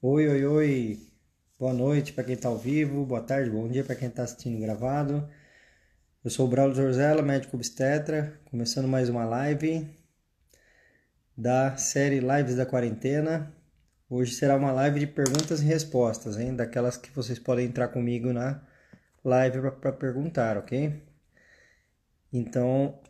Oi, 0.00 0.28
oi, 0.28 0.44
oi. 0.46 1.00
Boa 1.58 1.72
noite 1.72 2.12
para 2.12 2.22
quem 2.22 2.34
está 2.34 2.48
ao 2.48 2.56
vivo, 2.56 3.04
boa 3.04 3.20
tarde, 3.20 3.50
bom 3.50 3.68
dia 3.68 3.82
para 3.82 3.96
quem 3.96 4.06
está 4.08 4.22
assistindo 4.22 4.60
gravado. 4.60 5.28
Eu 6.24 6.30
sou 6.30 6.46
o 6.46 6.48
Braulio 6.48 6.76
Zorzella, 6.76 7.20
médico 7.20 7.56
obstetra, 7.56 8.40
começando 8.44 8.86
mais 8.86 9.08
uma 9.08 9.24
live 9.24 9.88
da 11.36 11.76
série 11.76 12.20
Lives 12.20 12.54
da 12.54 12.64
Quarentena. 12.64 13.52
Hoje 14.08 14.34
será 14.34 14.54
uma 14.56 14.70
live 14.70 15.00
de 15.00 15.06
perguntas 15.08 15.60
e 15.62 15.64
respostas, 15.64 16.38
hein? 16.38 16.54
Daquelas 16.54 16.96
que 16.96 17.10
vocês 17.10 17.40
podem 17.40 17.66
entrar 17.66 17.88
comigo 17.88 18.32
na 18.32 18.62
live 19.24 19.72
para 19.80 19.92
perguntar, 19.92 20.56
ok? 20.58 21.02
Então, 22.32 23.00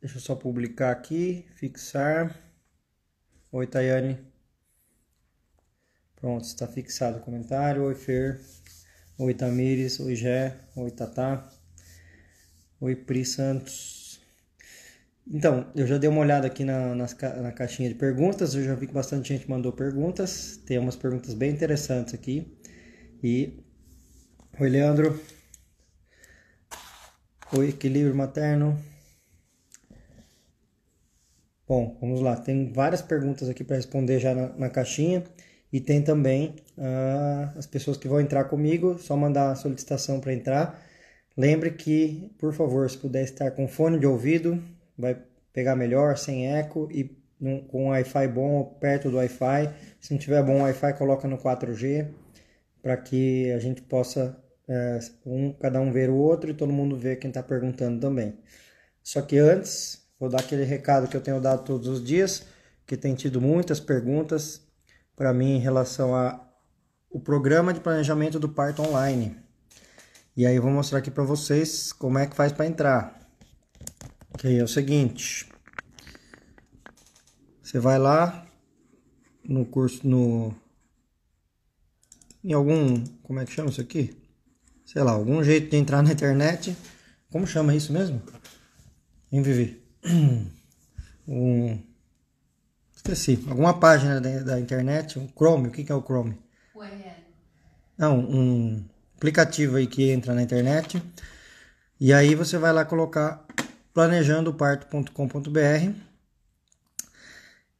deixa 0.00 0.18
eu 0.18 0.22
só 0.22 0.36
publicar 0.36 0.92
aqui, 0.92 1.44
fixar. 1.56 2.32
Oi, 3.50 3.66
Tayane. 3.66 4.35
Pronto, 6.26 6.42
está 6.42 6.66
fixado 6.66 7.18
o 7.18 7.20
comentário. 7.20 7.84
Oi, 7.84 7.94
Fer. 7.94 8.40
Oi, 9.16 9.32
Tamires. 9.32 10.00
Oi, 10.00 10.16
Gé. 10.16 10.56
Oi, 10.74 10.90
Tatá. 10.90 11.48
Oi, 12.80 12.96
Pri 12.96 13.24
Santos. 13.24 14.20
Então, 15.24 15.70
eu 15.76 15.86
já 15.86 15.98
dei 15.98 16.10
uma 16.10 16.20
olhada 16.20 16.48
aqui 16.48 16.64
na, 16.64 16.96
na, 16.96 17.52
caixinha 17.52 17.88
de 17.88 17.94
perguntas. 17.94 18.56
Eu 18.56 18.64
já 18.64 18.74
vi 18.74 18.88
que 18.88 18.92
bastante 18.92 19.28
gente 19.28 19.48
mandou 19.48 19.72
perguntas. 19.72 20.56
Tem 20.66 20.78
umas 20.78 20.96
perguntas 20.96 21.32
bem 21.32 21.52
interessantes 21.52 22.12
aqui. 22.12 22.58
E. 23.22 23.64
Oi, 24.58 24.68
Leandro. 24.68 25.22
Oi, 27.52 27.68
equilíbrio 27.68 28.16
materno. 28.16 28.76
Bom, 31.68 31.96
vamos 32.00 32.20
lá. 32.20 32.34
Tem 32.34 32.72
várias 32.72 33.00
perguntas 33.00 33.48
aqui 33.48 33.62
para 33.62 33.76
responder 33.76 34.18
já 34.18 34.34
na, 34.34 34.48
na 34.56 34.68
caixinha. 34.68 35.22
E 35.72 35.80
tem 35.80 36.02
também 36.02 36.56
uh, 36.78 37.58
as 37.58 37.66
pessoas 37.66 37.96
que 37.96 38.08
vão 38.08 38.20
entrar 38.20 38.44
comigo, 38.44 38.98
só 38.98 39.16
mandar 39.16 39.50
a 39.50 39.56
solicitação 39.56 40.20
para 40.20 40.32
entrar. 40.32 40.82
Lembre 41.36 41.70
que, 41.72 42.32
por 42.38 42.54
favor, 42.54 42.88
se 42.88 42.96
puder 42.96 43.24
estar 43.24 43.50
com 43.50 43.68
fone 43.68 43.98
de 43.98 44.06
ouvido, 44.06 44.62
vai 44.96 45.16
pegar 45.52 45.76
melhor, 45.76 46.16
sem 46.16 46.46
eco 46.56 46.88
e 46.90 47.16
num, 47.38 47.60
com 47.66 47.88
Wi-Fi 47.88 48.28
bom 48.28 48.64
perto 48.80 49.10
do 49.10 49.16
Wi-Fi. 49.16 49.70
Se 50.00 50.12
não 50.12 50.18
tiver 50.18 50.42
bom 50.42 50.62
Wi-Fi, 50.62 50.94
coloca 50.94 51.28
no 51.28 51.38
4G 51.38 52.08
para 52.82 52.96
que 52.96 53.50
a 53.52 53.58
gente 53.58 53.82
possa 53.82 54.36
é, 54.68 54.98
um, 55.24 55.52
cada 55.52 55.80
um 55.80 55.92
ver 55.92 56.08
o 56.08 56.16
outro 56.16 56.50
e 56.50 56.54
todo 56.54 56.72
mundo 56.72 56.96
ver 56.96 57.16
quem 57.16 57.28
está 57.28 57.42
perguntando 57.42 58.00
também. 58.00 58.38
Só 59.02 59.22
que 59.22 59.38
antes, 59.38 60.06
vou 60.18 60.28
dar 60.28 60.40
aquele 60.40 60.64
recado 60.64 61.08
que 61.08 61.16
eu 61.16 61.20
tenho 61.20 61.40
dado 61.40 61.64
todos 61.64 61.86
os 61.88 62.04
dias, 62.04 62.46
que 62.86 62.96
tem 62.96 63.14
tido 63.14 63.40
muitas 63.40 63.80
perguntas 63.80 64.65
para 65.16 65.32
mim 65.32 65.56
em 65.56 65.60
relação 65.60 66.14
a 66.14 66.40
o 67.10 67.18
programa 67.18 67.72
de 67.72 67.80
planejamento 67.80 68.38
do 68.38 68.48
parto 68.48 68.82
online. 68.82 69.34
E 70.36 70.44
aí 70.44 70.54
eu 70.54 70.62
vou 70.62 70.70
mostrar 70.70 70.98
aqui 70.98 71.10
para 71.10 71.24
vocês 71.24 71.92
como 71.92 72.18
é 72.18 72.26
que 72.26 72.36
faz 72.36 72.52
para 72.52 72.66
entrar. 72.66 73.18
Que 74.36 74.58
é 74.58 74.62
o 74.62 74.68
seguinte, 74.68 75.48
você 77.62 77.80
vai 77.80 77.98
lá 77.98 78.46
no 79.42 79.64
curso 79.64 80.06
no 80.06 80.54
em 82.44 82.52
algum, 82.52 83.02
como 83.22 83.40
é 83.40 83.44
que 83.44 83.50
chama 83.50 83.70
isso 83.70 83.80
aqui? 83.80 84.16
Sei 84.84 85.02
lá, 85.02 85.12
algum 85.12 85.42
jeito 85.42 85.70
de 85.70 85.76
entrar 85.76 86.00
na 86.00 86.12
internet. 86.12 86.76
Como 87.28 87.44
chama 87.44 87.74
isso 87.74 87.92
mesmo? 87.92 88.22
Em 89.32 89.42
Vivi. 89.42 89.82
Um 91.28 91.82
Esqueci. 93.12 93.44
Alguma 93.48 93.78
página 93.78 94.20
da, 94.20 94.40
da 94.40 94.58
internet, 94.58 95.16
o 95.18 95.28
Chrome, 95.36 95.68
o 95.68 95.70
que, 95.70 95.84
que 95.84 95.92
é 95.92 95.94
o 95.94 96.02
Chrome? 96.02 96.36
Não, 97.96 98.18
um 98.18 98.84
aplicativo 99.16 99.76
aí 99.76 99.86
que 99.86 100.10
entra 100.10 100.34
na 100.34 100.42
internet. 100.42 101.00
E 102.00 102.12
aí 102.12 102.34
você 102.34 102.58
vai 102.58 102.72
lá 102.72 102.84
colocar 102.84 103.46
planejandoparto.com.br. 103.94 105.92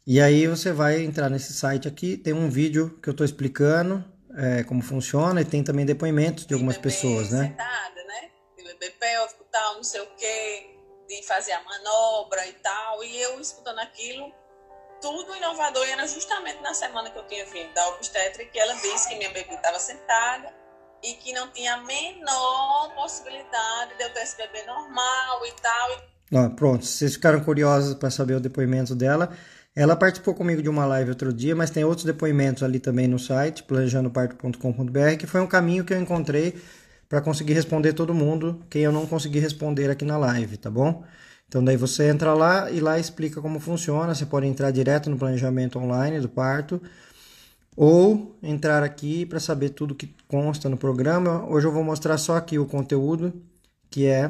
E 0.07 0.21
aí 0.21 0.47
você 0.47 0.73
vai 0.73 1.03
entrar 1.03 1.29
nesse 1.29 1.53
site 1.53 1.89
aqui, 1.89 2.17
tem 2.17 2.33
um 2.33 2.49
vídeo 2.49 2.97
que 3.03 3.09
eu 3.09 3.11
estou 3.11 3.25
explicando 3.25 4.05
é, 4.37 4.63
como 4.63 4.81
funciona 4.81 5.41
e 5.41 5.45
tem 5.45 5.65
também 5.65 5.85
depoimentos 5.85 6.47
de 6.47 6.55
algumas 6.55 6.79
pessoas, 6.79 7.31
né? 7.31 7.49
Sentada, 7.49 8.05
né? 8.05 8.31
De 8.57 8.63
bebê 8.63 8.91
pélvico, 8.91 9.45
tal, 9.51 9.75
não 9.75 9.83
sei 9.83 10.01
o 10.01 10.07
que, 10.17 10.77
de 11.09 11.27
fazer 11.27 11.51
a 11.53 11.65
manobra 11.65 12.47
e 12.47 12.53
tal. 12.53 13.03
E 13.03 13.21
eu 13.21 13.41
escutando 13.41 13.81
aquilo, 13.81 14.33
tudo 15.01 15.35
inovador 15.37 15.87
e 15.87 15.91
era 15.91 16.07
justamente 16.07 16.61
na 16.63 16.75
semana 16.75 17.11
que 17.11 17.19
eu 17.19 17.27
tinha 17.27 17.45
vindo 17.47 17.73
da 17.75 17.89
obstétrica 17.89 18.51
que 18.51 18.59
ela 18.59 18.75
disse 18.75 19.09
que 19.09 19.17
minha 19.17 19.31
bebê 19.31 19.55
estava 19.55 19.79
sentada 19.79 20.53
e 21.03 21.15
que 21.15 21.33
não 21.33 21.49
tinha 21.49 21.75
a 21.75 21.85
menor 21.85 22.93
possibilidade 22.95 23.97
de 23.97 24.03
eu 24.03 24.13
ter 24.13 24.23
esse 24.23 24.37
bebê 24.37 24.65
normal 24.65 25.47
e 25.47 25.53
tal. 25.61 26.51
Pronto, 26.57 26.85
vocês 26.85 27.15
ficaram 27.15 27.41
curiosos 27.41 27.95
para 27.95 28.11
saber 28.11 28.35
o 28.35 28.41
depoimento 28.41 28.95
dela. 28.95 29.31
Ela 29.75 29.95
participou 29.95 30.35
comigo 30.35 30.63
de 30.63 30.69
uma 30.69 30.87
live 30.87 31.11
outro 31.11 31.33
dia, 31.33 31.55
mas 31.55 31.71
tem 31.71 31.85
outros 31.85 32.05
depoimentos 32.05 32.63
ali 32.63 32.81
também 32.81 33.07
no 33.07 33.19
site, 33.19 33.63
planejandoparto.com.br, 33.63 35.17
que 35.19 35.27
foi 35.27 35.41
um 35.41 35.47
caminho 35.47 35.85
que 35.85 35.93
eu 35.93 36.01
encontrei 36.01 36.59
para 37.09 37.21
conseguir 37.21 37.53
responder 37.53 37.93
todo 37.93 38.15
mundo, 38.15 38.65
quem 38.69 38.83
eu 38.83 38.91
não 38.91 39.07
consegui 39.07 39.39
responder 39.39 39.91
aqui 39.91 40.05
na 40.05 40.17
live, 40.17 40.57
tá 40.57 40.71
bom? 40.71 41.05
Então 41.49 41.63
daí 41.63 41.77
você 41.77 42.09
entra 42.09 42.35
lá 42.35 42.71
e 42.71 42.81
lá 42.81 42.99
explica 42.99 43.41
como 43.41 43.61
funciona. 43.61 44.15
Você 44.15 44.27
pode 44.27 44.47
entrar 44.47 44.71
direto 44.71 45.09
no 45.09 45.17
planejamento 45.17 45.79
online 45.79 46.21
do 46.21 46.29
parto 46.29 46.81
ou 47.77 48.37
entrar 48.43 48.83
aqui 48.83 49.27
para 49.27 49.39
saber 49.39 49.71
tudo 49.71 49.95
que 49.95 50.15
consta 50.27 50.69
no 50.69 50.77
programa. 50.77 51.47
Hoje 51.49 51.67
eu 51.67 51.73
vou 51.73 51.85
mostrar 51.85 52.17
só 52.19 52.37
aqui 52.37 52.59
o 52.59 52.67
conteúdo, 52.67 53.33
que 53.91 54.07
é 54.07 54.27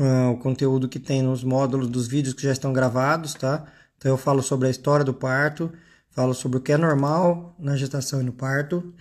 uh, 0.00 0.30
o 0.32 0.38
conteúdo 0.38 0.88
que 0.88 0.98
tem 0.98 1.22
nos 1.22 1.44
módulos 1.44 1.88
dos 1.88 2.08
vídeos 2.08 2.34
que 2.34 2.42
já 2.42 2.52
estão 2.52 2.72
gravados, 2.72 3.34
tá? 3.34 3.66
Então 3.98 4.10
eu 4.10 4.16
falo 4.16 4.42
sobre 4.42 4.66
a 4.68 4.70
história 4.70 5.04
do 5.04 5.14
parto, 5.14 5.70
falo 6.10 6.34
sobre 6.34 6.58
o 6.58 6.60
que 6.60 6.72
é 6.72 6.78
normal 6.78 7.54
na 7.58 7.76
gestação 7.76 8.20
e 8.20 8.24
no 8.24 8.32
parto, 8.32 8.92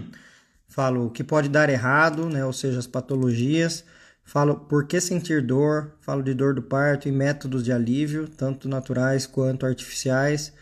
falo 0.68 1.06
o 1.06 1.10
que 1.10 1.24
pode 1.24 1.48
dar 1.48 1.70
errado, 1.70 2.28
né? 2.28 2.44
Ou 2.44 2.52
seja, 2.52 2.78
as 2.78 2.86
patologias 2.86 3.84
Falo 4.26 4.56
por 4.56 4.88
que 4.88 5.00
sentir 5.00 5.40
dor, 5.40 5.92
falo 6.00 6.20
de 6.20 6.34
dor 6.34 6.52
do 6.52 6.60
parto 6.60 7.08
e 7.08 7.12
métodos 7.12 7.62
de 7.62 7.72
alívio, 7.72 8.26
tanto 8.26 8.68
naturais 8.68 9.24
quanto 9.24 9.64
artificiais. 9.64 10.52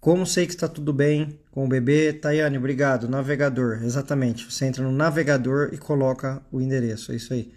Como 0.00 0.24
sei 0.24 0.46
que 0.46 0.52
está 0.52 0.68
tudo 0.68 0.92
bem 0.92 1.40
com 1.50 1.64
o 1.64 1.68
bebê? 1.68 2.12
Tayane, 2.12 2.56
obrigado. 2.56 3.08
Navegador, 3.08 3.82
exatamente. 3.82 4.50
Você 4.50 4.64
entra 4.64 4.84
no 4.84 4.92
navegador 4.92 5.70
e 5.72 5.76
coloca 5.76 6.40
o 6.52 6.60
endereço, 6.60 7.10
é 7.10 7.16
isso 7.16 7.34
aí. 7.34 7.52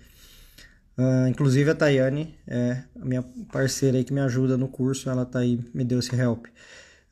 Uh, 0.98 1.28
inclusive 1.28 1.70
a 1.70 1.76
Tayane 1.76 2.36
é 2.48 2.82
a 3.00 3.06
minha 3.06 3.24
parceira 3.52 4.00
aí 4.00 4.04
que 4.04 4.12
me 4.12 4.22
ajuda 4.22 4.58
no 4.58 4.68
curso, 4.68 5.08
ela 5.08 5.24
tá 5.24 5.40
aí, 5.40 5.64
me 5.72 5.84
deu 5.84 6.00
esse 6.00 6.16
help. 6.16 6.48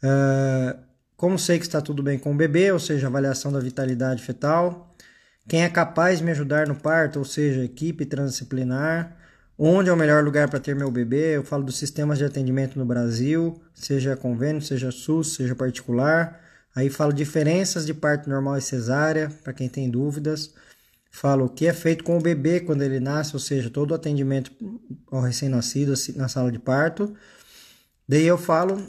Uh, 0.03 0.79
como 1.15 1.37
sei 1.37 1.59
que 1.59 1.65
está 1.65 1.79
tudo 1.79 2.01
bem 2.01 2.17
com 2.17 2.31
o 2.31 2.35
bebê, 2.35 2.71
ou 2.71 2.79
seja, 2.79 3.05
avaliação 3.05 3.51
da 3.51 3.59
vitalidade 3.59 4.23
fetal, 4.23 4.88
quem 5.49 5.63
é 5.63 5.69
capaz 5.69 6.19
de 6.19 6.23
me 6.23 6.29
ajudar 6.29 6.67
no 6.67 6.75
parto, 6.75 7.17
ou 7.17 7.25
seja, 7.25 7.63
equipe 7.63 8.05
transdisciplinar, 8.05 9.17
onde 9.57 9.89
é 9.89 9.93
o 9.93 9.97
melhor 9.97 10.23
lugar 10.23 10.47
para 10.47 10.59
ter 10.59 10.75
meu 10.75 10.91
bebê, 10.91 11.35
eu 11.35 11.43
falo 11.43 11.63
dos 11.63 11.75
sistemas 11.75 12.19
de 12.19 12.23
atendimento 12.23 12.77
no 12.77 12.85
Brasil, 12.85 13.59
seja 13.73 14.15
convênio, 14.15 14.61
seja 14.61 14.91
SUS, 14.91 15.33
seja 15.33 15.55
particular. 15.55 16.39
Aí 16.75 16.87
falo 16.87 17.11
diferenças 17.11 17.83
de 17.83 17.95
parto 17.95 18.29
normal 18.29 18.59
e 18.59 18.61
cesárea, 18.61 19.31
para 19.43 19.51
quem 19.51 19.67
tem 19.67 19.89
dúvidas. 19.89 20.53
Falo 21.09 21.45
o 21.45 21.49
que 21.49 21.65
é 21.65 21.73
feito 21.73 22.03
com 22.03 22.19
o 22.19 22.21
bebê 22.21 22.59
quando 22.59 22.83
ele 22.83 22.99
nasce, 22.99 23.33
ou 23.33 23.39
seja, 23.39 23.71
todo 23.71 23.89
o 23.89 23.95
atendimento 23.95 24.51
ao 25.11 25.21
recém-nascido 25.21 25.93
na 26.15 26.27
sala 26.27 26.51
de 26.51 26.59
parto. 26.59 27.11
Daí 28.07 28.27
eu 28.27 28.37
falo 28.37 28.85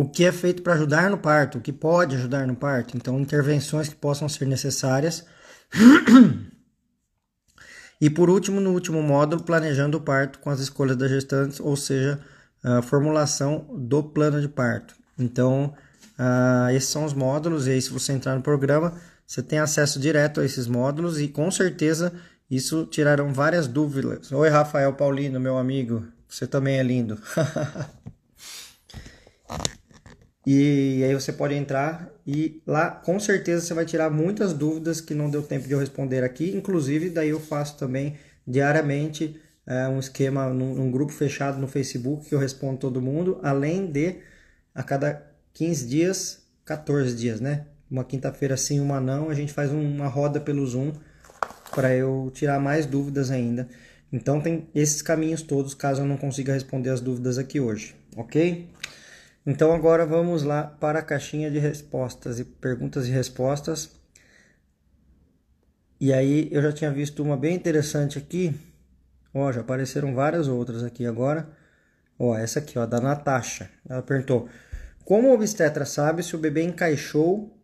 o 0.00 0.08
que 0.08 0.24
é 0.24 0.32
feito 0.32 0.62
para 0.62 0.72
ajudar 0.72 1.10
no 1.10 1.18
parto, 1.18 1.58
o 1.58 1.60
que 1.60 1.72
pode 1.72 2.16
ajudar 2.16 2.46
no 2.46 2.56
parto, 2.56 2.96
então 2.96 3.20
intervenções 3.20 3.86
que 3.86 3.94
possam 3.94 4.30
ser 4.30 4.46
necessárias. 4.46 5.26
e 8.00 8.08
por 8.08 8.30
último, 8.30 8.62
no 8.62 8.72
último 8.72 9.02
módulo, 9.02 9.42
planejando 9.42 9.98
o 9.98 10.00
parto 10.00 10.38
com 10.38 10.48
as 10.48 10.58
escolhas 10.58 10.96
das 10.96 11.10
gestantes, 11.10 11.60
ou 11.60 11.76
seja, 11.76 12.18
a 12.62 12.80
formulação 12.80 13.66
do 13.76 14.02
plano 14.02 14.40
de 14.40 14.48
parto. 14.48 14.94
Então, 15.18 15.74
uh, 16.18 16.70
esses 16.70 16.88
são 16.88 17.04
os 17.04 17.12
módulos, 17.12 17.66
e 17.66 17.72
aí 17.72 17.82
se 17.82 17.90
você 17.90 18.14
entrar 18.14 18.34
no 18.34 18.40
programa, 18.40 18.94
você 19.26 19.42
tem 19.42 19.58
acesso 19.58 20.00
direto 20.00 20.40
a 20.40 20.46
esses 20.46 20.66
módulos 20.66 21.20
e 21.20 21.28
com 21.28 21.50
certeza 21.50 22.10
isso 22.50 22.86
tirarão 22.86 23.34
várias 23.34 23.68
dúvidas. 23.68 24.32
Oi, 24.32 24.48
Rafael 24.48 24.94
Paulino, 24.94 25.38
meu 25.38 25.58
amigo, 25.58 26.06
você 26.26 26.46
também 26.46 26.78
é 26.78 26.82
lindo. 26.82 27.20
E 30.52 31.04
aí 31.04 31.14
você 31.14 31.32
pode 31.32 31.54
entrar 31.54 32.10
e 32.26 32.60
lá 32.66 32.90
com 32.90 33.20
certeza 33.20 33.64
você 33.64 33.72
vai 33.72 33.84
tirar 33.84 34.10
muitas 34.10 34.52
dúvidas 34.52 35.00
que 35.00 35.14
não 35.14 35.30
deu 35.30 35.44
tempo 35.44 35.68
de 35.68 35.72
eu 35.74 35.78
responder 35.78 36.24
aqui. 36.24 36.50
Inclusive, 36.56 37.08
daí 37.08 37.28
eu 37.28 37.38
faço 37.38 37.76
também 37.78 38.16
diariamente 38.44 39.40
é, 39.64 39.86
um 39.86 40.00
esquema 40.00 40.48
num, 40.48 40.74
num, 40.74 40.90
grupo 40.90 41.12
fechado 41.12 41.60
no 41.60 41.68
Facebook 41.68 42.28
que 42.28 42.34
eu 42.34 42.38
respondo 42.40 42.78
todo 42.78 43.00
mundo, 43.00 43.38
além 43.44 43.86
de 43.86 44.16
a 44.74 44.82
cada 44.82 45.24
15 45.54 45.86
dias 45.86 46.42
14 46.64 47.14
dias, 47.14 47.40
né? 47.40 47.66
Uma 47.88 48.02
quinta-feira 48.02 48.56
sim, 48.56 48.80
uma 48.80 49.00
não. 49.00 49.30
A 49.30 49.34
gente 49.34 49.52
faz 49.52 49.70
uma 49.70 50.08
roda 50.08 50.40
pelo 50.40 50.66
Zoom 50.66 50.92
para 51.70 51.94
eu 51.94 52.28
tirar 52.34 52.58
mais 52.58 52.86
dúvidas 52.86 53.30
ainda. 53.30 53.68
Então 54.12 54.40
tem 54.40 54.66
esses 54.74 55.00
caminhos 55.00 55.42
todos, 55.42 55.74
caso 55.74 56.02
eu 56.02 56.06
não 56.06 56.16
consiga 56.16 56.52
responder 56.52 56.90
as 56.90 57.00
dúvidas 57.00 57.38
aqui 57.38 57.60
hoje, 57.60 57.94
ok? 58.16 58.68
Então 59.46 59.72
agora 59.72 60.04
vamos 60.04 60.42
lá 60.42 60.64
para 60.64 60.98
a 60.98 61.02
caixinha 61.02 61.50
de 61.50 61.58
respostas 61.58 62.38
e 62.38 62.44
perguntas 62.44 63.06
e 63.08 63.10
respostas. 63.10 63.90
E 65.98 66.12
aí 66.12 66.48
eu 66.50 66.62
já 66.62 66.72
tinha 66.72 66.90
visto 66.90 67.22
uma 67.22 67.36
bem 67.36 67.54
interessante 67.54 68.18
aqui. 68.18 68.54
Ó, 69.32 69.50
já 69.52 69.60
apareceram 69.60 70.14
várias 70.14 70.48
outras 70.48 70.82
aqui 70.82 71.06
agora. 71.06 71.48
Ó, 72.18 72.36
essa 72.36 72.58
aqui, 72.58 72.78
ó, 72.78 72.84
da 72.84 73.00
Natasha. 73.00 73.70
Ela 73.88 74.02
perguntou: 74.02 74.48
Como 75.04 75.28
o 75.28 75.34
obstetra 75.34 75.86
sabe 75.86 76.22
se 76.22 76.36
o 76.36 76.38
bebê 76.38 76.62
encaixou 76.62 77.56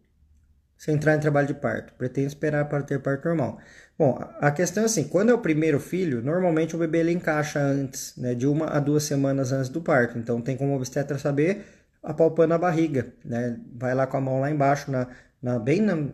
sem 0.76 0.94
entrar 0.94 1.16
em 1.16 1.20
trabalho 1.20 1.46
de 1.46 1.54
parto? 1.54 1.94
Pretende 1.94 2.28
esperar 2.28 2.68
para 2.68 2.82
ter 2.82 3.00
parto 3.00 3.26
normal. 3.26 3.58
Bom, 3.98 4.18
a 4.40 4.50
questão 4.50 4.82
é 4.82 4.86
assim, 4.86 5.04
quando 5.04 5.30
é 5.30 5.34
o 5.34 5.38
primeiro 5.38 5.80
filho, 5.80 6.22
normalmente 6.22 6.76
o 6.76 6.78
bebê 6.78 6.98
ele 6.98 7.12
encaixa 7.12 7.58
antes, 7.58 8.14
né, 8.16 8.34
de 8.34 8.46
uma 8.46 8.66
a 8.66 8.78
duas 8.78 9.04
semanas 9.04 9.52
antes 9.52 9.70
do 9.70 9.80
parto. 9.80 10.18
Então 10.18 10.40
tem 10.40 10.56
como 10.56 10.76
obstetra 10.76 11.18
saber 11.18 11.64
apalpando 12.02 12.54
a 12.54 12.58
barriga, 12.58 13.12
né? 13.24 13.58
Vai 13.74 13.94
lá 13.94 14.06
com 14.06 14.16
a 14.16 14.20
mão 14.20 14.40
lá 14.40 14.50
embaixo, 14.50 14.90
na, 14.90 15.08
na 15.42 15.58
bem 15.58 15.80
na, 15.80 16.08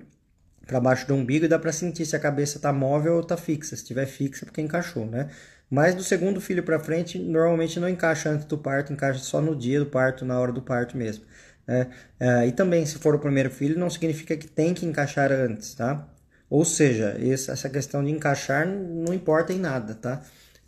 para 0.67 0.81
baixo 0.81 1.06
do 1.06 1.14
umbigo 1.14 1.44
e 1.44 1.49
dá 1.49 1.59
para 1.59 1.73
sentir 1.73 2.06
se 2.06 2.17
a 2.17 2.20
cabeça 2.20 2.56
está 2.56 2.73
móvel 2.73 3.14
ou 3.14 3.20
está 3.20 3.37
fixa. 3.37 3.76
Se 3.76 3.82
estiver 3.82 4.06
fixa, 4.06 4.44
é 4.44 4.47
porque 4.47 4.61
encaixou, 4.62 5.05
né? 5.05 5.29
Mas 5.69 5.94
do 5.94 6.03
segundo 6.03 6.41
filho 6.41 6.62
para 6.62 6.79
frente, 6.79 7.19
normalmente 7.19 7.81
não 7.81 7.88
encaixa 7.88 8.31
antes 8.31 8.47
do 8.47 8.59
parto, 8.59 8.93
encaixa 8.93 9.20
só 9.20 9.41
no 9.41 9.56
dia 9.56 9.81
do 9.81 9.87
parto, 9.87 10.25
na 10.25 10.38
hora 10.38 10.53
do 10.53 10.62
parto 10.62 10.97
mesmo. 10.97 11.25
Né? 11.67 11.88
É, 12.19 12.47
e 12.47 12.53
também, 12.53 12.85
se 12.85 12.99
for 12.99 13.14
o 13.14 13.19
primeiro 13.19 13.50
filho, 13.50 13.79
não 13.79 13.91
significa 13.91 14.37
que 14.37 14.47
tem 14.47 14.75
que 14.75 14.87
encaixar 14.87 15.31
antes, 15.32 15.75
tá? 15.75 16.06
Ou 16.50 16.64
seja, 16.64 17.17
essa 17.19 17.69
questão 17.70 18.05
de 18.05 18.11
encaixar 18.11 18.67
não 18.67 19.14
importa 19.14 19.53
em 19.53 19.59
nada, 19.59 19.94
tá? 19.94 20.20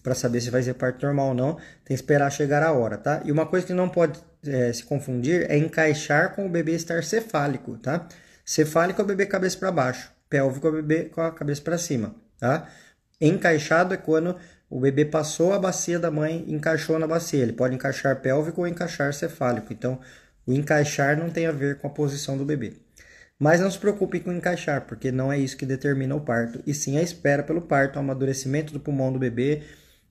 Para 0.03 0.15
saber 0.15 0.41
se 0.41 0.51
vai 0.51 0.63
ser 0.63 0.75
parto 0.75 1.05
normal 1.05 1.29
ou 1.29 1.35
não, 1.35 1.55
tem 1.55 1.89
que 1.89 1.95
esperar 1.95 2.31
chegar 2.31 2.63
a 2.63 2.73
hora, 2.73 2.97
tá? 2.97 3.21
E 3.25 3.33
uma 3.33 3.47
coisa 3.47 3.67
que 3.67 3.75
não 3.75 3.89
pode 3.89 4.19
é, 4.47 4.73
se 4.73 4.85
confundir 4.85 5.51
é 5.51 5.59
encaixar 5.59 6.35
com 6.35 6.47
o 6.47 6.49
bebê 6.49 6.73
estar 6.73 7.03
cefálico, 7.05 7.77
tá? 7.79 8.07
Cefálico 8.45 9.01
é 9.01 9.05
o 9.05 9.07
bebê 9.07 9.27
cabeça 9.27 9.59
para 9.59 9.71
baixo, 9.71 10.11
pélvico 10.29 10.67
é 10.67 10.71
o 10.71 10.73
bebê 10.75 11.05
com 11.05 11.21
a 11.21 11.31
cabeça 11.31 11.61
para 11.61 11.77
cima, 11.77 12.15
tá? 12.39 12.69
Encaixado 13.21 13.95
é 13.95 13.97
quando 13.97 14.37
o 14.69 14.81
bebê 14.81 15.05
passou 15.05 15.53
a 15.53 15.59
bacia 15.59 15.99
da 15.99 16.11
mãe 16.11 16.45
encaixou 16.49 16.99
na 16.99 17.07
bacia. 17.07 17.43
Ele 17.43 17.53
pode 17.53 17.75
encaixar 17.75 18.21
pélvico 18.21 18.63
ou 18.63 18.67
encaixar 18.67 19.13
cefálico. 19.13 19.73
Então, 19.73 20.01
o 20.47 20.53
encaixar 20.53 21.17
não 21.17 21.31
tem 21.31 21.47
a 21.47 21.53
ver 21.53 21.79
com 21.79 21.87
a 21.87 21.91
posição 21.91 22.37
do 22.37 22.45
bebê. 22.45 22.75
Mas 23.39 23.61
não 23.61 23.71
se 23.71 23.79
preocupe 23.79 24.21
com 24.21 24.33
encaixar, 24.33 24.87
porque 24.87 25.11
não 25.11 25.33
é 25.33 25.39
isso 25.39 25.57
que 25.57 25.67
determina 25.67 26.15
o 26.15 26.21
parto, 26.21 26.63
e 26.67 26.73
sim 26.73 26.97
a 26.99 27.03
espera 27.03 27.43
pelo 27.43 27.63
parto, 27.63 27.97
o 27.97 27.99
amadurecimento 27.99 28.73
do 28.73 28.81
pulmão 28.81 29.13
do 29.13 29.19
bebê, 29.19 29.63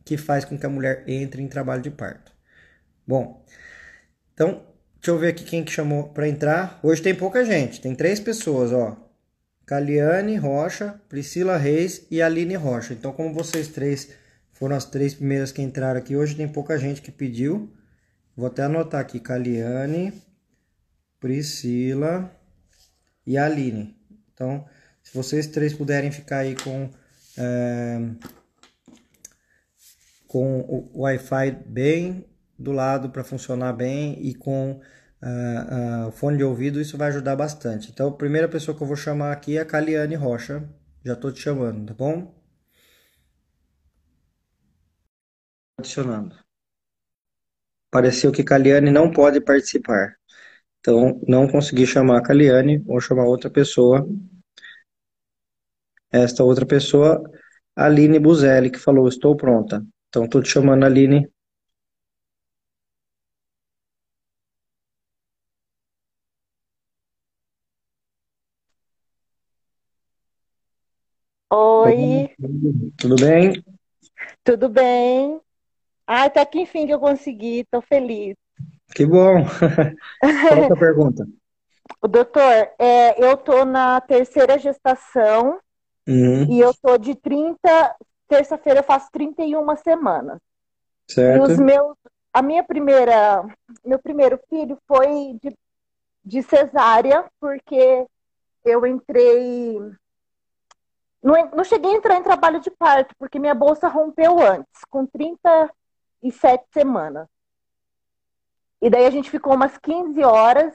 que 0.03 0.17
faz 0.17 0.43
com 0.43 0.57
que 0.57 0.65
a 0.65 0.69
mulher 0.69 1.03
entre 1.07 1.41
em 1.41 1.47
trabalho 1.47 1.81
de 1.81 1.89
parto. 1.89 2.31
Bom, 3.07 3.45
então, 4.33 4.65
deixa 4.95 5.11
eu 5.11 5.17
ver 5.17 5.29
aqui 5.29 5.43
quem 5.43 5.63
que 5.63 5.71
chamou 5.71 6.09
para 6.09 6.27
entrar. 6.27 6.79
Hoje 6.83 7.01
tem 7.01 7.15
pouca 7.15 7.45
gente, 7.45 7.79
tem 7.79 7.95
três 7.95 8.19
pessoas, 8.19 8.71
ó. 8.71 8.97
Caliane 9.65 10.35
Rocha, 10.35 10.99
Priscila 11.07 11.57
Reis 11.57 12.05
e 12.11 12.21
Aline 12.21 12.55
Rocha. 12.55 12.93
Então, 12.93 13.13
como 13.13 13.33
vocês 13.33 13.69
três 13.69 14.09
foram 14.51 14.75
as 14.75 14.85
três 14.85 15.13
primeiras 15.13 15.51
que 15.51 15.61
entraram 15.61 15.99
aqui, 15.99 16.15
hoje 16.15 16.35
tem 16.35 16.47
pouca 16.47 16.77
gente 16.77 17.01
que 17.01 17.11
pediu. 17.11 17.71
Vou 18.35 18.47
até 18.47 18.63
anotar 18.63 19.01
aqui, 19.01 19.19
Caliane, 19.19 20.13
Priscila 21.19 22.31
e 23.25 23.37
Aline. 23.37 23.95
Então, 24.33 24.67
se 25.03 25.13
vocês 25.13 25.47
três 25.47 25.73
puderem 25.73 26.11
ficar 26.11 26.39
aí 26.39 26.55
com, 26.55 26.89
é, 27.37 27.99
com 30.27 30.61
o 30.61 31.01
Wi-Fi 31.01 31.51
bem 31.65 32.25
do 32.57 32.71
lado 32.71 33.09
para 33.09 33.23
funcionar 33.23 33.73
bem 33.73 34.17
e 34.21 34.33
com 34.33 34.81
uh, 35.21 36.07
uh, 36.07 36.11
fone 36.11 36.37
de 36.37 36.43
ouvido, 36.43 36.81
isso 36.81 36.97
vai 36.97 37.09
ajudar 37.09 37.35
bastante. 37.35 37.91
Então, 37.91 38.09
a 38.09 38.17
primeira 38.17 38.47
pessoa 38.47 38.75
que 38.75 38.83
eu 38.83 38.87
vou 38.87 38.95
chamar 38.95 39.31
aqui 39.31 39.57
é 39.57 39.61
a 39.61 39.65
Caliane 39.65 40.15
Rocha. 40.15 40.67
Já 41.05 41.13
estou 41.13 41.31
te 41.31 41.41
chamando, 41.41 41.87
tá 41.87 41.93
bom? 41.93 42.33
Adicionando. 45.77 46.42
Pareceu 47.93 48.31
que 48.31 48.43
Caliane 48.43 48.89
não 48.89 49.11
pode 49.11 49.39
participar. 49.39 50.15
Então, 50.79 51.21
não 51.27 51.47
consegui 51.47 51.85
chamar 51.85 52.17
a 52.17 52.23
Caliane, 52.23 52.79
vou 52.79 52.99
chamar 52.99 53.25
outra 53.25 53.51
pessoa. 53.51 54.03
Esta 56.11 56.43
outra 56.43 56.65
pessoa, 56.65 57.21
Aline 57.75 58.17
Buzelli, 58.17 58.71
que 58.71 58.79
falou, 58.79 59.07
estou 59.07 59.37
pronta. 59.37 59.85
Então, 60.09 60.25
estou 60.25 60.41
te 60.41 60.49
chamando, 60.49 60.85
Aline. 60.85 61.29
Oi, 71.51 72.35
Tudo 72.97 73.15
bem? 73.17 73.63
tudo 74.43 74.67
bem? 74.67 75.39
Ah, 76.05 76.25
até 76.25 76.45
que 76.45 76.59
enfim 76.59 76.85
que 76.85 76.93
eu 76.93 76.99
consegui, 76.99 77.65
tô 77.71 77.81
feliz. 77.81 78.35
Que 78.95 79.05
bom. 79.05 79.45
Qual 80.19 80.63
é 80.63 80.65
a 80.65 80.75
pergunta? 80.75 81.27
O 82.01 82.07
doutor, 82.07 82.69
é, 82.79 83.23
eu 83.23 83.37
tô 83.37 83.65
na 83.65 83.99
terceira 84.01 84.57
gestação 84.57 85.59
Uhum, 86.07 86.51
e 86.51 86.59
eu 86.59 86.73
tô 86.73 86.97
de 86.97 87.15
30, 87.15 87.59
terça-feira 88.27 88.79
eu 88.79 88.83
faço 88.83 89.09
31 89.11 89.75
semanas. 89.77 90.37
E 91.09 91.13
certo. 91.13 91.43
os 91.43 91.57
meus, 91.57 91.95
a 92.33 92.41
minha 92.41 92.63
primeira, 92.63 93.43
meu 93.85 93.99
primeiro 93.99 94.39
filho 94.49 94.77
foi 94.87 95.37
de, 95.41 95.55
de 96.25 96.43
cesárea, 96.43 97.25
porque 97.39 98.05
eu 98.65 98.85
entrei, 98.85 99.77
não, 101.21 101.51
não 101.51 101.63
cheguei 101.63 101.91
a 101.91 101.95
entrar 101.95 102.17
em 102.17 102.23
trabalho 102.23 102.59
de 102.59 102.71
parto, 102.71 103.15
porque 103.17 103.39
minha 103.39 103.55
bolsa 103.55 103.87
rompeu 103.87 104.41
antes, 104.41 104.81
com 104.89 105.05
37 106.23 106.65
semanas. 106.71 107.27
E 108.81 108.89
daí 108.89 109.05
a 109.05 109.09
gente 109.09 109.29
ficou 109.29 109.53
umas 109.53 109.77
15 109.77 110.23
horas 110.23 110.73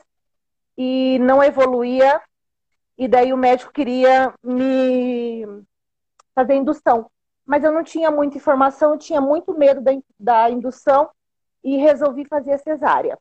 e 0.77 1.19
não 1.21 1.43
evoluía. 1.43 2.21
E 2.97 3.09
daí 3.09 3.33
o 3.33 3.37
médico 3.37 3.73
queria 3.73 4.35
me 4.43 5.45
fazer 6.35 6.55
indução. 6.55 7.11
Mas 7.47 7.65
eu 7.65 7.73
não 7.73 7.83
tinha 7.83 8.11
muita 8.11 8.37
informação, 8.37 8.93
eu 8.93 8.99
tinha 8.99 9.21
muito 9.21 9.57
medo 9.57 9.81
da, 9.81 9.93
da 10.19 10.51
indução 10.51 11.09
e 11.65 11.77
resolvi 11.77 12.25
fazer 12.27 12.53
a 12.53 12.59
cesárea. 12.59 13.19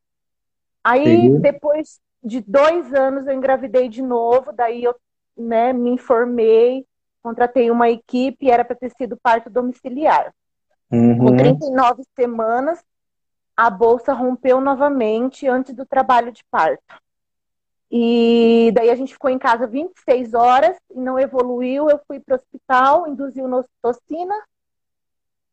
Aí, 0.83 1.27
Entendi. 1.27 1.39
depois 1.39 1.99
de 2.23 2.41
dois 2.41 2.93
anos, 2.93 3.27
eu 3.27 3.33
engravidei 3.33 3.87
de 3.87 4.01
novo. 4.01 4.51
Daí 4.51 4.83
eu, 4.83 4.95
né, 5.35 5.71
me 5.73 5.89
informei, 5.89 6.85
contratei 7.21 7.69
uma 7.71 7.89
equipe, 7.89 8.49
era 8.49 8.65
para 8.65 8.75
ter 8.75 8.91
sido 8.91 9.17
parto 9.17 9.49
domiciliar. 9.49 10.33
Com 10.89 10.97
Uhum, 10.97 11.35
39 11.35 12.03
semanas, 12.15 12.83
a 13.55 13.69
bolsa 13.69 14.13
rompeu 14.13 14.61
novamente 14.61 15.47
antes 15.47 15.73
do 15.73 15.85
trabalho 15.85 16.31
de 16.31 16.43
parto. 16.49 16.95
E 17.89 18.71
daí 18.73 18.89
a 18.89 18.95
gente 18.95 19.13
ficou 19.13 19.29
em 19.29 19.39
casa 19.39 19.65
26 19.65 20.33
horas 20.33 20.77
e 20.93 20.99
não 20.99 21.17
evoluiu. 21.17 21.89
Eu 21.89 21.99
fui 22.05 22.19
para 22.19 22.33
o 22.33 22.35
hospital, 22.35 23.07
induziu 23.07 23.47
na 23.47 23.57
ocitocina. 23.57 24.35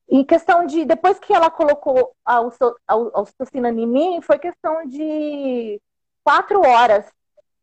Em 0.08 0.24
questão 0.24 0.66
de, 0.66 0.84
depois 0.84 1.18
que 1.18 1.32
ela 1.32 1.50
colocou 1.50 2.14
a 2.24 2.38
a 2.38 2.44
a 2.86 3.20
ocitocina 3.20 3.70
em 3.70 3.86
mim, 3.86 4.20
foi 4.20 4.38
questão 4.38 4.86
de 4.86 5.80
quatro 6.22 6.60
horas. 6.60 7.06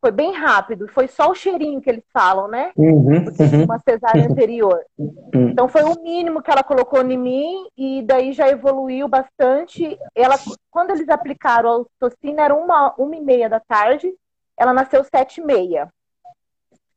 Foi 0.02 0.10
bem 0.12 0.34
rápido. 0.34 0.88
Foi 0.88 1.08
só 1.08 1.30
o 1.30 1.36
cheirinho 1.36 1.80
que 1.80 1.88
eles 1.90 2.04
falam, 2.12 2.48
né? 2.48 2.72
uhum, 2.76 3.24
uhum, 3.40 3.64
uma 3.66 3.80
cesárea 3.88 4.26
anterior. 4.26 4.84
uhum. 4.98 5.50
Então 5.50 5.68
foi 5.70 5.84
o 5.84 6.02
mínimo 6.02 6.42
que 6.42 6.50
ela 6.50 6.64
colocou 6.64 7.02
em 7.02 7.18
mim 7.18 7.68
e 7.78 8.02
daí 8.02 8.34
já 8.34 8.50
evoluiu 8.50 9.08
bastante. 9.08 9.98
Ela, 10.16 10.36
quando 10.72 10.90
eles 10.90 11.08
aplicaram 11.08 11.70
a 11.70 11.78
ocitocina, 11.78 12.42
era 12.42 12.56
uma, 12.56 12.96
uma 12.98 13.16
e 13.16 13.22
meia 13.22 13.48
da 13.48 13.60
tarde. 13.60 14.12
Ela 14.58 14.74
nasceu 14.74 15.04
sete 15.04 15.40
e 15.40 15.44
meia. 15.46 15.88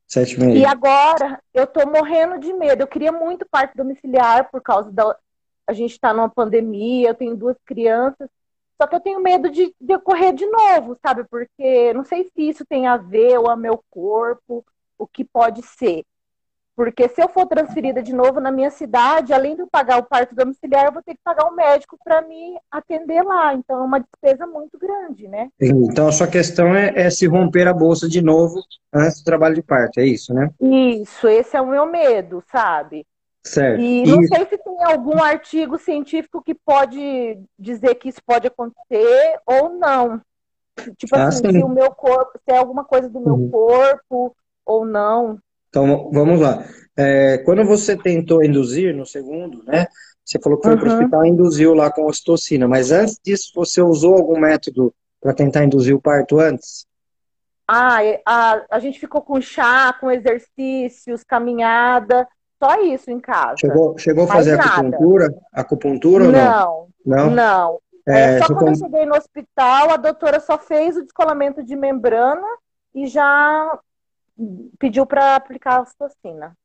Sete 0.07 0.35
e 0.39 0.43
E 0.43 0.45
meia. 0.47 0.69
agora 0.71 1.39
eu 1.53 1.67
tô 1.67 1.87
morrendo 1.87 2.39
de 2.39 2.51
medo. 2.53 2.81
Eu 2.81 2.87
queria 2.87 3.11
muito 3.11 3.45
parto 3.49 3.77
domiciliar 3.77 4.49
por 4.51 4.61
causa 4.61 4.91
da. 4.91 5.15
A 5.67 5.73
gente 5.73 5.91
está 5.91 6.13
numa 6.13 6.29
pandemia, 6.29 7.09
eu 7.09 7.15
tenho 7.15 7.35
duas 7.35 7.57
crianças. 7.65 8.29
Só 8.79 8.87
que 8.87 8.95
eu 8.95 8.99
tenho 8.99 9.21
medo 9.21 9.49
de, 9.49 9.73
de 9.79 9.95
ocorrer 9.95 10.33
de 10.33 10.45
novo, 10.45 10.97
sabe? 11.01 11.23
Porque 11.29 11.93
não 11.93 12.03
sei 12.03 12.25
se 12.25 12.49
isso 12.49 12.65
tem 12.65 12.87
a 12.87 12.97
ver 12.97 13.37
ou 13.37 13.49
a 13.49 13.55
meu 13.55 13.83
corpo, 13.89 14.65
o 14.97 15.07
que 15.07 15.23
pode 15.23 15.61
ser. 15.61 16.03
Porque 16.75 17.07
se 17.07 17.21
eu 17.23 17.29
for 17.29 17.45
transferida 17.45 18.03
de 18.03 18.13
novo 18.13 18.41
na 18.41 18.51
minha 18.51 18.69
cidade, 18.69 19.31
além 19.31 19.55
de 19.55 19.61
eu 19.61 19.67
pagar 19.67 19.97
o 19.97 20.03
parto 20.03 20.35
domiciliar, 20.35 20.85
eu 20.85 20.91
vou 20.91 21.01
ter 21.01 21.13
que 21.13 21.21
pagar 21.23 21.49
um 21.49 21.55
médico 21.55 21.97
para 22.03 22.21
me 22.21 22.59
atender 22.69 23.23
lá. 23.23 23.53
Então 23.53 23.79
é 23.79 23.83
uma 23.83 23.99
despesa 23.99 24.45
muito 24.45 24.77
grande, 24.77 25.25
né? 25.25 25.47
Então 25.59 26.09
a 26.09 26.11
sua 26.11 26.27
questão 26.27 26.75
é, 26.75 26.91
é, 26.95 27.09
se 27.09 27.25
romper 27.27 27.65
a 27.67 27.73
bolsa 27.73 28.09
de 28.09 28.21
novo 28.21 28.61
antes 28.93 29.21
do 29.21 29.25
trabalho 29.25 29.55
de 29.55 29.63
parto, 29.63 30.01
é 30.01 30.05
isso, 30.05 30.33
né? 30.33 30.49
Isso, 30.59 31.29
esse 31.29 31.55
é 31.55 31.61
o 31.61 31.67
meu 31.67 31.85
medo, 31.85 32.43
sabe? 32.51 33.05
Certo. 33.45 33.79
E 33.79 34.03
não 34.03 34.21
isso. 34.21 34.35
sei 34.35 34.45
se 34.47 34.57
tem 34.57 34.83
algum 34.83 35.21
artigo 35.21 35.77
científico 35.77 36.41
que 36.41 36.55
pode 36.55 37.39
dizer 37.57 37.93
que 37.95 38.09
isso 38.09 38.19
pode 38.25 38.47
acontecer 38.47 39.39
ou 39.45 39.69
não. 39.77 40.19
Tipo 40.97 41.15
ah, 41.15 41.27
assim, 41.27 41.43
sim. 41.45 41.59
se 41.59 41.63
o 41.63 41.69
meu 41.69 41.91
corpo, 41.91 42.31
se 42.43 42.53
é 42.53 42.57
alguma 42.57 42.83
coisa 42.83 43.07
do 43.07 43.21
meu 43.21 43.35
uhum. 43.35 43.49
corpo 43.51 44.35
ou 44.65 44.83
não. 44.83 45.37
Então, 45.69 46.09
vamos 46.11 46.39
lá. 46.39 46.65
É, 46.97 47.37
quando 47.39 47.63
você 47.63 47.95
tentou 47.95 48.43
induzir 48.43 48.95
no 48.95 49.05
segundo, 49.05 49.63
né? 49.63 49.85
Você 50.23 50.39
falou 50.41 50.57
que 50.57 50.65
foi 50.65 50.73
uhum. 50.73 50.79
para 50.79 50.89
o 50.89 50.93
hospital 50.93 51.25
e 51.25 51.29
induziu 51.29 51.73
lá 51.75 51.91
com 51.91 52.07
ocitocina, 52.07 52.67
mas 52.67 52.91
antes 52.91 53.19
disso 53.23 53.51
você 53.53 53.79
usou 53.79 54.15
algum 54.15 54.39
método 54.39 54.93
para 55.21 55.35
tentar 55.35 55.63
induzir 55.63 55.95
o 55.95 56.01
parto 56.01 56.39
antes? 56.39 56.87
Ah, 57.67 57.99
a, 58.25 58.65
a 58.71 58.79
gente 58.79 58.99
ficou 58.99 59.21
com 59.21 59.39
chá, 59.39 59.93
com 59.93 60.09
exercícios, 60.09 61.23
caminhada, 61.23 62.27
só 62.61 62.81
isso 62.81 63.11
em 63.11 63.19
casa. 63.19 63.55
Chegou, 63.57 63.97
chegou 63.97 64.23
a 64.25 64.27
fazer 64.27 64.59
acupuntura? 64.59 65.33
Acupuntura 65.53 66.25
ou 66.25 66.31
não? 66.31 66.87
Não, 67.05 67.29
não. 67.29 67.79
É, 68.07 68.35
é, 68.35 68.39
só 68.43 68.53
quando 68.53 68.69
eu 68.69 68.75
cheguei 68.75 69.05
no 69.05 69.15
hospital, 69.15 69.91
a 69.91 69.97
doutora 69.97 70.39
só 70.39 70.57
fez 70.57 70.95
o 70.95 71.03
descolamento 71.03 71.63
de 71.63 71.75
membrana 71.75 72.47
e 72.93 73.07
já 73.07 73.79
pediu 74.77 75.05
para 75.05 75.35
aplicar 75.35 75.77
a 75.77 75.81
ocitocina. 75.81 76.55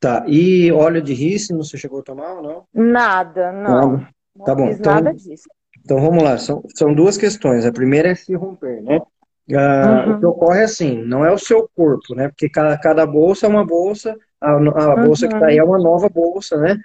Tá. 0.00 0.24
E 0.26 0.70
óleo 0.72 1.02
de 1.02 1.14
rícino, 1.14 1.62
você 1.62 1.76
chegou 1.76 2.00
a 2.00 2.02
tomar 2.02 2.34
ou 2.34 2.42
não? 2.42 2.64
Nada, 2.72 3.52
não. 3.52 3.90
não. 3.92 4.44
Tá 4.44 4.54
bom. 4.54 4.68
Então, 4.68 4.94
nada 4.94 5.14
disso. 5.14 5.48
Então 5.84 6.00
vamos 6.00 6.22
lá. 6.22 6.38
São, 6.38 6.62
são 6.74 6.94
duas 6.94 7.16
questões. 7.16 7.64
A 7.64 7.72
primeira 7.72 8.10
é 8.10 8.14
se 8.14 8.34
romper, 8.34 8.82
né? 8.82 9.00
Ah, 9.54 10.04
uhum. 10.06 10.14
O 10.14 10.18
que 10.18 10.26
ocorre 10.26 10.60
é 10.60 10.64
assim, 10.64 11.02
não 11.04 11.24
é 11.24 11.32
o 11.32 11.38
seu 11.38 11.68
corpo, 11.74 12.14
né? 12.14 12.28
Porque 12.28 12.48
cada, 12.48 12.76
cada 12.78 13.06
bolsa 13.06 13.46
é 13.46 13.48
uma 13.48 13.64
bolsa, 13.64 14.16
a, 14.40 14.52
a 14.52 14.96
bolsa 14.96 15.26
uhum. 15.26 15.30
que 15.30 15.36
está 15.36 15.46
aí 15.46 15.58
é 15.58 15.64
uma 15.64 15.78
nova 15.78 16.08
bolsa, 16.08 16.56
né? 16.56 16.78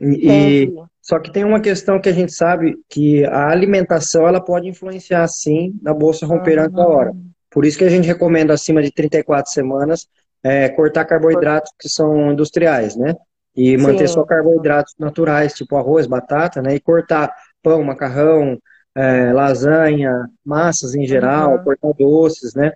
E, 0.00 0.30
e, 0.30 0.74
só 1.00 1.18
que 1.18 1.32
tem 1.32 1.44
uma 1.44 1.60
questão 1.60 2.00
que 2.00 2.08
a 2.08 2.12
gente 2.12 2.32
sabe 2.32 2.76
que 2.88 3.24
a 3.26 3.48
alimentação 3.48 4.26
ela 4.26 4.40
pode 4.40 4.68
influenciar 4.68 5.26
sim 5.28 5.74
na 5.82 5.94
bolsa 5.94 6.26
romper 6.26 6.58
uhum. 6.58 6.64
antes 6.64 6.76
da 6.76 6.86
hora. 6.86 7.12
Por 7.50 7.64
isso 7.64 7.78
que 7.78 7.84
a 7.84 7.90
gente 7.90 8.06
recomenda 8.06 8.54
acima 8.54 8.82
de 8.82 8.90
34 8.90 9.52
semanas 9.52 10.08
é, 10.42 10.68
cortar 10.70 11.04
carboidratos 11.04 11.72
que 11.78 11.88
são 11.88 12.32
industriais, 12.32 12.96
né? 12.96 13.14
E 13.54 13.76
manter 13.76 14.08
Sim. 14.08 14.14
só 14.14 14.24
carboidratos 14.24 14.94
naturais, 14.98 15.52
tipo 15.52 15.76
arroz, 15.76 16.06
batata, 16.06 16.62
né? 16.62 16.74
E 16.74 16.80
cortar 16.80 17.32
pão, 17.62 17.84
macarrão, 17.84 18.58
é, 18.94 19.32
lasanha, 19.32 20.26
massas 20.44 20.94
em 20.94 21.06
geral, 21.06 21.52
uhum. 21.52 21.64
cortar 21.64 21.92
doces, 21.92 22.54
né? 22.54 22.72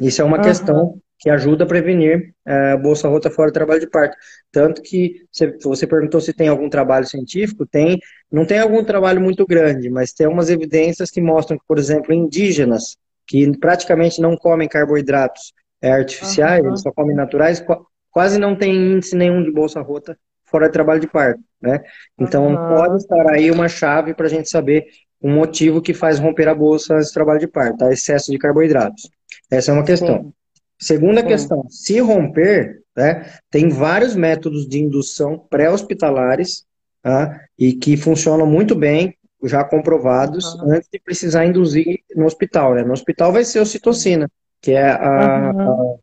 Isso 0.00 0.22
é 0.22 0.24
uma 0.24 0.38
uhum. 0.38 0.42
questão 0.42 0.98
que 1.24 1.30
ajuda 1.30 1.64
a 1.64 1.66
prevenir 1.66 2.34
é, 2.46 2.76
bolsa 2.76 3.08
rota 3.08 3.30
fora 3.30 3.50
do 3.50 3.54
trabalho 3.54 3.80
de 3.80 3.86
parto. 3.86 4.14
Tanto 4.52 4.82
que 4.82 5.22
você, 5.32 5.56
você 5.56 5.86
perguntou 5.86 6.20
se 6.20 6.34
tem 6.34 6.48
algum 6.48 6.68
trabalho 6.68 7.06
científico, 7.06 7.64
tem, 7.64 7.98
não 8.30 8.44
tem 8.44 8.58
algum 8.58 8.84
trabalho 8.84 9.22
muito 9.22 9.46
grande, 9.46 9.88
mas 9.88 10.12
tem 10.12 10.26
umas 10.26 10.50
evidências 10.50 11.10
que 11.10 11.22
mostram 11.22 11.56
que, 11.56 11.64
por 11.66 11.78
exemplo, 11.78 12.12
indígenas 12.12 12.98
que 13.26 13.56
praticamente 13.56 14.20
não 14.20 14.36
comem 14.36 14.68
carboidratos 14.68 15.54
é, 15.80 15.92
artificiais, 15.92 16.62
uhum. 16.62 16.76
só 16.76 16.92
comem 16.92 17.16
naturais, 17.16 17.64
quase 18.10 18.38
não 18.38 18.54
tem 18.54 18.74
índice 18.74 19.16
nenhum 19.16 19.42
de 19.42 19.50
bolsa 19.50 19.80
rota 19.80 20.18
fora 20.44 20.66
de 20.66 20.74
trabalho 20.74 21.00
de 21.00 21.08
parto, 21.08 21.40
né? 21.58 21.80
Então 22.20 22.48
uhum. 22.48 22.76
pode 22.76 22.96
estar 22.96 23.30
aí 23.30 23.50
uma 23.50 23.66
chave 23.66 24.12
para 24.12 24.26
a 24.26 24.28
gente 24.30 24.50
saber 24.50 24.84
um 25.22 25.34
motivo 25.34 25.80
que 25.80 25.94
faz 25.94 26.18
romper 26.18 26.48
a 26.48 26.54
bolsa 26.54 26.96
antes 26.96 27.08
do 27.08 27.14
trabalho 27.14 27.40
de 27.40 27.48
parto, 27.48 27.78
tá? 27.78 27.90
Excesso 27.90 28.30
de 28.30 28.36
carboidratos. 28.36 29.08
Essa 29.50 29.70
é 29.70 29.74
uma 29.74 29.86
questão. 29.86 30.22
Sim. 30.22 30.32
Segunda 30.84 31.22
questão, 31.22 31.66
se 31.70 31.98
romper, 31.98 32.82
né, 32.94 33.24
tem 33.50 33.70
vários 33.70 34.14
métodos 34.14 34.68
de 34.68 34.82
indução 34.82 35.38
pré-hospitalares 35.48 36.66
tá, 37.02 37.40
e 37.58 37.72
que 37.72 37.96
funcionam 37.96 38.46
muito 38.46 38.74
bem, 38.74 39.16
já 39.44 39.64
comprovados 39.64 40.44
uhum. 40.56 40.74
antes 40.74 40.86
de 40.92 41.00
precisar 41.00 41.46
induzir 41.46 42.00
no 42.14 42.26
hospital. 42.26 42.74
Né? 42.74 42.82
No 42.82 42.92
hospital 42.92 43.32
vai 43.32 43.46
ser 43.46 43.60
ocitocina, 43.60 44.30
que 44.60 44.72
é 44.72 44.90
a, 44.90 45.52
uhum. 45.54 45.60
a, 45.60 45.94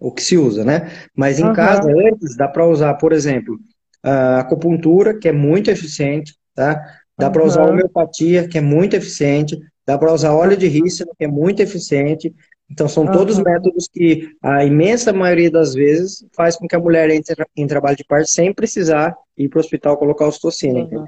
o 0.00 0.10
que 0.10 0.22
se 0.22 0.36
usa, 0.36 0.64
né? 0.64 0.90
Mas 1.14 1.38
em 1.38 1.44
uhum. 1.44 1.52
casa, 1.52 1.88
antes, 1.88 2.36
dá 2.36 2.48
para 2.48 2.66
usar, 2.66 2.94
por 2.94 3.12
exemplo, 3.12 3.56
a 4.02 4.40
acupuntura, 4.40 5.16
que 5.16 5.28
é 5.28 5.32
muito 5.32 5.70
eficiente, 5.70 6.34
tá? 6.56 6.82
Dá 7.16 7.30
para 7.30 7.44
usar 7.44 7.62
a 7.62 7.70
homeopatia, 7.70 8.48
que 8.48 8.58
é 8.58 8.60
muito 8.60 8.96
eficiente, 8.96 9.56
dá 9.86 9.96
para 9.96 10.12
usar 10.12 10.32
óleo 10.32 10.56
de 10.56 10.66
rícino, 10.66 11.12
que 11.16 11.24
é 11.24 11.28
muito 11.28 11.60
eficiente. 11.60 12.34
Então, 12.70 12.88
são 12.88 13.06
todos 13.10 13.38
métodos 13.38 13.86
que 13.86 14.36
a 14.42 14.64
imensa 14.64 15.12
maioria 15.12 15.50
das 15.50 15.74
vezes 15.74 16.26
faz 16.34 16.56
com 16.56 16.66
que 16.66 16.74
a 16.74 16.78
mulher 16.78 17.10
entre 17.10 17.34
em 17.56 17.66
trabalho 17.66 17.96
de 17.96 18.04
parto 18.04 18.28
sem 18.28 18.54
precisar 18.54 19.16
ir 19.36 19.48
para 19.48 19.58
o 19.58 19.60
hospital 19.60 19.96
colocar 19.96 20.26
ocitocina. 20.26 20.80
Uhum. 20.80 21.06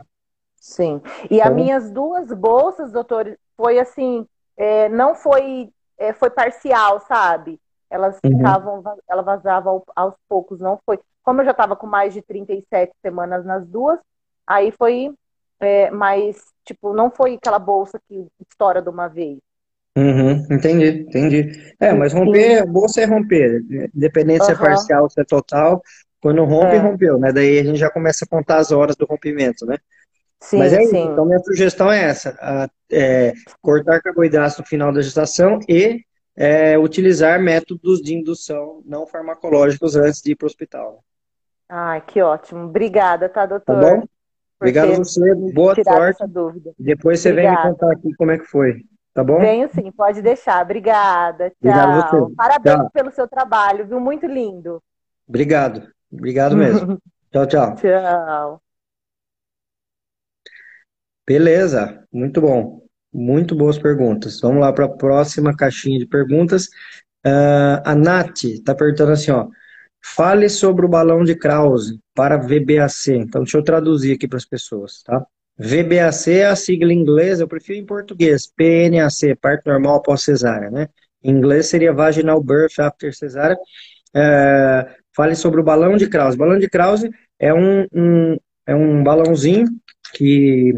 Sim. 0.56 1.00
E 1.30 1.36
então... 1.36 1.48
as 1.48 1.54
minhas 1.54 1.90
duas 1.90 2.32
bolsas, 2.32 2.92
doutor, 2.92 3.38
foi 3.56 3.78
assim, 3.78 4.26
é, 4.56 4.88
não 4.88 5.14
foi, 5.14 5.70
é, 5.98 6.12
foi 6.12 6.28
parcial, 6.28 7.00
sabe? 7.00 7.58
Elas 7.88 8.18
uhum. 8.24 8.36
ficavam, 8.36 8.82
ela 9.08 9.22
vazava 9.22 9.82
aos 9.94 10.14
poucos, 10.28 10.60
não 10.60 10.78
foi. 10.84 10.98
Como 11.22 11.40
eu 11.40 11.44
já 11.44 11.52
estava 11.52 11.74
com 11.74 11.86
mais 11.86 12.12
de 12.12 12.20
37 12.20 12.92
semanas 13.00 13.44
nas 13.44 13.66
duas, 13.66 13.98
aí 14.46 14.72
foi 14.72 15.14
é, 15.60 15.90
mais, 15.90 16.36
tipo, 16.64 16.92
não 16.92 17.10
foi 17.10 17.34
aquela 17.34 17.58
bolsa 17.58 17.98
que 18.08 18.26
estoura 18.40 18.82
de 18.82 18.88
uma 18.88 19.08
vez. 19.08 19.38
Uhum, 19.96 20.46
entendi, 20.50 21.06
entendi. 21.08 21.74
É, 21.80 21.92
mas 21.94 22.12
romper, 22.12 22.62
a 22.62 22.66
bolsa 22.66 23.00
é 23.00 23.06
romper, 23.06 23.62
independente 23.94 24.40
uhum. 24.40 24.46
se 24.46 24.52
é 24.52 24.54
parcial, 24.54 25.08
se 25.08 25.20
é 25.20 25.24
total, 25.24 25.82
quando 26.20 26.44
rompe, 26.44 26.74
é. 26.74 26.78
rompeu, 26.78 27.18
né? 27.18 27.32
Daí 27.32 27.58
a 27.58 27.64
gente 27.64 27.78
já 27.78 27.90
começa 27.90 28.24
a 28.24 28.28
contar 28.28 28.58
as 28.58 28.70
horas 28.70 28.94
do 28.94 29.06
rompimento, 29.06 29.64
né? 29.64 29.78
Sim, 30.40 30.58
Mas 30.58 30.72
é 30.74 30.82
isso. 30.82 30.94
Então, 30.94 31.24
minha 31.24 31.38
sugestão 31.38 31.90
é 31.90 32.04
essa: 32.04 32.36
a, 32.40 32.68
é, 32.92 33.32
cortar 33.62 34.02
carboidratos 34.02 34.58
no 34.58 34.66
final 34.66 34.92
da 34.92 35.00
gestação 35.00 35.58
e 35.68 36.00
é, 36.36 36.78
utilizar 36.78 37.40
métodos 37.40 38.00
de 38.02 38.14
indução 38.14 38.82
não 38.84 39.06
farmacológicos 39.06 39.96
antes 39.96 40.20
de 40.20 40.32
ir 40.32 40.36
para 40.36 40.44
o 40.44 40.48
hospital. 40.48 41.02
Ai, 41.68 42.02
que 42.06 42.20
ótimo. 42.20 42.64
Obrigada, 42.64 43.28
tá, 43.28 43.46
doutor? 43.46 43.74
Tá 43.74 43.80
bom? 43.80 44.04
Obrigado 44.60 44.92
a 44.92 44.96
você. 44.96 45.34
Boa 45.34 45.74
sorte. 45.74 46.24
Depois 46.78 47.20
você 47.20 47.30
Obrigada. 47.30 47.56
vem 47.56 47.66
me 47.66 47.72
contar 47.72 47.92
aqui 47.92 48.14
como 48.14 48.30
é 48.30 48.38
que 48.38 48.44
foi. 48.44 48.82
Tá 49.16 49.24
bom? 49.24 49.38
Venho 49.38 49.66
sim, 49.72 49.90
pode 49.90 50.20
deixar. 50.20 50.62
Obrigada. 50.62 51.50
Tchau. 51.62 52.30
Parabéns 52.36 52.76
tchau. 52.76 52.90
pelo 52.92 53.10
seu 53.10 53.26
trabalho, 53.26 53.86
viu? 53.86 53.98
Muito 53.98 54.26
lindo. 54.26 54.82
Obrigado. 55.26 55.88
Obrigado 56.12 56.54
mesmo. 56.54 56.98
tchau, 57.32 57.46
tchau. 57.46 57.74
Tchau. 57.76 58.62
Beleza, 61.26 62.06
muito 62.12 62.42
bom. 62.42 62.82
Muito 63.10 63.56
boas 63.56 63.78
perguntas. 63.78 64.38
Vamos 64.38 64.60
lá 64.60 64.70
para 64.70 64.84
a 64.84 64.94
próxima 64.94 65.56
caixinha 65.56 65.98
de 65.98 66.06
perguntas. 66.06 66.66
Uh, 67.26 67.80
a 67.86 67.94
Nath 67.94 68.44
está 68.44 68.74
perguntando 68.74 69.12
assim, 69.12 69.30
ó. 69.30 69.48
Fale 70.04 70.50
sobre 70.50 70.84
o 70.84 70.90
balão 70.90 71.24
de 71.24 71.34
Krause 71.34 71.98
para 72.14 72.36
VBAC. 72.36 73.12
Então, 73.12 73.40
deixa 73.44 73.56
eu 73.56 73.64
traduzir 73.64 74.14
aqui 74.14 74.28
para 74.28 74.36
as 74.36 74.44
pessoas, 74.44 75.02
tá? 75.02 75.26
VBAC 75.58 76.32
é 76.32 76.46
a 76.46 76.56
sigla 76.56 76.92
em 76.92 76.98
inglês, 76.98 77.40
eu 77.40 77.48
prefiro 77.48 77.78
em 77.78 77.86
português. 77.86 78.46
PNAC, 78.46 79.34
parto 79.40 79.68
normal 79.68 79.96
após 79.96 80.22
cesárea, 80.22 80.70
né? 80.70 80.88
Em 81.22 81.30
inglês 81.30 81.66
seria 81.66 81.92
Vaginal 81.92 82.42
Birth 82.42 82.78
After 82.78 83.14
Cesárea. 83.14 83.56
Uh, 84.14 84.88
fale 85.14 85.34
sobre 85.34 85.60
o 85.60 85.64
balão 85.64 85.96
de 85.96 86.08
Krause. 86.08 86.36
O 86.36 86.38
balão 86.38 86.58
de 86.58 86.68
Krause 86.68 87.10
é 87.38 87.52
um, 87.52 87.86
um, 87.92 88.36
é 88.66 88.74
um 88.74 89.02
balãozinho 89.02 89.66
que 90.14 90.74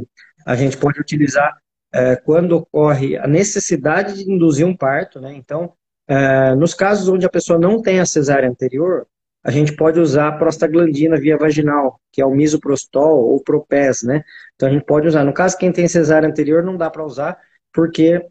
a 0.47 0.55
gente 0.55 0.77
pode 0.77 1.01
utilizar 1.01 1.57
é, 1.93 2.17
quando 2.17 2.53
ocorre 2.53 3.17
a 3.17 3.27
necessidade 3.27 4.25
de 4.25 4.31
induzir 4.31 4.67
um 4.67 4.77
parto, 4.77 5.21
né? 5.21 5.35
Então, 5.35 5.73
é, 6.07 6.55
nos 6.55 6.75
casos 6.75 7.09
onde 7.09 7.27
a 7.27 7.31
pessoa 7.31 7.59
não 7.59 7.83
tem 7.83 8.01
a 8.01 8.07
cesárea 8.07 8.49
anterior, 8.49 9.07
a 9.49 9.51
gente 9.51 9.75
pode 9.75 9.99
usar 9.99 10.29
a 10.29 10.33
prostaglandina 10.33 11.19
via 11.19 11.39
vaginal, 11.39 11.99
que 12.13 12.21
é 12.21 12.27
o 12.27 12.35
misoprostol 12.35 13.31
ou 13.31 13.43
propés, 13.43 14.03
né? 14.03 14.23
Então 14.55 14.69
a 14.69 14.73
gente 14.73 14.85
pode 14.85 15.09
usar. 15.09 15.25
No 15.25 15.33
caso, 15.33 15.57
quem 15.57 15.73
tem 15.73 15.89
cesárea 15.89 16.29
anterior 16.29 16.63
não 16.63 16.77
dá 16.77 16.91
para 16.91 17.03
usar, 17.03 17.35
porque 17.73 18.23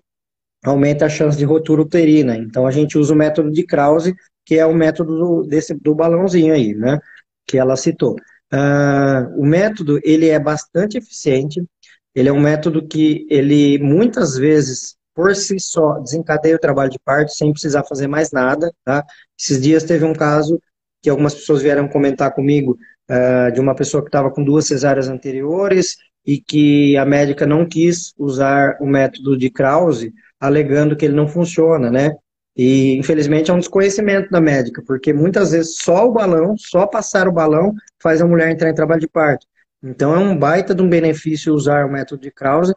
aumenta 0.63 1.07
a 1.07 1.09
chance 1.09 1.35
de 1.35 1.43
rotura 1.43 1.81
uterina. 1.81 2.37
Então 2.37 2.67
a 2.67 2.71
gente 2.71 2.99
usa 2.99 3.15
o 3.15 3.17
método 3.17 3.49
de 3.49 3.65
Krause, 3.65 4.13
que 4.45 4.59
é 4.59 4.65
o 4.67 4.75
método 4.75 5.17
do, 5.17 5.41
desse, 5.41 5.73
do 5.73 5.95
balãozinho 5.95 6.53
aí, 6.53 6.75
né? 6.75 6.99
Que 7.47 7.57
ela 7.57 7.75
citou. 7.75 8.15
Uh, 8.53 9.41
o 9.41 9.43
método 9.43 9.99
ele 10.03 10.29
é 10.29 10.39
bastante 10.39 10.99
eficiente, 10.99 11.65
ele 12.13 12.29
é 12.29 12.31
um 12.31 12.39
método 12.39 12.87
que 12.87 13.25
ele 13.27 13.79
muitas 13.79 14.37
vezes 14.37 14.95
por 15.15 15.35
si 15.35 15.59
só 15.59 15.93
desencadeia 15.93 16.55
o 16.55 16.59
trabalho 16.59 16.91
de 16.91 16.99
parto 16.99 17.31
sem 17.31 17.51
precisar 17.51 17.83
fazer 17.85 18.05
mais 18.05 18.31
nada, 18.31 18.71
tá? 18.85 19.03
Esses 19.35 19.59
dias 19.59 19.83
teve 19.83 20.05
um 20.05 20.13
caso 20.13 20.61
que 21.01 21.09
algumas 21.09 21.33
pessoas 21.33 21.61
vieram 21.61 21.87
comentar 21.87 22.33
comigo, 22.33 22.77
uh, 23.09 23.51
de 23.51 23.59
uma 23.59 23.75
pessoa 23.75 24.03
que 24.03 24.09
estava 24.09 24.31
com 24.31 24.43
duas 24.43 24.65
cesáreas 24.65 25.07
anteriores 25.07 25.97
e 26.25 26.39
que 26.39 26.97
a 26.97 27.05
médica 27.05 27.45
não 27.45 27.65
quis 27.65 28.13
usar 28.17 28.77
o 28.81 28.85
método 28.85 29.37
de 29.37 29.49
Krause, 29.49 30.13
alegando 30.39 30.95
que 30.95 31.05
ele 31.05 31.15
não 31.15 31.27
funciona, 31.27 31.89
né? 31.89 32.15
E, 32.55 32.97
infelizmente, 32.97 33.51
é 33.51 33.53
um 33.53 33.59
desconhecimento 33.59 34.29
da 34.31 34.41
médica, 34.41 34.81
porque 34.85 35.13
muitas 35.13 35.51
vezes 35.51 35.77
só 35.77 36.07
o 36.07 36.11
balão, 36.11 36.55
só 36.57 36.87
passar 36.87 37.27
o 37.27 37.31
balão, 37.31 37.73
faz 38.01 38.19
a 38.19 38.27
mulher 38.27 38.49
entrar 38.49 38.69
em 38.69 38.75
trabalho 38.75 38.99
de 38.99 39.07
parto. 39.07 39.45
Então, 39.81 40.13
é 40.13 40.17
um 40.17 40.35
baita 40.35 40.73
de 40.73 40.81
um 40.81 40.89
benefício 40.89 41.53
usar 41.53 41.85
o 41.85 41.91
método 41.91 42.23
de 42.23 42.31
Krause. 42.31 42.73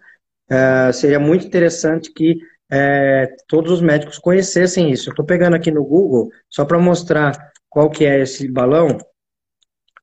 Uh, 0.50 0.92
seria 0.92 1.18
muito 1.18 1.46
interessante 1.46 2.12
que 2.12 2.38
é, 2.70 3.34
todos 3.48 3.72
os 3.72 3.80
médicos 3.80 4.18
conhecessem 4.18 4.92
isso. 4.92 5.08
Eu 5.08 5.12
estou 5.12 5.24
pegando 5.24 5.56
aqui 5.56 5.70
no 5.72 5.84
Google, 5.84 6.30
só 6.48 6.64
para 6.64 6.78
mostrar 6.78 7.49
qual 7.70 7.88
que 7.88 8.04
é 8.04 8.20
esse 8.20 8.50
balão, 8.50 8.98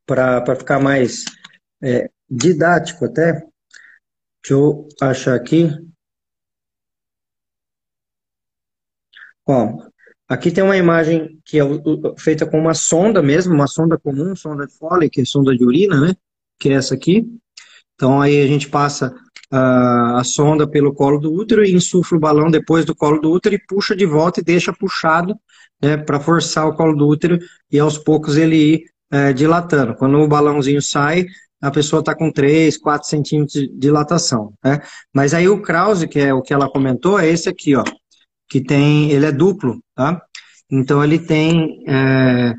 para 0.06 0.56
ficar 0.56 0.80
mais 0.80 1.26
é, 1.84 2.10
didático 2.30 3.06
até. 3.06 3.34
Deixa 4.42 4.54
eu 4.54 4.88
achar 5.02 5.36
aqui. 5.36 5.70
Ó, 9.46 9.90
aqui 10.28 10.50
tem 10.50 10.64
uma 10.64 10.78
imagem 10.78 11.40
que 11.44 11.60
é 11.60 11.64
feita 12.18 12.46
com 12.50 12.58
uma 12.58 12.74
sonda 12.74 13.22
mesmo, 13.22 13.54
uma 13.54 13.68
sonda 13.68 13.98
comum, 13.98 14.36
sonda 14.36 14.66
de 14.66 14.74
Foley, 14.78 15.10
que 15.10 15.22
é 15.22 15.26
sonda 15.26 15.56
de 15.56 15.64
urina, 15.66 16.00
né? 16.00 16.16
Que 16.58 16.70
é 16.70 16.74
essa 16.74 16.96
aqui. 16.96 17.26
Então 17.96 18.22
aí 18.22 18.42
a 18.42 18.48
gente 18.48 18.70
passa 18.70 19.14
a, 19.52 20.20
a 20.20 20.24
sonda 20.24 20.70
pelo 20.70 20.94
colo 20.94 21.20
do 21.20 21.34
útero 21.34 21.66
e 21.66 21.74
insufla 21.74 22.18
o 22.18 22.22
balão 22.22 22.50
depois 22.50 22.86
do 22.86 22.96
colo 22.96 23.20
do 23.20 23.32
útero 23.32 23.56
e 23.56 23.66
puxa 23.68 23.96
de 23.96 24.06
volta 24.06 24.40
e 24.40 24.44
deixa 24.44 24.72
puxado 24.72 25.38
né, 25.82 25.98
para 25.98 26.20
forçar 26.20 26.68
o 26.68 26.76
colo 26.76 26.96
do 26.96 27.08
útero 27.08 27.38
e 27.72 27.80
aos 27.80 27.98
poucos 27.98 28.38
ele 28.38 28.56
ir 28.56 28.84
é, 29.12 29.34
dilatando. 29.34 29.96
Quando 29.96 30.18
o 30.18 30.28
balãozinho 30.28 30.82
sai, 30.82 31.26
a 31.62 31.72
pessoa 31.72 32.00
está 32.02 32.16
com 32.16 32.32
3, 32.32 32.78
4 32.78 33.08
centímetros 33.08 33.54
de 33.54 33.68
dilatação. 33.70 34.54
Né? 34.64 34.80
Mas 35.14 35.34
aí 35.34 35.48
o 35.48 35.62
Krause, 35.62 36.08
que 36.08 36.20
é 36.20 36.34
o 36.34 36.42
que 36.42 36.54
ela 36.54 36.70
comentou, 36.70 37.20
é 37.20 37.28
esse 37.28 37.50
aqui, 37.50 37.76
ó 37.76 37.84
que 38.50 38.62
tem, 38.62 39.12
ele 39.12 39.26
é 39.26 39.32
duplo, 39.32 39.82
tá? 39.96 40.22
Então 40.72 41.04
ele 41.04 41.20
tem 41.20 41.84
é, 41.88 42.54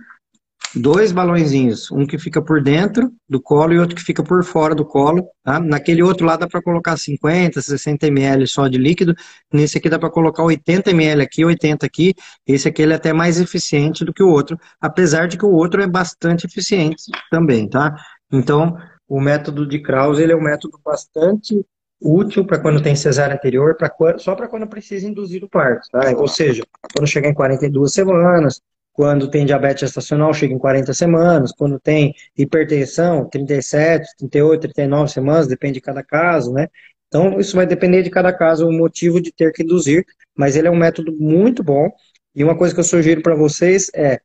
dois 0.75 1.13
balõezinhos, 1.13 1.91
um 1.91 2.07
que 2.07 2.19
fica 2.19 2.43
por 2.43 2.63
dentro 2.63 3.11
do 3.29 3.41
colo 3.41 3.73
e 3.73 3.79
outro 3.79 3.97
que 3.97 4.03
fica 4.03 4.23
por 4.23 4.45
fora 4.45 4.75
do 4.75 4.85
colo, 4.85 5.27
tá? 5.43 5.59
Naquele 5.59 6.03
outro 6.03 6.27
lá 6.27 6.37
dá 6.37 6.47
para 6.47 6.63
colocar 6.63 6.97
50, 6.97 7.61
60 7.61 8.07
ml 8.07 8.47
só 8.47 8.69
de 8.69 8.79
líquido, 8.79 9.15
nesse 9.53 9.79
aqui 9.79 9.89
dá 9.89 9.99
para 9.99 10.11
colocar 10.11 10.43
80 10.43 10.91
ml 10.91 11.23
aqui, 11.23 11.45
80 11.45 11.87
aqui, 11.87 12.15
esse 12.47 12.69
aqui 12.69 12.83
ele 12.83 12.93
é 12.93 12.97
até 12.97 13.13
mais 13.13 13.41
eficiente 13.41 14.05
do 14.05 14.13
que 14.13 14.23
o 14.23 14.29
outro, 14.29 14.59
apesar 14.81 15.27
de 15.27 15.39
que 15.39 15.45
o 15.45 15.53
outro 15.53 15.83
é 15.83 15.87
bastante 15.87 16.47
eficiente 16.47 17.05
também, 17.31 17.69
tá? 17.69 17.95
Então, 18.31 18.77
o 19.09 19.21
método 19.21 19.67
de 19.67 19.79
Krause, 19.81 20.23
ele 20.23 20.33
é 20.33 20.37
um 20.37 20.43
método 20.43 20.79
bastante 20.85 21.65
útil 22.01 22.45
para 22.45 22.59
quando 22.59 22.83
tem 22.83 22.95
cesárea 22.95 23.35
anterior, 23.35 23.75
pra, 23.77 23.91
só 24.19 24.35
para 24.35 24.49
quando 24.49 24.67
precisa 24.67 25.09
induzir 25.09 25.43
o 25.43 25.49
parto, 25.49 25.89
tá? 25.91 26.13
Ou 26.17 26.29
seja, 26.29 26.63
quando 26.95 27.09
chegar 27.09 27.29
em 27.29 27.35
42 27.35 27.93
semanas, 27.93 28.61
quando 28.99 29.31
tem 29.31 29.47
diabetes 29.47 29.83
gestacional, 29.83 30.35
chega 30.35 30.53
em 30.53 30.59
40 30.59 30.93
semanas, 30.93 31.53
quando 31.53 31.79
tem 31.79 32.13
hipertensão, 32.37 33.29
37, 33.29 34.09
38, 34.19 34.63
39 34.63 35.13
semanas, 35.13 35.47
depende 35.47 35.75
de 35.75 35.81
cada 35.81 36.03
caso, 36.03 36.53
né? 36.53 36.67
Então, 37.07 37.39
isso 37.39 37.55
vai 37.55 37.65
depender 37.65 38.03
de 38.03 38.11
cada 38.11 38.33
caso, 38.33 38.67
o 38.67 38.73
motivo 38.73 39.21
de 39.21 39.31
ter 39.31 39.53
que 39.53 39.63
induzir, 39.63 40.05
mas 40.37 40.57
ele 40.57 40.67
é 40.67 40.71
um 40.73 40.77
método 40.77 41.13
muito 41.17 41.63
bom. 41.63 41.89
E 42.35 42.43
uma 42.43 42.59
coisa 42.59 42.75
que 42.75 42.81
eu 42.81 42.85
sugiro 42.85 43.23
para 43.23 43.37
vocês 43.37 43.89
é, 43.95 44.19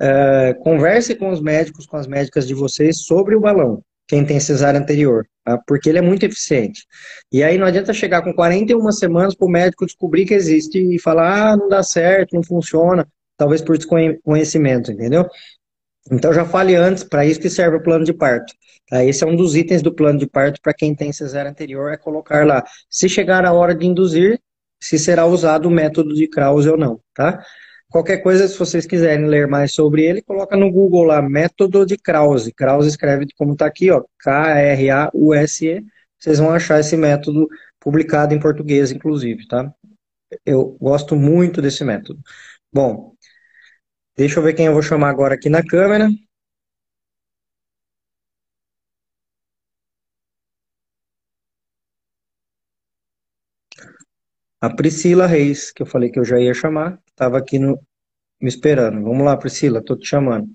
é 0.00 0.54
converse 0.54 1.16
com 1.16 1.28
os 1.28 1.40
médicos, 1.40 1.84
com 1.84 1.96
as 1.96 2.06
médicas 2.06 2.46
de 2.46 2.54
vocês 2.54 3.02
sobre 3.02 3.34
o 3.34 3.40
balão 3.40 3.82
quem 4.06 4.26
tem 4.26 4.38
cesárea 4.38 4.78
anterior, 4.78 5.26
tá? 5.42 5.58
porque 5.66 5.88
ele 5.88 5.98
é 5.98 6.02
muito 6.02 6.26
eficiente. 6.26 6.84
E 7.32 7.42
aí 7.42 7.56
não 7.56 7.66
adianta 7.66 7.94
chegar 7.94 8.20
com 8.20 8.34
41 8.34 8.92
semanas 8.92 9.34
para 9.34 9.46
o 9.46 9.50
médico 9.50 9.86
descobrir 9.86 10.26
que 10.26 10.34
existe 10.34 10.78
e 10.78 11.00
falar, 11.00 11.52
ah, 11.52 11.56
não 11.56 11.68
dá 11.68 11.82
certo, 11.82 12.34
não 12.34 12.42
funciona, 12.42 13.08
talvez 13.42 13.60
por 13.60 13.76
desconhecimento, 13.76 14.92
entendeu? 14.92 15.28
Então 16.12 16.32
já 16.32 16.44
fale 16.44 16.76
antes, 16.76 17.02
para 17.02 17.26
isso 17.26 17.40
que 17.40 17.50
serve 17.50 17.76
o 17.78 17.82
plano 17.82 18.04
de 18.04 18.12
parto. 18.12 18.54
Tá? 18.88 19.04
Esse 19.04 19.24
é 19.24 19.26
um 19.26 19.34
dos 19.34 19.56
itens 19.56 19.82
do 19.82 19.92
plano 19.92 20.16
de 20.16 20.28
parto 20.28 20.60
para 20.62 20.72
quem 20.72 20.94
tem 20.94 21.12
cesárea 21.12 21.50
anterior, 21.50 21.92
é 21.92 21.96
colocar 21.96 22.46
lá, 22.46 22.62
se 22.88 23.08
chegar 23.08 23.44
a 23.44 23.52
hora 23.52 23.74
de 23.74 23.84
induzir, 23.84 24.40
se 24.80 24.96
será 24.96 25.26
usado 25.26 25.66
o 25.66 25.70
método 25.70 26.14
de 26.14 26.28
Krause 26.28 26.70
ou 26.70 26.76
não, 26.76 27.00
tá? 27.12 27.44
Qualquer 27.88 28.18
coisa, 28.18 28.46
se 28.46 28.56
vocês 28.56 28.86
quiserem 28.86 29.26
ler 29.26 29.48
mais 29.48 29.74
sobre 29.74 30.04
ele, 30.04 30.22
coloca 30.22 30.56
no 30.56 30.70
Google 30.70 31.02
lá, 31.02 31.20
método 31.20 31.84
de 31.84 31.98
Krause. 31.98 32.52
Krause 32.52 32.88
escreve 32.88 33.26
como 33.36 33.54
está 33.54 33.66
aqui, 33.66 33.90
ó, 33.90 34.04
K-R-A-U-S-E. 34.20 35.84
Vocês 36.18 36.38
vão 36.38 36.50
achar 36.50 36.78
esse 36.78 36.96
método 36.96 37.48
publicado 37.80 38.34
em 38.34 38.40
português, 38.40 38.92
inclusive, 38.92 39.46
tá? 39.48 39.72
Eu 40.46 40.76
gosto 40.80 41.16
muito 41.16 41.60
desse 41.60 41.84
método. 41.84 42.20
Bom, 42.72 43.11
deixa 44.16 44.38
eu 44.38 44.42
ver 44.42 44.54
quem 44.54 44.66
eu 44.66 44.72
vou 44.72 44.82
chamar 44.82 45.10
agora 45.10 45.34
aqui 45.34 45.48
na 45.48 45.62
câmera. 45.64 46.08
A 54.60 54.70
Priscila 54.70 55.26
Reis, 55.26 55.72
que 55.72 55.82
eu 55.82 55.86
falei 55.86 56.10
que 56.10 56.18
eu 56.18 56.24
já 56.24 56.38
ia 56.38 56.54
chamar 56.54 57.00
estava 57.08 57.36
aqui 57.38 57.58
no, 57.58 57.78
me 58.40 58.48
esperando. 58.48 59.02
Vamos 59.02 59.24
lá, 59.24 59.36
Priscila, 59.36 59.80
estou 59.80 59.98
te 59.98 60.06
chamando. 60.06 60.48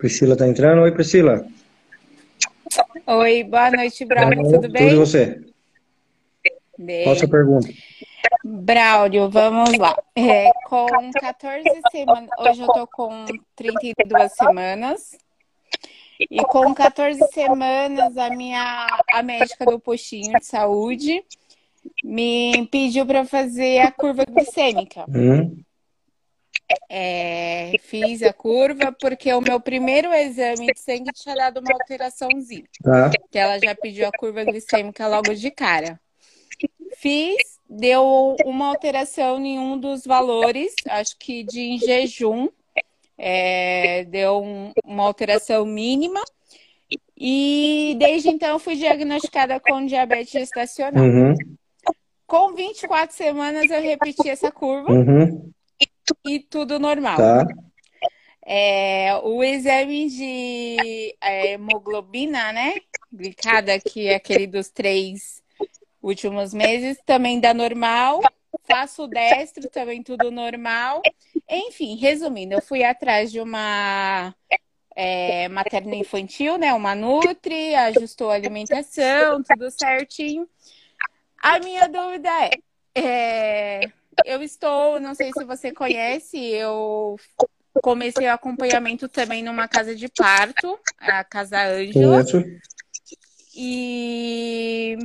Priscila 0.00 0.32
está 0.32 0.48
entrando. 0.48 0.80
Oi, 0.80 0.92
Priscila. 0.92 1.46
Oi, 3.06 3.44
boa 3.44 3.70
noite, 3.70 4.02
Bruno. 4.06 4.50
Tudo 4.50 4.70
bem? 4.70 4.82
Tudo 4.82 4.94
e 4.94 4.96
você? 4.96 5.40
Bem. 6.78 7.04
Qual 7.04 7.14
a 7.14 7.18
sua 7.18 7.28
pergunta? 7.28 7.68
Braulio, 8.42 9.28
vamos 9.28 9.76
lá. 9.76 9.94
É, 10.16 10.48
com 10.64 10.86
14 11.20 11.64
semanas, 11.92 12.30
hoje 12.38 12.62
eu 12.62 12.66
tô 12.68 12.86
com 12.86 13.26
32 13.54 14.32
semanas. 14.32 15.18
E 16.18 16.42
com 16.44 16.72
14 16.72 17.20
semanas, 17.34 18.16
a 18.16 18.30
minha 18.30 18.86
a 19.12 19.22
médica 19.22 19.66
do 19.66 19.78
postinho 19.78 20.32
de 20.38 20.46
saúde 20.46 21.22
me 22.02 22.66
pediu 22.68 23.04
para 23.04 23.26
fazer 23.26 23.80
a 23.80 23.92
curva 23.92 24.24
glicêmica. 24.24 25.04
Hum. 25.10 25.62
É, 26.88 27.72
fiz 27.80 28.22
a 28.22 28.32
curva 28.32 28.94
porque 29.00 29.32
o 29.32 29.40
meu 29.40 29.60
primeiro 29.60 30.12
exame 30.12 30.66
de 30.66 30.80
sangue 30.80 31.12
tinha 31.12 31.34
dado 31.34 31.60
uma 31.60 31.72
alteraçãozinha. 31.72 32.64
Ah. 32.86 33.10
Que 33.30 33.38
ela 33.38 33.58
já 33.58 33.74
pediu 33.74 34.06
a 34.06 34.12
curva 34.12 34.44
glicêmica 34.44 35.06
logo 35.06 35.34
de 35.34 35.50
cara. 35.50 36.00
Fiz, 36.96 37.36
deu 37.68 38.36
uma 38.44 38.68
alteração 38.68 39.44
em 39.44 39.58
um 39.58 39.78
dos 39.78 40.04
valores, 40.04 40.74
acho 40.88 41.16
que 41.18 41.44
de 41.44 41.60
em 41.60 41.78
jejum, 41.78 42.48
é, 43.16 44.04
deu 44.04 44.42
um, 44.42 44.72
uma 44.84 45.04
alteração 45.04 45.64
mínima. 45.64 46.20
E 47.16 47.96
desde 47.98 48.30
então 48.30 48.58
fui 48.58 48.76
diagnosticada 48.76 49.60
com 49.60 49.84
diabetes 49.84 50.32
gestacional. 50.32 51.04
Uhum. 51.04 51.34
Com 52.26 52.54
24 52.54 53.14
semanas 53.14 53.70
eu 53.70 53.82
repeti 53.82 54.28
essa 54.28 54.50
curva 54.50 54.90
uhum. 54.90 55.50
E 56.24 56.40
tudo 56.40 56.78
normal. 56.78 57.16
Tá. 57.16 57.46
É, 58.44 59.14
o 59.22 59.44
exame 59.44 60.08
de 60.08 61.16
é, 61.20 61.52
hemoglobina, 61.52 62.52
né? 62.52 62.74
Glicada, 63.12 63.78
que 63.78 64.08
é 64.08 64.16
aquele 64.16 64.46
dos 64.46 64.68
três 64.68 65.42
últimos 66.02 66.54
meses, 66.54 66.98
também 67.04 67.38
dá 67.38 67.52
normal. 67.52 68.20
Faço 68.66 69.06
destro, 69.06 69.68
também 69.68 70.02
tudo 70.02 70.30
normal. 70.30 71.02
Enfim, 71.48 71.96
resumindo, 71.96 72.54
eu 72.54 72.62
fui 72.62 72.82
atrás 72.82 73.30
de 73.30 73.40
uma 73.40 74.34
é, 74.96 75.48
materna 75.48 75.94
infantil, 75.94 76.58
né? 76.58 76.72
Uma 76.74 76.94
Nutri, 76.94 77.74
ajustou 77.74 78.30
a 78.30 78.34
alimentação, 78.34 79.42
tudo 79.42 79.70
certinho. 79.70 80.48
A 81.42 81.58
minha 81.58 81.88
dúvida 81.88 82.28
é, 82.44 82.50
é, 82.94 83.80
eu 84.24 84.42
estou, 84.42 85.00
não 85.00 85.14
sei 85.14 85.30
se 85.32 85.44
você 85.44 85.72
conhece, 85.72 86.38
eu 86.38 87.16
comecei 87.82 88.26
o 88.26 88.32
acompanhamento 88.32 89.08
também 89.08 89.42
numa 89.42 89.68
casa 89.68 89.94
de 89.94 90.08
parto, 90.08 90.78
a 90.98 91.24
Casa 91.24 91.62
Ângela. 91.62 92.24
E 93.54 94.96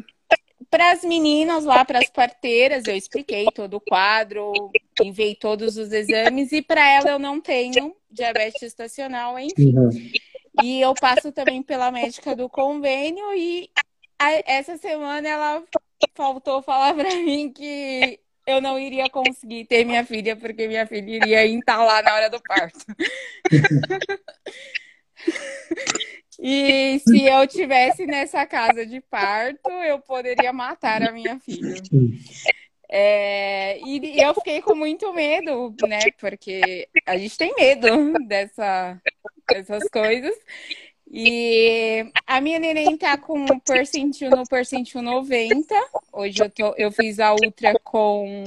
para 0.70 0.92
as 0.92 1.04
meninas 1.04 1.64
lá, 1.64 1.86
para 1.86 2.00
as 2.00 2.10
parteiras, 2.10 2.86
eu 2.86 2.96
expliquei 2.96 3.46
todo 3.54 3.78
o 3.78 3.82
quadro, 3.82 4.52
enviei 5.02 5.36
todos 5.36 5.78
os 5.78 5.92
exames 5.92 6.52
e 6.52 6.62
para 6.62 6.86
ela 6.90 7.12
eu 7.12 7.20
não 7.20 7.40
tenho 7.40 7.96
diabetes 8.10 8.62
estacional, 8.62 9.38
enfim. 9.40 9.78
Uhum. 9.78 9.90
E 10.64 10.82
eu 10.82 10.94
passo 10.94 11.32
também 11.32 11.62
pela 11.62 11.92
médica 11.92 12.36
do 12.36 12.50
convênio 12.50 13.34
e 13.34 13.70
a, 14.20 14.32
essa 14.46 14.78
semana 14.78 15.28
ela 15.28 15.64
faltou 16.14 16.62
falar 16.62 16.94
para 16.94 17.16
mim 17.16 17.52
que 17.52 18.20
eu 18.46 18.62
não 18.62 18.78
iria 18.78 19.10
conseguir 19.10 19.66
ter 19.66 19.84
minha 19.84 20.06
filha 20.06 20.36
porque 20.36 20.68
minha 20.68 20.86
filha 20.86 21.16
iria 21.16 21.48
entalar 21.48 22.04
na 22.04 22.14
hora 22.14 22.30
do 22.30 22.42
parto. 22.42 22.86
E 26.40 27.00
se 27.00 27.26
eu 27.26 27.48
tivesse 27.48 28.06
nessa 28.06 28.46
casa 28.46 28.86
de 28.86 29.00
parto, 29.02 29.70
eu 29.70 30.00
poderia 30.00 30.52
matar 30.52 31.02
a 31.02 31.12
minha 31.12 31.40
filha. 31.40 31.82
É, 32.90 33.80
e 33.80 34.22
eu 34.22 34.34
fiquei 34.36 34.62
com 34.62 34.76
muito 34.76 35.12
medo, 35.14 35.74
né? 35.88 36.00
Porque 36.20 36.88
a 37.06 37.18
gente 37.18 37.38
tem 37.38 37.54
medo 37.56 38.14
dessa, 38.28 39.02
dessas 39.50 39.90
coisas. 39.90 40.36
E 41.12 42.12
a 42.26 42.42
minha 42.42 42.60
neném 42.60 42.98
tá 42.98 43.18
com 43.18 43.46
percentil 43.60 44.30
no 44.30 44.46
percentil 44.46 45.02
90. 45.02 45.74
Hoje 46.12 46.42
eu, 46.42 46.50
tô, 46.50 46.74
eu 46.78 46.92
fiz 46.92 47.20
a 47.20 47.34
ultra 47.34 47.74
com 47.84 48.44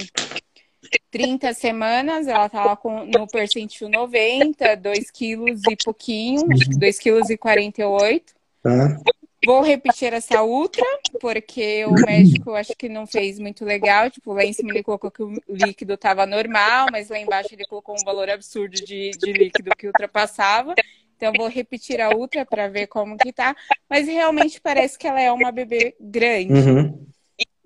30 1.11 1.53
semanas, 1.53 2.27
ela 2.27 2.49
tava 2.49 2.75
com, 2.75 3.05
no 3.05 3.27
percentil 3.27 3.89
90, 3.89 4.75
2 4.75 5.11
quilos 5.11 5.61
e 5.69 5.75
pouquinho, 5.83 6.45
acho 6.51 6.69
que 6.69 6.77
2 6.77 6.99
quilos 6.99 7.29
e 7.29 7.37
48. 7.37 8.33
Tá. 8.61 8.99
Vou 9.45 9.61
repetir 9.61 10.13
essa 10.13 10.43
ultra, 10.43 10.85
porque 11.21 11.85
o 11.85 11.93
médico 11.93 12.53
acho 12.53 12.75
que 12.75 12.89
não 12.89 13.07
fez 13.07 13.39
muito 13.39 13.63
legal. 13.63 14.11
Tipo, 14.11 14.33
lá 14.33 14.43
em 14.43 14.51
cima 14.51 14.71
ele 14.71 14.83
colocou 14.83 15.09
que 15.09 15.23
o 15.23 15.33
líquido 15.47 15.93
estava 15.93 16.25
normal, 16.25 16.87
mas 16.91 17.09
lá 17.09 17.17
embaixo 17.17 17.49
ele 17.53 17.65
colocou 17.65 17.95
um 17.95 18.03
valor 18.03 18.29
absurdo 18.29 18.75
de, 18.75 19.11
de 19.11 19.31
líquido 19.31 19.71
que 19.77 19.87
ultrapassava. 19.87 20.75
Então, 21.19 21.33
vou 21.35 21.49
repetir 21.49 21.99
a 21.99 22.15
ultra 22.15 22.45
para 22.45 22.69
ver 22.69 22.87
como 22.87 23.17
que 23.17 23.33
tá. 23.33 23.53
Mas 23.89 24.07
realmente 24.07 24.61
parece 24.61 24.97
que 24.97 25.05
ela 25.05 25.19
é 25.19 25.29
uma 25.29 25.51
bebê 25.51 25.93
grande. 25.99 26.53
Uhum. 26.53 27.05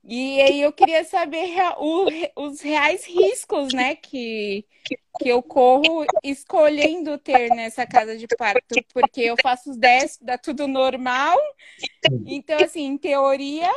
E 0.03 0.41
aí 0.41 0.61
eu 0.61 0.73
queria 0.73 1.03
saber 1.03 1.53
o, 1.77 2.07
os 2.35 2.61
reais 2.61 3.05
riscos, 3.05 3.71
né, 3.71 3.95
que, 3.95 4.65
que 5.19 5.29
eu 5.29 5.43
corro 5.43 6.03
escolhendo 6.23 7.15
ter 7.19 7.49
nessa 7.51 7.85
casa 7.85 8.17
de 8.17 8.25
parto, 8.27 8.75
porque 8.91 9.21
eu 9.21 9.35
faço 9.39 9.69
os 9.69 9.77
10, 9.77 10.17
dá 10.19 10.35
tudo 10.35 10.67
normal. 10.67 11.37
Então, 12.25 12.57
assim, 12.59 12.85
em 12.85 12.97
teoria, 12.97 13.69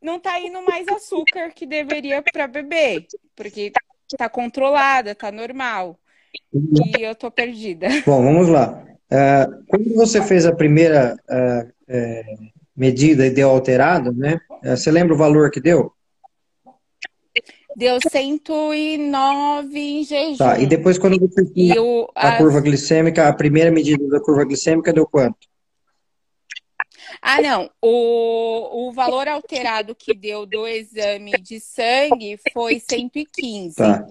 não 0.00 0.20
tá 0.20 0.40
indo 0.40 0.62
mais 0.62 0.86
açúcar 0.86 1.50
que 1.50 1.66
deveria 1.66 2.22
para 2.22 2.46
bebê, 2.46 3.04
porque 3.34 3.72
tá 4.16 4.28
controlada, 4.28 5.12
tá 5.12 5.32
normal. 5.32 5.98
E 6.52 7.02
eu 7.02 7.16
tô 7.16 7.30
perdida. 7.32 7.88
Bom, 8.06 8.22
vamos 8.22 8.48
lá. 8.48 8.88
Uh, 9.10 9.64
quando 9.68 9.94
você 9.94 10.22
fez 10.22 10.44
a 10.44 10.54
primeira 10.54 11.16
uh, 11.28 11.66
uh, 11.66 12.48
medida 12.76 13.26
e 13.26 13.30
deu 13.30 13.48
alterado, 13.48 14.12
né? 14.12 14.38
É, 14.62 14.76
você 14.76 14.90
lembra 14.90 15.14
o 15.14 15.18
valor 15.18 15.50
que 15.50 15.60
deu? 15.60 15.92
Deu 17.74 17.98
109 18.00 19.78
em 19.78 20.04
jejum. 20.04 20.36
Tá, 20.36 20.58
e 20.58 20.66
depois 20.66 20.98
quando 20.98 21.18
você 21.18 21.46
fez 21.46 21.72
a 22.14 22.36
curva 22.36 22.60
glicêmica, 22.60 23.28
a 23.28 23.32
primeira 23.32 23.70
medida 23.70 24.06
da 24.08 24.20
curva 24.20 24.44
glicêmica 24.44 24.92
deu 24.92 25.06
quanto? 25.06 25.48
Ah, 27.22 27.40
não. 27.40 27.70
O, 27.82 28.88
o 28.88 28.92
valor 28.92 29.28
alterado 29.28 29.94
que 29.94 30.14
deu 30.14 30.44
do 30.44 30.66
exame 30.66 31.32
de 31.40 31.60
sangue 31.60 32.38
foi 32.52 32.78
115. 32.80 33.76
Tá. 33.76 34.06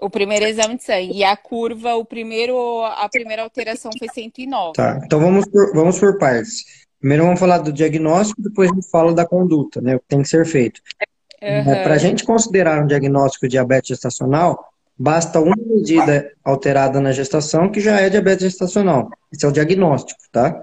O 0.00 0.10
primeiro 0.10 0.46
exame 0.46 0.76
de 0.76 0.84
sangue. 0.84 1.12
E 1.12 1.24
a 1.24 1.36
curva, 1.36 1.94
o 1.94 2.04
primeiro, 2.04 2.84
a 2.84 3.08
primeira 3.08 3.42
alteração 3.42 3.90
foi 3.98 4.08
109. 4.08 4.72
Tá. 4.74 5.00
Então 5.04 5.20
vamos 5.20 5.46
por, 5.46 5.72
vamos 5.74 5.98
por 5.98 6.18
partes. 6.18 6.64
Primeiro 7.00 7.24
vamos 7.24 7.38
falar 7.38 7.58
do 7.58 7.72
diagnóstico, 7.72 8.42
depois 8.42 8.70
a 8.70 8.74
gente 8.74 8.90
fala 8.90 9.14
da 9.14 9.24
conduta, 9.24 9.80
né? 9.80 9.96
O 9.96 10.00
que 10.00 10.06
tem 10.08 10.22
que 10.22 10.28
ser 10.28 10.44
feito. 10.44 10.80
Uhum. 11.40 11.64
Para 11.64 11.94
a 11.94 11.98
gente 11.98 12.24
considerar 12.24 12.82
um 12.82 12.86
diagnóstico 12.86 13.46
de 13.46 13.52
diabetes 13.52 13.88
gestacional, 13.88 14.68
basta 14.98 15.38
uma 15.38 15.54
medida 15.56 16.32
alterada 16.44 17.00
na 17.00 17.12
gestação 17.12 17.70
que 17.70 17.80
já 17.80 18.00
é 18.00 18.10
diabetes 18.10 18.44
gestacional. 18.44 19.08
Esse 19.32 19.44
é 19.44 19.48
o 19.48 19.52
diagnóstico, 19.52 20.20
tá? 20.32 20.60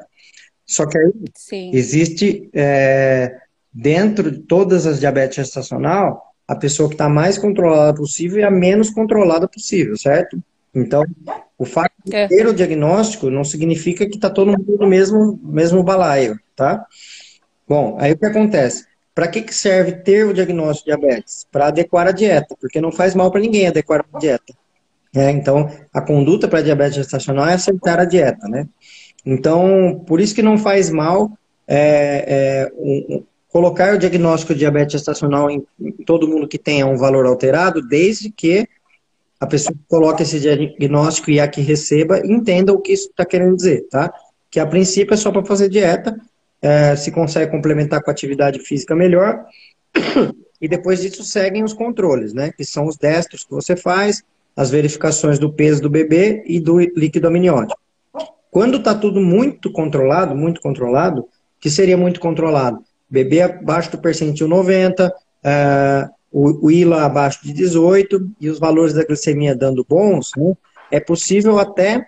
Só 0.65 0.85
que 0.85 0.97
aí 0.97 1.11
Sim. 1.33 1.71
existe 1.73 2.49
é, 2.53 3.37
dentro 3.71 4.31
de 4.31 4.39
todas 4.39 4.85
as 4.85 4.99
diabetes 4.99 5.37
gestacional 5.37 6.24
a 6.47 6.55
pessoa 6.55 6.87
que 6.87 6.95
está 6.95 7.09
mais 7.09 7.37
controlada 7.37 7.97
possível 7.97 8.39
e 8.39 8.43
a 8.43 8.51
menos 8.51 8.89
controlada 8.89 9.47
possível, 9.47 9.97
certo? 9.97 10.41
Então, 10.73 11.05
o 11.57 11.65
fato 11.65 11.93
de 12.05 12.15
é. 12.15 12.27
ter 12.27 12.45
o 12.45 12.53
diagnóstico 12.53 13.29
não 13.29 13.43
significa 13.43 14.05
que 14.05 14.15
está 14.15 14.29
todo 14.29 14.51
mundo 14.51 14.77
no 14.79 14.87
mesmo, 14.87 15.39
mesmo 15.41 15.81
balaio, 15.81 16.37
tá? 16.55 16.85
Bom, 17.67 17.97
aí 17.99 18.11
o 18.11 18.17
que 18.17 18.25
acontece? 18.25 18.85
Para 19.13 19.27
que, 19.27 19.41
que 19.41 19.55
serve 19.55 19.93
ter 19.93 20.25
o 20.25 20.33
diagnóstico 20.33 20.89
de 20.89 20.97
diabetes? 20.97 21.47
Para 21.49 21.67
adequar 21.67 22.07
a 22.07 22.11
dieta, 22.11 22.55
porque 22.59 22.81
não 22.81 22.91
faz 22.91 23.15
mal 23.15 23.31
para 23.31 23.39
ninguém 23.39 23.67
adequar 23.67 24.05
a 24.13 24.19
dieta. 24.19 24.53
É, 25.15 25.31
então, 25.31 25.71
a 25.93 26.01
conduta 26.01 26.47
para 26.47 26.61
diabetes 26.61 26.95
gestacional 26.95 27.47
é 27.47 27.53
acertar 27.53 27.99
a 27.99 28.05
dieta, 28.05 28.49
né? 28.49 28.67
Então, 29.25 30.03
por 30.05 30.19
isso 30.19 30.35
que 30.35 30.41
não 30.41 30.57
faz 30.57 30.89
mal 30.89 31.31
é, 31.65 32.25
é, 32.27 32.71
um, 32.77 33.23
colocar 33.55 33.95
o 33.95 33.97
diagnóstico 33.97 34.51
de 34.51 34.59
diabetes 34.59 34.91
gestacional 34.91 35.49
em, 35.49 35.65
todo 36.05 36.27
mundo 36.27 36.45
que 36.45 36.57
tenha 36.57 36.85
um 36.85 36.97
valor 36.97 37.25
alterado, 37.25 37.81
desde 37.81 38.29
que 38.29 38.67
a 39.39 39.47
pessoa 39.47 39.73
coloca 39.87 40.23
esse 40.23 40.41
diagnóstico 40.41 41.31
e 41.31 41.39
a 41.39 41.47
que 41.47 41.61
receba 41.61 42.19
entenda 42.27 42.73
o 42.73 42.81
que 42.81 42.91
isso 42.91 43.07
está 43.07 43.23
querendo 43.23 43.55
dizer, 43.55 43.87
tá? 43.89 44.13
Que 44.51 44.59
a 44.59 44.67
princípio 44.67 45.13
é 45.13 45.17
só 45.17 45.31
para 45.31 45.45
fazer 45.45 45.69
dieta, 45.69 46.19
é, 46.61 46.97
se 46.97 47.13
consegue 47.13 47.49
complementar 47.49 48.03
com 48.03 48.11
atividade 48.11 48.59
física 48.59 48.93
melhor, 48.93 49.45
e 50.59 50.67
depois 50.67 51.01
disso 51.01 51.23
seguem 51.23 51.63
os 51.63 51.71
controles, 51.71 52.33
né? 52.33 52.51
Que 52.51 52.65
são 52.65 52.85
os 52.85 52.97
destros 52.97 53.45
que 53.45 53.51
você 53.51 53.77
faz, 53.77 54.21
as 54.53 54.69
verificações 54.69 55.39
do 55.39 55.49
peso 55.49 55.81
do 55.81 55.89
bebê 55.89 56.43
e 56.45 56.59
do 56.59 56.77
líquido 56.77 57.29
amniótico. 57.29 57.79
Quando 58.51 58.79
está 58.79 58.93
tudo 58.93 59.21
muito 59.21 59.71
controlado, 59.71 60.35
muito 60.35 60.59
controlado, 60.59 61.25
que 61.57 61.69
seria 61.69 61.95
muito 61.95 62.19
controlado? 62.19 62.83
Bebê 63.15 63.41
abaixo 63.43 63.91
do 63.91 63.97
percentil 63.97 64.45
90, 64.45 65.13
é, 65.41 66.09
o, 66.29 66.65
o 66.67 66.71
ILA 66.71 67.05
abaixo 67.05 67.39
de 67.43 67.53
18 67.53 68.29
e 68.41 68.49
os 68.49 68.59
valores 68.59 68.93
da 68.93 69.05
glicemia 69.05 69.55
dando 69.55 69.85
bons, 69.87 70.31
né, 70.35 70.53
é 70.91 70.99
possível 70.99 71.57
até 71.57 72.05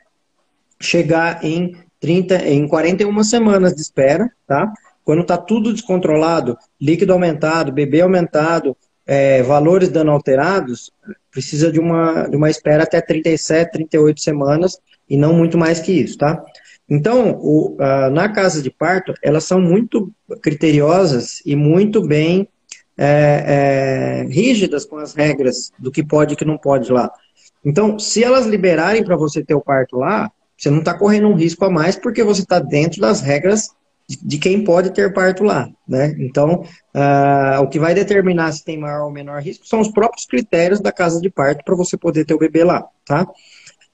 chegar 0.82 1.46
em 1.46 1.78
30, 2.02 2.46
em 2.46 2.68
41 2.68 3.24
semanas 3.24 3.74
de 3.74 3.82
espera, 3.82 4.30
tá? 4.46 4.72
Quando 5.06 5.22
está 5.22 5.38
tudo 5.38 5.72
descontrolado, 5.72 6.58
líquido 6.80 7.14
aumentado, 7.14 7.72
bebê 7.72 8.02
aumentado, 8.02 8.76
é, 9.06 9.42
valores 9.44 9.88
dando 9.88 10.12
alterados, 10.12 10.92
precisa 11.32 11.72
de 11.72 11.80
uma, 11.80 12.28
de 12.28 12.36
uma 12.36 12.50
espera 12.50 12.84
até 12.84 13.00
37, 13.00 13.72
38 13.72 14.20
semanas 14.20 14.78
e 15.10 15.16
não 15.16 15.34
muito 15.34 15.58
mais 15.58 15.80
que 15.80 15.94
isso, 15.94 16.18
tá? 16.18 16.44
Então, 16.90 17.38
o, 17.42 17.76
na 18.12 18.30
casa 18.30 18.62
de 18.62 18.70
parto, 18.70 19.14
elas 19.22 19.44
são 19.44 19.60
muito 19.60 20.12
criteriosas 20.42 21.42
e 21.46 21.56
muito 21.56 22.02
bem 22.02 22.48
é, 22.98 24.24
é, 24.26 24.28
rígidas 24.28 24.86
com 24.86 24.98
as 24.98 25.14
regras 25.14 25.72
do 25.78 25.92
que 25.92 26.04
pode 26.04 26.34
e 26.34 26.38
que 26.38 26.46
não 26.46 26.58
pode 26.58 26.92
lá. 26.92 27.12
Então, 27.64 28.00
se 28.00 28.24
elas 28.24 28.46
liberarem 28.46 29.04
para 29.04 29.16
você 29.16 29.44
ter 29.44 29.54
o 29.54 29.62
parto 29.62 29.98
lá, 29.98 30.32
você 30.58 30.70
não 30.70 30.80
está 30.80 30.98
correndo 30.98 31.28
um 31.28 31.36
risco 31.36 31.64
a 31.66 31.70
mais 31.70 31.96
porque 31.96 32.24
você 32.24 32.42
está 32.42 32.60
dentro 32.60 33.00
das 33.00 33.22
regras 33.22 33.70
de, 34.10 34.38
quem 34.38 34.64
pode 34.64 34.92
ter 34.92 35.14
parto 35.14 35.44
lá, 35.44 35.70
né? 35.86 36.16
Então, 36.18 36.64
uh, 36.96 37.62
o 37.62 37.68
que 37.68 37.78
vai 37.78 37.94
determinar 37.94 38.54
se 38.54 38.64
tem 38.64 38.78
maior 38.78 39.04
ou 39.04 39.12
menor 39.12 39.42
risco 39.42 39.68
são 39.68 39.82
os 39.82 39.90
próprios 39.90 40.26
critérios 40.26 40.80
da 40.80 40.94
casa 40.94 41.20
de 41.20 41.30
parto 41.30 41.64
para 41.64 41.76
você 41.76 41.98
poder 41.98 42.26
ter 42.26 42.34
o 42.34 42.40
bebê 42.40 42.64
lá, 42.64 42.88
tá? 43.06 43.28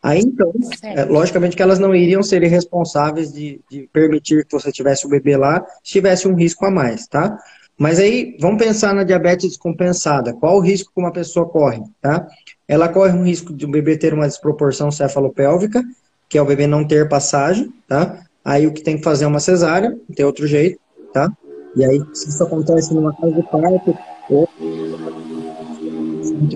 Aí, 0.04 0.20
então, 0.20 0.52
é, 0.84 1.06
logicamente 1.06 1.56
que 1.56 1.64
elas 1.64 1.80
não 1.80 1.96
iriam 1.96 2.22
ser 2.22 2.44
responsáveis 2.44 3.32
de, 3.32 3.62
de 3.72 3.90
permitir 3.94 4.46
que 4.46 4.52
você 4.52 4.70
tivesse 4.70 5.06
o 5.06 5.10
bebê 5.10 5.38
lá 5.38 5.66
se 5.82 5.94
tivesse 5.94 6.28
um 6.28 6.36
risco 6.36 6.66
a 6.66 6.72
mais, 6.72 7.08
tá? 7.08 7.40
Mas 7.78 8.00
aí, 8.00 8.36
vamos 8.38 8.62
pensar 8.62 8.94
na 8.94 9.06
diabetes 9.06 9.48
descompensada. 9.48 10.34
Qual 10.34 10.58
o 10.58 10.60
risco 10.60 10.92
que 10.94 11.00
uma 11.00 11.12
pessoa 11.12 11.48
corre? 11.48 11.82
Tá? 12.02 12.28
Ela 12.68 12.90
corre 12.90 13.14
um 13.14 13.24
risco 13.24 13.54
de 13.54 13.66
o 13.66 13.72
bebê 13.72 13.98
ter 13.98 14.14
uma 14.14 14.28
desproporção 14.28 14.92
cefalopélvica, 14.92 15.82
que 16.28 16.38
é 16.38 16.42
o 16.42 16.46
bebê 16.46 16.68
não 16.68 16.86
ter 16.86 17.08
passagem, 17.08 17.74
tá? 17.88 18.26
Aí 18.44 18.68
o 18.68 18.74
que 18.74 18.84
tem 18.84 18.98
que 18.98 19.04
fazer 19.04 19.24
é 19.24 19.28
uma 19.28 19.40
cesárea, 19.40 19.90
não 19.90 20.16
tem 20.16 20.26
outro 20.26 20.46
jeito, 20.46 20.80
tá? 21.14 21.32
E 21.76 21.84
aí, 21.84 22.04
se 22.14 22.30
isso 22.30 22.44
acontece 22.44 22.94
numa 22.94 23.16
casa 23.16 23.34
de 23.34 23.44
parto 23.44 23.98
ou 24.30 24.50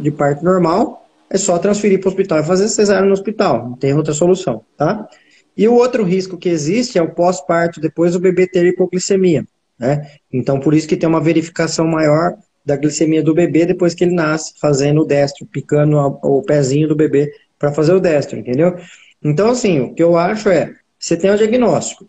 de 0.01 0.11
parto 0.11 0.43
normal, 0.43 1.06
é 1.29 1.37
só 1.37 1.57
transferir 1.57 1.99
para 1.99 2.07
o 2.07 2.11
hospital 2.11 2.39
e 2.39 2.43
fazer 2.43 2.67
cesárea 2.69 3.05
no 3.05 3.13
hospital, 3.13 3.69
não 3.69 3.75
tem 3.75 3.93
outra 3.93 4.13
solução, 4.13 4.63
tá? 4.77 5.07
E 5.55 5.67
o 5.67 5.73
outro 5.73 6.03
risco 6.03 6.37
que 6.37 6.49
existe 6.49 6.99
é 6.99 7.01
o 7.01 7.13
pós-parto, 7.13 7.81
depois 7.81 8.15
o 8.15 8.19
bebê 8.19 8.47
ter 8.47 8.65
hipoglicemia. 8.65 9.45
né? 9.79 10.07
Então, 10.31 10.59
por 10.59 10.73
isso 10.73 10.87
que 10.87 10.95
tem 10.95 11.09
uma 11.09 11.19
verificação 11.19 11.87
maior 11.87 12.35
da 12.63 12.75
glicemia 12.75 13.23
do 13.23 13.33
bebê 13.33 13.65
depois 13.65 13.95
que 13.95 14.03
ele 14.03 14.13
nasce, 14.13 14.53
fazendo 14.59 15.01
o 15.01 15.05
destro, 15.05 15.47
picando 15.47 15.97
o 15.97 16.43
pezinho 16.43 16.87
do 16.87 16.95
bebê 16.95 17.31
para 17.57 17.71
fazer 17.71 17.93
o 17.93 17.99
destro, 17.99 18.37
entendeu? 18.37 18.75
Então, 19.23 19.49
assim, 19.49 19.79
o 19.79 19.93
que 19.95 20.03
eu 20.03 20.15
acho 20.15 20.49
é, 20.49 20.75
você 20.99 21.17
tem 21.17 21.31
o 21.31 21.37
diagnóstico, 21.37 22.07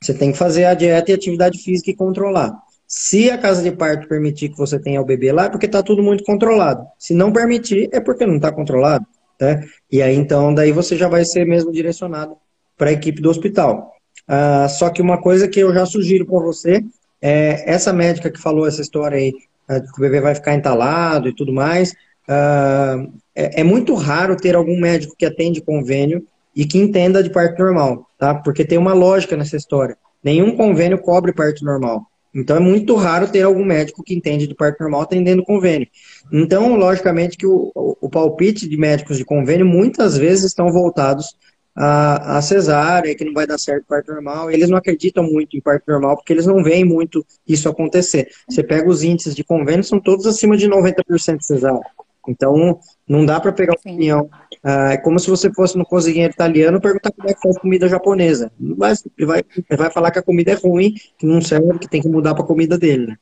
você 0.00 0.14
tem 0.14 0.32
que 0.32 0.38
fazer 0.38 0.64
a 0.64 0.74
dieta 0.74 1.10
e 1.10 1.14
atividade 1.14 1.58
física 1.58 1.90
e 1.90 1.96
controlar. 1.96 2.52
Se 2.94 3.30
a 3.30 3.38
casa 3.38 3.62
de 3.62 3.72
parto 3.72 4.06
permitir 4.06 4.50
que 4.50 4.58
você 4.58 4.78
tenha 4.78 5.00
o 5.00 5.04
bebê 5.04 5.32
lá, 5.32 5.46
é 5.46 5.48
porque 5.48 5.64
está 5.64 5.82
tudo 5.82 6.02
muito 6.02 6.22
controlado. 6.24 6.86
Se 6.98 7.14
não 7.14 7.32
permitir, 7.32 7.88
é 7.90 7.98
porque 7.98 8.26
não 8.26 8.36
está 8.36 8.52
controlado. 8.52 9.06
Né? 9.40 9.66
E 9.90 10.02
aí, 10.02 10.14
então, 10.14 10.52
daí 10.52 10.72
você 10.72 10.94
já 10.94 11.08
vai 11.08 11.24
ser 11.24 11.46
mesmo 11.46 11.72
direcionado 11.72 12.36
para 12.76 12.90
a 12.90 12.92
equipe 12.92 13.22
do 13.22 13.30
hospital. 13.30 13.94
Ah, 14.28 14.68
só 14.68 14.90
que 14.90 15.00
uma 15.00 15.18
coisa 15.18 15.48
que 15.48 15.58
eu 15.58 15.72
já 15.72 15.86
sugiro 15.86 16.26
para 16.26 16.38
você 16.40 16.84
é 17.22 17.64
essa 17.72 17.94
médica 17.94 18.30
que 18.30 18.38
falou 18.38 18.66
essa 18.66 18.82
história 18.82 19.16
aí, 19.16 19.32
ah, 19.66 19.80
que 19.80 19.98
o 19.98 20.00
bebê 20.02 20.20
vai 20.20 20.34
ficar 20.34 20.54
entalado 20.54 21.30
e 21.30 21.34
tudo 21.34 21.50
mais. 21.50 21.94
Ah, 22.28 23.06
é, 23.34 23.62
é, 23.62 23.64
muito 23.64 23.94
raro 23.94 24.36
ter 24.36 24.54
algum 24.54 24.78
médico 24.78 25.16
que 25.16 25.24
atende 25.24 25.62
convênio 25.62 26.26
e 26.54 26.66
que 26.66 26.76
entenda 26.76 27.22
de 27.22 27.30
parto 27.30 27.58
normal, 27.58 28.06
tá? 28.18 28.34
Porque 28.34 28.66
tem 28.66 28.76
uma 28.76 28.92
lógica 28.92 29.34
nessa 29.34 29.56
história. 29.56 29.96
Nenhum 30.22 30.54
convênio 30.54 31.00
cobre 31.00 31.32
parto 31.32 31.64
normal. 31.64 32.11
Então 32.34 32.56
é 32.56 32.60
muito 32.60 32.94
raro 32.94 33.28
ter 33.28 33.42
algum 33.42 33.64
médico 33.64 34.02
que 34.02 34.14
entende 34.14 34.46
de 34.46 34.54
parto 34.54 34.80
normal 34.80 35.02
atendendo 35.02 35.44
convênio. 35.44 35.86
Então, 36.32 36.74
logicamente 36.76 37.36
que 37.36 37.46
o, 37.46 37.70
o, 37.74 38.08
palpite 38.08 38.66
de 38.66 38.76
médicos 38.76 39.18
de 39.18 39.24
convênio 39.24 39.66
muitas 39.66 40.16
vezes 40.16 40.46
estão 40.46 40.72
voltados 40.72 41.36
a, 41.76 42.38
a 42.38 42.42
cesárea, 42.42 43.14
que 43.14 43.24
não 43.24 43.34
vai 43.34 43.46
dar 43.46 43.58
certo 43.58 43.84
parto 43.86 44.12
normal. 44.12 44.50
Eles 44.50 44.70
não 44.70 44.78
acreditam 44.78 45.24
muito 45.24 45.56
em 45.56 45.60
parto 45.60 45.84
normal 45.86 46.16
porque 46.16 46.32
eles 46.32 46.46
não 46.46 46.62
veem 46.62 46.84
muito 46.84 47.24
isso 47.46 47.68
acontecer. 47.68 48.30
Você 48.48 48.62
pega 48.62 48.88
os 48.88 49.02
índices 49.02 49.34
de 49.34 49.44
convênio, 49.44 49.84
são 49.84 50.00
todos 50.00 50.26
acima 50.26 50.56
de 50.56 50.68
90% 50.68 51.38
de 51.38 51.46
cesárea. 51.46 51.80
Então, 52.26 52.78
não 53.08 53.26
dá 53.26 53.40
para 53.40 53.52
pegar 53.52 53.74
opinião. 53.74 54.28
Ah, 54.62 54.92
é 54.92 54.96
como 54.96 55.18
se 55.18 55.28
você 55.28 55.52
fosse 55.52 55.76
no 55.76 55.84
cozinheiro 55.84 56.32
italiano 56.32 56.80
perguntar 56.80 57.10
como 57.12 57.28
é 57.28 57.34
que 57.34 57.40
faz 57.40 57.58
comida 57.58 57.88
japonesa. 57.88 58.52
Vai, 58.58 58.92
ele, 59.18 59.26
vai, 59.26 59.42
vai 59.76 59.90
falar 59.90 60.10
que 60.10 60.18
a 60.18 60.22
comida 60.22 60.52
é 60.52 60.54
ruim, 60.54 60.94
que 61.18 61.26
não 61.26 61.40
serve, 61.40 61.78
que 61.78 61.88
tem 61.88 62.00
que 62.00 62.08
mudar 62.08 62.34
para 62.34 62.44
a 62.44 62.46
comida 62.46 62.78
dele. 62.78 63.06
Né? 63.08 63.16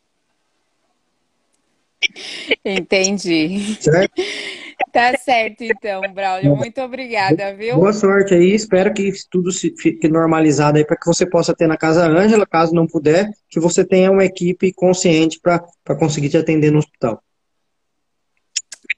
Entendi. 2.64 3.76
Certo? 3.80 4.12
Tá 4.92 5.16
certo, 5.16 5.62
então, 5.62 6.00
Braulio. 6.12 6.56
Muito 6.56 6.80
obrigada, 6.80 7.54
viu? 7.54 7.76
Boa 7.76 7.92
sorte 7.92 8.34
aí. 8.34 8.54
Espero 8.54 8.92
que 8.92 9.12
tudo 9.30 9.52
fique 9.52 10.08
normalizado 10.08 10.78
aí 10.78 10.84
para 10.84 10.96
que 10.96 11.06
você 11.06 11.24
possa 11.24 11.54
ter 11.54 11.66
na 11.66 11.76
casa 11.76 12.08
Ângela, 12.08 12.46
caso 12.46 12.74
não 12.74 12.86
puder, 12.86 13.30
que 13.48 13.60
você 13.60 13.84
tenha 13.84 14.10
uma 14.10 14.24
equipe 14.24 14.72
consciente 14.72 15.38
para 15.38 15.60
conseguir 15.96 16.30
te 16.30 16.38
atender 16.38 16.72
no 16.72 16.78
hospital. 16.78 17.22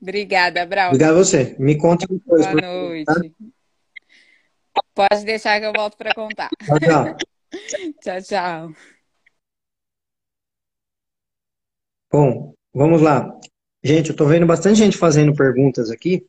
Obrigada, 0.03 0.67
Braulio. 0.67 0.97
Obrigado 0.97 1.15
a 1.15 1.19
você. 1.19 1.55
Me 1.61 1.79
conte 1.79 2.09
depois. 2.09 2.45
Boa 2.45 2.61
noite. 2.61 3.05
Tá? 3.07 4.83
Pode 4.93 5.25
deixar 5.25 5.61
que 5.61 5.67
eu 5.67 5.73
volto 5.73 5.97
para 5.97 6.12
contar. 6.12 6.51
Tchau, 6.67 6.79
tchau. 6.81 7.17
tchau, 8.03 8.23
tchau. 8.23 8.75
Bom, 12.12 12.53
vamos 12.75 13.01
lá. 13.01 13.33
Gente, 13.85 14.09
eu 14.09 14.12
estou 14.12 14.27
vendo 14.27 14.45
bastante 14.45 14.79
gente 14.79 14.99
fazendo 14.99 15.35
perguntas 15.35 15.88
aqui. 15.88 16.27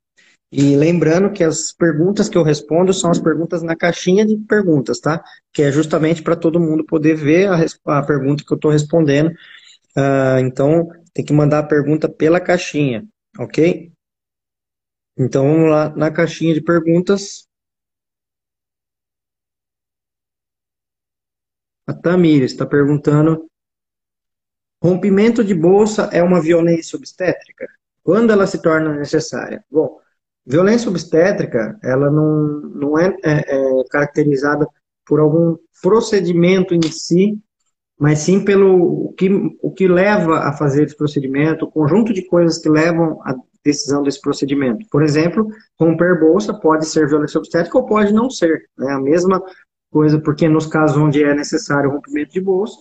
E 0.51 0.75
lembrando 0.75 1.31
que 1.31 1.43
as 1.43 1.71
perguntas 1.71 2.29
que 2.29 2.37
eu 2.37 2.43
respondo 2.43 2.93
são 2.93 3.09
as 3.09 3.19
perguntas 3.19 3.63
na 3.63 3.75
caixinha 3.75 4.23
de 4.23 4.37
perguntas, 4.37 4.99
tá? 4.99 5.23
Que 5.51 5.63
é 5.63 5.71
justamente 5.71 6.21
para 6.21 6.35
todo 6.35 6.59
mundo 6.59 6.85
poder 6.85 7.15
ver 7.15 7.49
a, 7.49 7.97
a 7.97 8.03
pergunta 8.03 8.43
que 8.45 8.53
eu 8.53 8.55
estou 8.55 8.69
respondendo. 8.69 9.31
Uh, 9.97 10.39
então, 10.41 10.87
tem 11.11 11.25
que 11.25 11.33
mandar 11.33 11.59
a 11.59 11.63
pergunta 11.63 12.07
pela 12.07 12.39
caixinha. 12.39 13.03
Ok? 13.37 13.91
Então 15.17 15.45
vamos 15.47 15.69
lá 15.69 15.89
na 15.95 16.11
caixinha 16.11 16.53
de 16.53 16.61
perguntas. 16.61 17.47
A 21.87 21.93
Tamires 21.93 22.51
está 22.51 22.65
perguntando: 22.65 23.49
rompimento 24.81 25.43
de 25.43 25.53
bolsa 25.53 26.09
é 26.11 26.21
uma 26.23 26.41
violência 26.41 26.97
obstétrica? 26.97 27.67
Quando 28.03 28.31
ela 28.31 28.47
se 28.47 28.61
torna 28.61 28.93
necessária? 28.95 29.63
Bom, 29.69 29.99
violência 30.45 30.89
obstétrica 30.89 31.79
ela 31.83 32.09
não, 32.11 32.61
não 32.61 32.99
é, 32.99 33.15
é, 33.23 33.55
é 33.55 33.83
caracterizada 33.89 34.67
por 35.05 35.19
algum 35.19 35.57
procedimento 35.81 36.73
em 36.73 36.81
si 36.83 37.41
mas 37.99 38.19
sim 38.19 38.43
pelo 38.43 39.05
o 39.07 39.13
que, 39.13 39.29
o 39.61 39.71
que 39.71 39.87
leva 39.87 40.39
a 40.39 40.53
fazer 40.53 40.85
esse 40.85 40.95
procedimento, 40.95 41.65
o 41.65 41.71
conjunto 41.71 42.13
de 42.13 42.25
coisas 42.25 42.57
que 42.57 42.69
levam 42.69 43.21
à 43.23 43.35
decisão 43.63 44.03
desse 44.03 44.19
procedimento. 44.19 44.85
Por 44.91 45.03
exemplo, 45.03 45.47
romper 45.79 46.19
bolsa 46.19 46.53
pode 46.53 46.85
ser 46.85 47.07
violência 47.07 47.37
obstétrica 47.37 47.77
ou 47.77 47.85
pode 47.85 48.13
não 48.13 48.29
ser. 48.29 48.69
É 48.79 48.83
né? 48.83 48.93
a 48.93 48.99
mesma 48.99 49.41
coisa, 49.89 50.19
porque 50.19 50.49
nos 50.49 50.65
casos 50.65 50.97
onde 50.97 51.23
é 51.23 51.33
necessário 51.33 51.89
o 51.89 51.93
rompimento 51.93 52.33
de 52.33 52.41
bolsa, 52.41 52.77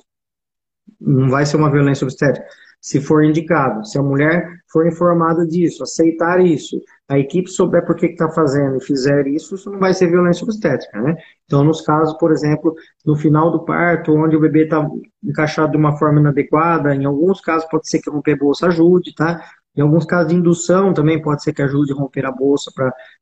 não 1.00 1.28
vai 1.28 1.46
ser 1.46 1.56
uma 1.56 1.70
violência 1.70 2.04
obstétrica 2.04 2.46
se 2.82 3.00
for 3.00 3.24
indicado. 3.24 3.86
Se 3.86 3.96
a 3.96 4.02
mulher 4.02 4.58
for 4.70 4.86
informada 4.86 5.46
disso, 5.46 5.84
aceitar 5.84 6.44
isso, 6.44 6.80
a 7.08 7.16
equipe 7.16 7.48
souber 7.48 7.86
por 7.86 7.94
que 7.94 8.06
está 8.06 8.28
fazendo 8.30 8.76
e 8.76 8.84
fizer 8.84 9.28
isso, 9.28 9.54
isso 9.54 9.70
não 9.70 9.78
vai 9.78 9.94
ser 9.94 10.08
violência 10.08 10.42
obstétrica, 10.42 11.00
né? 11.00 11.16
Então, 11.46 11.62
nos 11.62 11.80
casos, 11.80 12.14
por 12.18 12.32
exemplo, 12.32 12.74
no 13.06 13.14
final 13.14 13.52
do 13.52 13.64
parto, 13.64 14.12
onde 14.12 14.34
o 14.34 14.40
bebê 14.40 14.64
está 14.64 14.84
encaixado 15.22 15.70
de 15.70 15.78
uma 15.78 15.96
forma 15.96 16.20
inadequada, 16.20 16.92
em 16.94 17.04
alguns 17.04 17.40
casos 17.40 17.68
pode 17.70 17.88
ser 17.88 18.00
que 18.00 18.10
romper 18.10 18.36
bolsa 18.36 18.66
ajude, 18.66 19.14
tá? 19.14 19.40
Em 19.76 19.80
alguns 19.80 20.04
casos 20.04 20.32
de 20.32 20.38
indução 20.38 20.92
também 20.92 21.22
pode 21.22 21.42
ser 21.42 21.52
que 21.52 21.62
ajude 21.62 21.92
a 21.92 21.96
romper 21.96 22.26
a 22.26 22.32
bolsa 22.32 22.70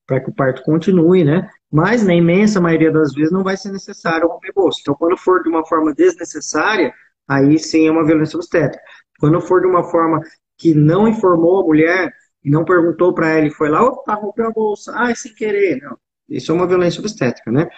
para 0.06 0.20
que 0.20 0.30
o 0.30 0.34
parto 0.34 0.62
continue, 0.62 1.22
né? 1.22 1.48
Mas 1.70 2.02
na 2.02 2.14
imensa 2.14 2.60
maioria 2.60 2.90
das 2.90 3.12
vezes 3.12 3.30
não 3.30 3.44
vai 3.44 3.56
ser 3.56 3.70
necessário 3.70 4.26
romper 4.26 4.52
bolsa. 4.54 4.78
Então, 4.80 4.94
quando 4.94 5.16
for 5.18 5.42
de 5.42 5.48
uma 5.50 5.64
forma 5.66 5.94
desnecessária, 5.94 6.92
aí 7.28 7.58
sim 7.58 7.86
é 7.86 7.90
uma 7.90 8.04
violência 8.04 8.36
obstétrica. 8.36 8.82
Quando 9.20 9.40
for 9.40 9.61
de 9.61 9.68
uma 9.68 9.85
forma 9.85 10.20
que 10.59 10.74
não 10.74 11.06
informou 11.06 11.61
a 11.61 11.64
mulher, 11.64 12.12
e 12.44 12.50
não 12.50 12.64
perguntou 12.64 13.12
para 13.14 13.28
ela 13.28 13.46
e 13.46 13.50
foi 13.50 13.68
lá, 13.68 13.85
opa, 13.85 14.14
rompeu 14.14 14.46
a 14.46 14.50
bolsa, 14.50 14.92
ai, 14.94 15.14
sem 15.14 15.35
querer. 15.35 15.80
Não, 15.83 15.96
isso 16.28 16.50
é 16.50 16.54
uma 16.54 16.66
violência 16.66 17.00
obstétrica, 17.00 17.50
né? 17.50 17.68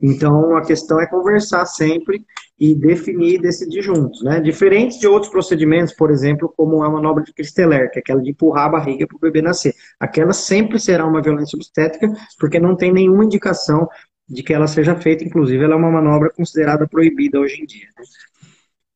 Então, 0.00 0.56
a 0.56 0.64
questão 0.64 1.00
é 1.00 1.06
conversar 1.06 1.66
sempre 1.66 2.24
e 2.58 2.74
definir 2.74 3.34
e 3.34 3.38
decidir 3.40 3.82
juntos, 3.82 4.22
né? 4.22 4.40
Diferente 4.40 4.98
de 4.98 5.08
outros 5.08 5.30
procedimentos, 5.30 5.92
por 5.94 6.10
exemplo, 6.10 6.52
como 6.56 6.82
a 6.82 6.90
manobra 6.90 7.24
de 7.24 7.32
Cristeler, 7.32 7.90
que 7.90 7.98
é 7.98 8.00
aquela 8.00 8.22
de 8.22 8.30
empurrar 8.30 8.66
a 8.66 8.70
barriga 8.70 9.06
para 9.06 9.16
o 9.16 9.20
bebê 9.20 9.42
nascer. 9.42 9.74
Aquela 9.98 10.32
sempre 10.32 10.78
será 10.78 11.06
uma 11.06 11.22
violência 11.22 11.56
obstétrica, 11.56 12.12
porque 12.38 12.60
não 12.60 12.76
tem 12.76 12.92
nenhuma 12.92 13.24
indicação 13.24 13.88
de 14.28 14.42
que 14.42 14.54
ela 14.54 14.66
seja 14.66 14.94
feita, 14.94 15.24
inclusive 15.24 15.62
ela 15.64 15.74
é 15.74 15.76
uma 15.76 15.90
manobra 15.90 16.30
considerada 16.30 16.86
proibida 16.86 17.40
hoje 17.40 17.60
em 17.60 17.66
dia. 17.66 17.88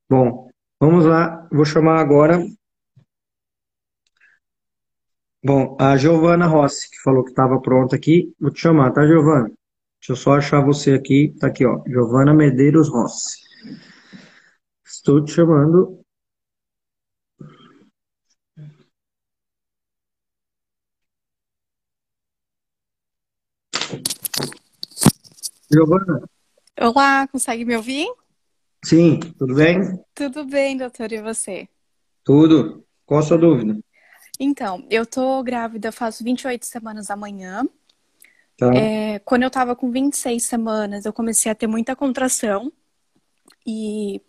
Bom, 0.09 0.49
Vamos 0.79 1.07
lá, 1.07 1.49
vou 1.51 1.65
chamar 1.65 1.99
agora. 2.01 2.39
Bom, 5.43 5.77
a 5.81 5.97
Giovana 5.97 6.47
Rossi, 6.47 6.91
que 6.91 6.99
falou 7.03 7.25
que 7.25 7.31
estava 7.31 7.61
pronta 7.61 7.97
aqui. 7.97 8.35
Vou 8.39 8.51
te 8.51 8.61
chamar, 8.61 8.93
tá, 8.93 9.07
Giovana? 9.07 9.49
Deixa 10.01 10.13
eu 10.13 10.17
só 10.17 10.35
achar 10.35 10.61
você 10.61 10.93
aqui. 10.93 11.35
Tá 11.41 11.47
aqui, 11.47 11.65
ó. 11.65 11.83
Giovana 11.87 12.35
Medeiros 12.35 12.89
Rossi. 12.91 13.39
Estou 14.85 15.25
te 15.25 15.33
chamando. 15.33 16.05
Giovana. 25.73 26.29
Olá, 26.79 27.27
consegue 27.29 27.65
me 27.65 27.77
ouvir? 27.77 28.07
Sim, 28.87 29.19
tudo 29.37 29.57
bem? 29.57 29.99
Tudo 30.15 30.45
bem, 30.45 30.77
doutor, 30.77 31.11
e 31.11 31.21
você? 31.21 31.69
Tudo. 32.23 32.85
Qual 33.05 33.19
a 33.19 33.23
sua 33.25 33.37
dúvida? 33.37 33.77
Então, 34.39 34.87
eu 34.89 35.05
tô 35.05 35.43
grávida, 35.43 35.91
faço 35.91 36.23
28 36.23 36.65
semanas 36.65 37.11
amanhã. 37.11 37.69
Tá. 38.57 38.73
É, 38.73 39.19
quando 39.25 39.43
eu 39.43 39.51
tava 39.51 39.75
com 39.75 39.91
26 39.91 40.45
semanas, 40.45 41.05
eu 41.05 41.13
comecei 41.13 41.51
a 41.51 41.55
ter 41.57 41.67
muita 41.67 41.97
contração. 41.97 42.73
E 43.67 44.23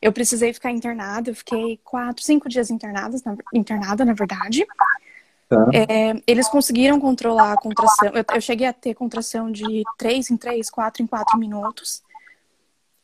eu 0.00 0.12
precisei 0.12 0.52
ficar 0.52 0.70
internada. 0.70 1.30
Eu 1.30 1.34
fiquei 1.34 1.80
quatro, 1.82 2.24
cinco 2.24 2.48
dias 2.48 2.70
internada, 2.70 3.16
na, 3.26 3.36
internada, 3.52 4.04
na 4.04 4.12
verdade. 4.12 4.64
Tá. 5.48 5.66
É, 5.74 6.22
eles 6.24 6.48
conseguiram 6.48 7.00
controlar 7.00 7.54
a 7.54 7.60
contração. 7.60 8.10
Eu, 8.14 8.24
eu, 8.32 8.40
cheguei 8.40 8.68
a 8.68 8.72
ter 8.72 8.94
contração 8.94 9.50
de 9.50 9.82
3 9.98 10.30
em 10.30 10.36
3, 10.36 10.70
4 10.70 11.02
em 11.02 11.06
4 11.08 11.36
minutos. 11.36 12.06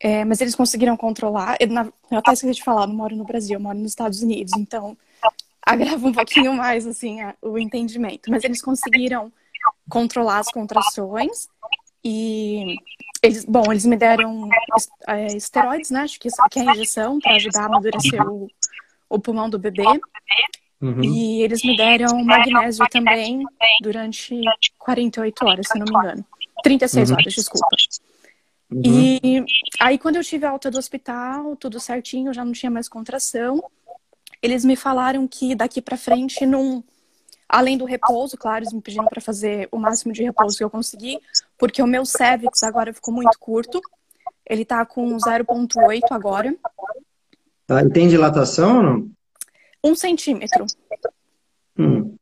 É, 0.05 0.23
mas 0.23 0.39
eles 0.43 0.55
conseguiram 0.55 0.99
controlar. 0.99 1.57
Eu, 1.59 1.69
na, 1.69 1.87
eu 2.11 2.19
até 2.19 2.35
esqueci 2.35 2.53
de 2.53 2.63
falar, 2.63 2.87
não 2.87 2.95
moro 2.95 3.17
no 3.17 3.25
Brasil, 3.25 3.55
eu 3.55 3.61
moro 3.61 3.79
nos 3.79 3.93
Estados 3.93 4.21
Unidos, 4.21 4.53
então 4.59 4.95
agrava 5.65 6.07
um 6.07 6.13
pouquinho 6.13 6.53
mais 6.53 6.87
assim 6.87 7.21
o 7.41 7.59
entendimento. 7.59 8.31
Mas 8.31 8.45
eles 8.45 8.61
conseguiram 8.61 9.33
controlar 9.89 10.41
as 10.41 10.51
contrações 10.51 11.49
E 12.05 12.77
eles, 13.23 13.47
bom, 13.47 13.63
eles 13.71 13.87
me 13.87 13.97
deram 13.97 14.51
é, 15.09 15.29
esteroides, 15.29 15.91
né? 15.91 16.01
Acho 16.01 16.21
que, 16.21 16.29
que 16.51 16.59
é 16.59 16.69
a 16.69 16.73
injeção 16.73 17.19
para 17.19 17.37
ajudar 17.37 17.63
a 17.63 17.67
amadurecer 17.67 18.21
o, 18.29 18.47
o 19.09 19.19
pulmão 19.19 19.49
do 19.49 19.59
bebê. 19.59 19.87
Uhum. 20.83 21.03
E 21.03 21.41
eles 21.41 21.65
me 21.65 21.79
deram 21.79 22.23
magnésio 22.23 22.87
também 22.91 23.43
durante 23.81 24.39
48 24.81 25.47
horas, 25.47 25.67
se 25.67 25.79
não 25.79 25.87
me 25.87 25.97
engano. 25.99 26.27
36 26.63 27.09
uhum. 27.09 27.17
horas, 27.17 27.33
desculpa. 27.33 27.69
Uhum. 28.75 28.83
E 29.23 29.45
aí, 29.79 29.97
quando 29.97 30.17
eu 30.17 30.25
tive 30.25 30.45
alta 30.45 30.69
do 30.69 30.79
hospital, 30.79 31.55
tudo 31.55 31.79
certinho, 31.79 32.35
já 32.35 32.45
não 32.45 32.51
tinha 32.51 32.71
mais 32.71 32.89
contração. 32.89 33.63
Eles 34.43 34.65
me 34.65 34.75
falaram 34.75 35.29
que 35.29 35.55
daqui 35.55 35.81
para 35.81 35.97
frente, 35.97 36.45
num, 36.45 36.83
além 37.49 37.79
do 37.79 37.85
repouso, 37.85 38.37
claro, 38.37 38.65
eles 38.65 38.73
me 38.73 38.81
pediram 38.83 39.07
para 39.07 39.21
fazer 39.21 39.69
o 39.71 39.79
máximo 39.79 40.13
de 40.13 40.25
repouso 40.25 40.59
que 40.59 40.65
eu 40.65 40.71
consegui, 40.71 41.21
porque 41.57 41.81
o 41.81 41.87
meu 41.87 42.05
cervix 42.05 42.65
agora 42.65 42.93
ficou 42.93 43.15
muito 43.15 43.39
curto. 43.39 43.81
Ele 44.45 44.65
tá 44.65 44.85
com 44.85 45.17
0,8 45.17 46.03
agora. 46.11 46.55
Tá, 47.67 47.81
e 47.81 47.91
tem 47.91 48.09
dilatação 48.09 48.79
ou 48.79 48.83
não? 48.83 49.11
Um 49.85 49.95
centímetro. 49.95 50.67
Hum. 51.79 52.17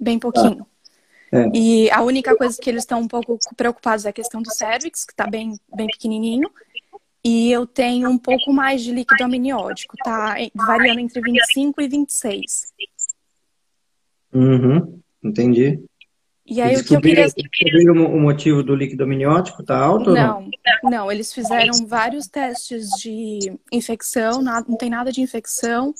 Bem 0.00 0.18
pouquinho. 0.18 0.66
Ah. 0.68 0.73
É. 1.34 1.50
E 1.52 1.90
a 1.90 2.00
única 2.00 2.36
coisa 2.36 2.56
que 2.60 2.70
eles 2.70 2.82
estão 2.82 3.00
um 3.00 3.08
pouco 3.08 3.36
preocupados 3.56 4.06
é 4.06 4.10
a 4.10 4.12
questão 4.12 4.40
do 4.40 4.52
cervix, 4.52 5.04
que 5.04 5.12
está 5.12 5.26
bem, 5.26 5.58
bem 5.74 5.88
pequenininho. 5.88 6.48
E 7.24 7.50
eu 7.50 7.66
tenho 7.66 8.08
um 8.08 8.18
pouco 8.18 8.52
mais 8.52 8.82
de 8.82 8.92
líquido 8.92 9.24
amniótico, 9.24 9.96
tá 9.96 10.36
variando 10.54 11.00
entre 11.00 11.20
25 11.20 11.80
e 11.80 11.88
26. 11.88 12.72
Uhum, 14.32 15.00
entendi. 15.24 15.82
E 16.46 16.60
aí 16.60 16.76
o 16.76 16.84
que 16.84 16.94
eu 16.94 17.00
queria... 17.00 17.24
Descobriram 17.24 18.14
o 18.14 18.20
motivo 18.20 18.62
do 18.62 18.76
líquido 18.76 19.04
amniótico? 19.04 19.64
Tá 19.64 19.78
alto 19.78 20.12
não, 20.12 20.36
ou 20.36 20.50
não? 20.82 20.90
Não, 20.90 21.10
eles 21.10 21.32
fizeram 21.32 21.86
vários 21.86 22.28
testes 22.28 22.90
de 23.00 23.58
infecção, 23.72 24.42
não 24.42 24.76
tem 24.76 24.90
nada 24.90 25.10
de 25.10 25.22
infecção, 25.22 25.94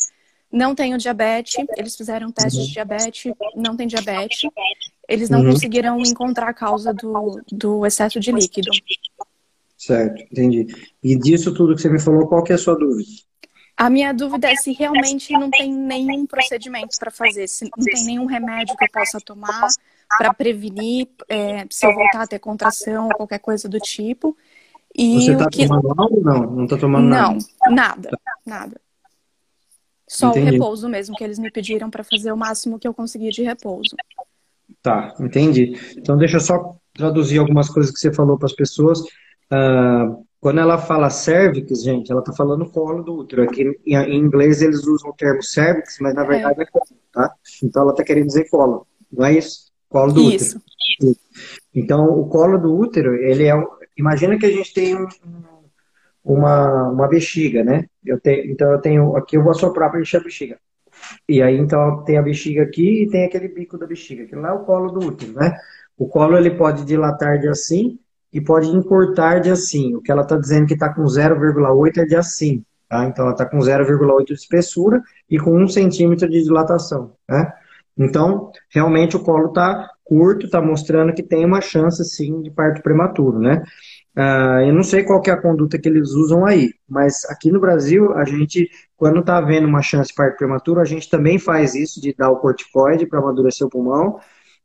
não 0.54 0.72
tenho 0.74 0.96
diabetes, 0.96 1.54
eles 1.76 1.96
fizeram 1.96 2.30
testes 2.30 2.60
uhum. 2.60 2.66
de 2.66 2.72
diabetes, 2.72 3.34
não 3.56 3.76
tem 3.76 3.88
diabetes. 3.88 4.48
Eles 5.08 5.28
não 5.28 5.40
uhum. 5.40 5.50
conseguiram 5.50 5.98
encontrar 6.00 6.48
a 6.48 6.54
causa 6.54 6.94
do, 6.94 7.42
do 7.50 7.84
excesso 7.84 8.20
de 8.20 8.30
líquido. 8.30 8.70
Certo, 9.76 10.22
entendi. 10.22 10.66
E 11.02 11.18
disso 11.18 11.52
tudo 11.52 11.74
que 11.74 11.82
você 11.82 11.90
me 11.90 12.00
falou, 12.00 12.28
qual 12.28 12.44
que 12.44 12.52
é 12.52 12.54
a 12.54 12.58
sua 12.58 12.78
dúvida? 12.78 13.10
A 13.76 13.90
minha 13.90 14.14
dúvida 14.14 14.48
é 14.48 14.54
se 14.54 14.72
realmente 14.72 15.32
não 15.32 15.50
tem 15.50 15.72
nenhum 15.72 16.24
procedimento 16.24 16.96
para 16.98 17.10
fazer, 17.10 17.48
se 17.48 17.64
não 17.64 17.84
tem 17.84 18.04
nenhum 18.04 18.24
remédio 18.24 18.76
que 18.76 18.84
eu 18.84 18.90
possa 18.92 19.18
tomar 19.20 19.66
para 20.16 20.32
prevenir 20.32 21.08
é, 21.28 21.66
se 21.68 21.84
eu 21.84 21.92
voltar 21.92 22.22
a 22.22 22.26
ter 22.28 22.38
contração 22.38 23.06
ou 23.06 23.16
qualquer 23.16 23.40
coisa 23.40 23.68
do 23.68 23.80
tipo. 23.80 24.36
E 24.94 25.20
Você 25.20 25.32
está 25.32 25.50
que... 25.50 25.66
tomando 25.66 26.00
algo 26.00 26.16
ou 26.16 26.22
não? 26.22 26.50
Não 26.52 26.64
está 26.64 26.76
tomando 26.78 27.08
nada? 27.08 27.36
Não, 27.66 27.74
nada, 27.74 28.10
nada. 28.46 28.80
Só 30.08 30.30
entendi. 30.30 30.48
o 30.48 30.52
repouso 30.52 30.88
mesmo, 30.88 31.16
que 31.16 31.24
eles 31.24 31.38
me 31.38 31.50
pediram 31.50 31.90
para 31.90 32.04
fazer 32.04 32.30
o 32.32 32.36
máximo 32.36 32.78
que 32.78 32.86
eu 32.86 32.94
conseguia 32.94 33.30
de 33.30 33.42
repouso. 33.42 33.96
Tá, 34.82 35.14
entendi. 35.18 35.78
Então 35.96 36.16
deixa 36.16 36.36
eu 36.36 36.40
só 36.40 36.76
traduzir 36.92 37.38
algumas 37.38 37.68
coisas 37.68 37.92
que 37.92 37.98
você 37.98 38.12
falou 38.12 38.38
para 38.38 38.46
as 38.46 38.52
pessoas. 38.52 39.00
Uh, 39.00 40.24
quando 40.40 40.60
ela 40.60 40.76
fala 40.76 41.08
cervix, 41.08 41.82
gente, 41.82 42.12
ela 42.12 42.20
está 42.20 42.32
falando 42.32 42.70
colo 42.70 43.02
do 43.02 43.14
útero. 43.14 43.44
Aqui 43.44 43.80
em, 43.86 44.14
inglês 44.14 44.60
eles 44.60 44.86
usam 44.86 45.10
o 45.10 45.14
termo 45.14 45.42
cervix, 45.42 45.96
mas 46.00 46.14
na 46.14 46.22
é. 46.22 46.26
verdade 46.26 46.60
é, 46.60 46.62
é 46.64 46.66
colo, 46.66 46.84
tá? 47.12 47.34
Então 47.62 47.82
ela 47.82 47.92
está 47.92 48.04
querendo 48.04 48.26
dizer 48.26 48.48
colo, 48.50 48.86
não 49.10 49.24
é 49.24 49.38
isso? 49.38 49.72
Colo 49.88 50.12
do 50.12 50.30
isso. 50.30 50.60
útero. 51.00 51.16
Então 51.74 52.04
o 52.06 52.28
colo 52.28 52.58
do 52.58 52.76
útero, 52.76 53.14
ele 53.14 53.44
é 53.44 53.56
um, 53.56 53.64
imagina 53.96 54.38
que 54.38 54.44
a 54.44 54.50
gente 54.50 54.74
tem 54.74 54.94
um, 54.94 55.08
uma, 56.24 56.88
uma 56.88 57.08
bexiga, 57.08 57.62
né? 57.62 57.86
Eu 58.04 58.18
então 58.24 58.72
eu 58.72 58.80
tenho 58.80 59.16
aqui 59.16 59.36
eu 59.36 59.42
vou 59.42 59.52
assoprar 59.52 59.90
para 59.90 60.00
encher 60.00 60.20
a 60.20 60.24
bexiga. 60.24 60.58
E 61.28 61.42
aí 61.42 61.58
então 61.58 62.02
tem 62.04 62.16
a 62.16 62.22
bexiga 62.22 62.62
aqui 62.62 63.02
e 63.02 63.10
tem 63.10 63.24
aquele 63.24 63.48
bico 63.48 63.76
da 63.76 63.86
bexiga, 63.86 64.24
que 64.26 64.34
lá 64.34 64.50
é 64.50 64.52
o 64.52 64.64
colo 64.64 64.90
do 64.90 65.06
útero, 65.06 65.34
né? 65.34 65.54
O 65.96 66.08
colo 66.08 66.36
ele 66.36 66.50
pode 66.52 66.84
dilatar 66.84 67.38
de 67.38 67.48
assim 67.48 67.98
e 68.32 68.40
pode 68.40 68.68
encurtar 68.68 69.38
de 69.38 69.50
assim. 69.50 69.94
O 69.94 70.00
que 70.00 70.10
ela 70.10 70.22
está 70.22 70.36
dizendo 70.36 70.66
que 70.66 70.74
está 70.74 70.92
com 70.92 71.02
0,8 71.04 71.98
é 71.98 72.04
de 72.04 72.16
assim. 72.16 72.64
Tá? 72.88 73.04
Então 73.04 73.24
ela 73.24 73.32
está 73.32 73.46
com 73.46 73.58
0,8 73.58 74.24
de 74.26 74.32
espessura 74.34 75.02
e 75.30 75.38
com 75.38 75.56
1 75.56 75.68
centímetro 75.68 76.28
de 76.28 76.42
dilatação. 76.42 77.12
Né? 77.28 77.52
Então, 77.96 78.50
realmente 78.70 79.16
o 79.16 79.20
colo 79.20 79.48
está 79.48 79.88
curto, 80.02 80.46
está 80.46 80.60
mostrando 80.60 81.14
que 81.14 81.22
tem 81.22 81.44
uma 81.44 81.60
chance 81.60 82.04
sim 82.04 82.42
de 82.42 82.50
parto 82.50 82.82
prematuro. 82.82 83.38
Né? 83.38 83.62
Uh, 84.16 84.68
eu 84.68 84.72
não 84.72 84.84
sei 84.84 85.02
qual 85.02 85.20
é 85.26 85.30
a 85.30 85.40
conduta 85.40 85.78
que 85.78 85.88
eles 85.88 86.10
usam 86.10 86.46
aí, 86.46 86.72
mas 86.88 87.24
aqui 87.24 87.50
no 87.50 87.58
Brasil, 87.58 88.12
a 88.14 88.24
gente, 88.24 88.70
quando 88.96 89.20
está 89.20 89.38
havendo 89.38 89.66
uma 89.66 89.82
chance 89.82 90.10
de 90.10 90.14
parto 90.14 90.36
prematuro, 90.36 90.80
a 90.80 90.84
gente 90.84 91.10
também 91.10 91.38
faz 91.38 91.74
isso 91.74 92.00
de 92.00 92.14
dar 92.14 92.30
o 92.30 92.36
corticoide 92.36 93.06
para 93.06 93.18
amadurecer 93.18 93.66
o 93.66 93.70
pulmão. 93.70 94.20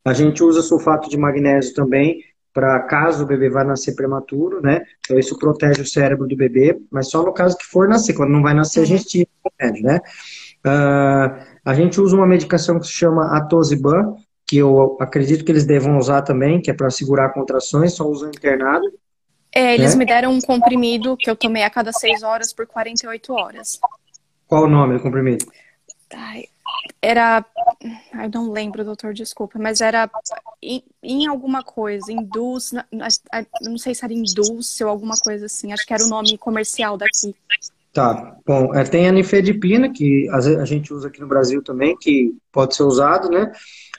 A 0.06 0.14
gente 0.14 0.44
usa 0.44 0.62
sulfato 0.62 1.10
de 1.10 1.18
magnésio 1.18 1.74
também 1.74 2.24
para 2.54 2.80
caso 2.82 3.24
o 3.24 3.28
bebê 3.28 3.50
vá 3.50 3.64
nascer 3.64 3.96
prematuro, 3.96 4.62
né? 4.62 4.84
Então 5.00 5.18
isso 5.18 5.38
protege 5.38 5.82
o 5.82 5.86
cérebro 5.86 6.28
do 6.28 6.36
bebê, 6.36 6.80
mas 6.92 7.10
só 7.10 7.24
no 7.24 7.34
caso 7.34 7.58
que 7.58 7.66
for 7.66 7.88
nascer. 7.88 8.14
Quando 8.14 8.32
não 8.32 8.42
vai 8.42 8.54
nascer, 8.54 8.82
a 8.82 8.86
gente 8.86 9.06
tira 9.06 9.30
o 9.44 9.50
remédio, 9.60 9.84
né? 9.84 10.00
Uh, 10.66 11.46
a 11.64 11.74
gente 11.74 12.02
usa 12.02 12.16
uma 12.16 12.28
medicação 12.28 12.80
que 12.80 12.86
se 12.86 12.94
chama 12.94 13.38
atosiban, 13.38 14.16
que 14.46 14.58
eu 14.58 14.98
acredito 15.00 15.46
que 15.46 15.52
eles 15.52 15.66
devam 15.66 15.98
usar 15.98 16.22
também, 16.22 16.62
que 16.62 16.72
é 16.72 16.74
para 16.74 16.90
segurar 16.90 17.30
contrações, 17.34 17.94
só 17.94 18.08
usam 18.08 18.30
internado. 18.30 18.86
É, 19.54 19.74
eles 19.74 19.94
né? 19.94 20.00
me 20.00 20.06
deram 20.06 20.32
um 20.32 20.42
comprimido 20.42 21.18
que 21.18 21.30
eu 21.30 21.36
tomei 21.36 21.64
a 21.64 21.70
cada 21.70 21.92
6 21.92 22.24
horas 22.24 22.54
por 22.54 22.68
48 22.68 23.34
horas. 23.34 23.80
Qual 24.48 24.64
o 24.64 24.70
nome 24.70 24.96
do 24.96 25.04
comprimido? 25.04 25.46
Ai, 26.14 26.46
era. 27.02 27.46
Eu 28.14 28.30
não 28.34 28.52
lembro, 28.52 28.84
doutor, 28.84 29.14
desculpa, 29.14 29.58
mas 29.60 29.80
era 29.80 30.10
em, 30.62 30.84
em 31.02 31.28
alguma 31.28 31.64
coisa, 31.64 32.12
Indus, 32.12 32.72
não 33.62 33.78
sei 33.78 33.96
se 33.96 34.04
era 34.04 34.14
Indulce 34.14 34.84
ou 34.84 34.90
alguma 34.90 35.16
coisa 35.16 35.46
assim, 35.46 35.72
acho 35.72 35.86
que 35.86 35.94
era 35.94 36.04
o 36.04 36.10
nome 36.10 36.38
comercial 36.38 36.98
daqui. 36.98 37.36
Tá, 37.94 38.36
bom, 38.46 38.74
é, 38.76 38.84
tem 38.84 39.08
a 39.08 39.12
nifedipina, 39.12 39.90
que 39.90 40.28
a 40.30 40.66
gente 40.66 40.94
usa 40.94 41.08
aqui 41.08 41.20
no 41.20 41.28
Brasil 41.28 41.64
também, 41.64 41.98
que 41.98 42.36
pode 42.52 42.76
ser 42.76 42.84
usado, 42.84 43.30
né? 43.30 43.52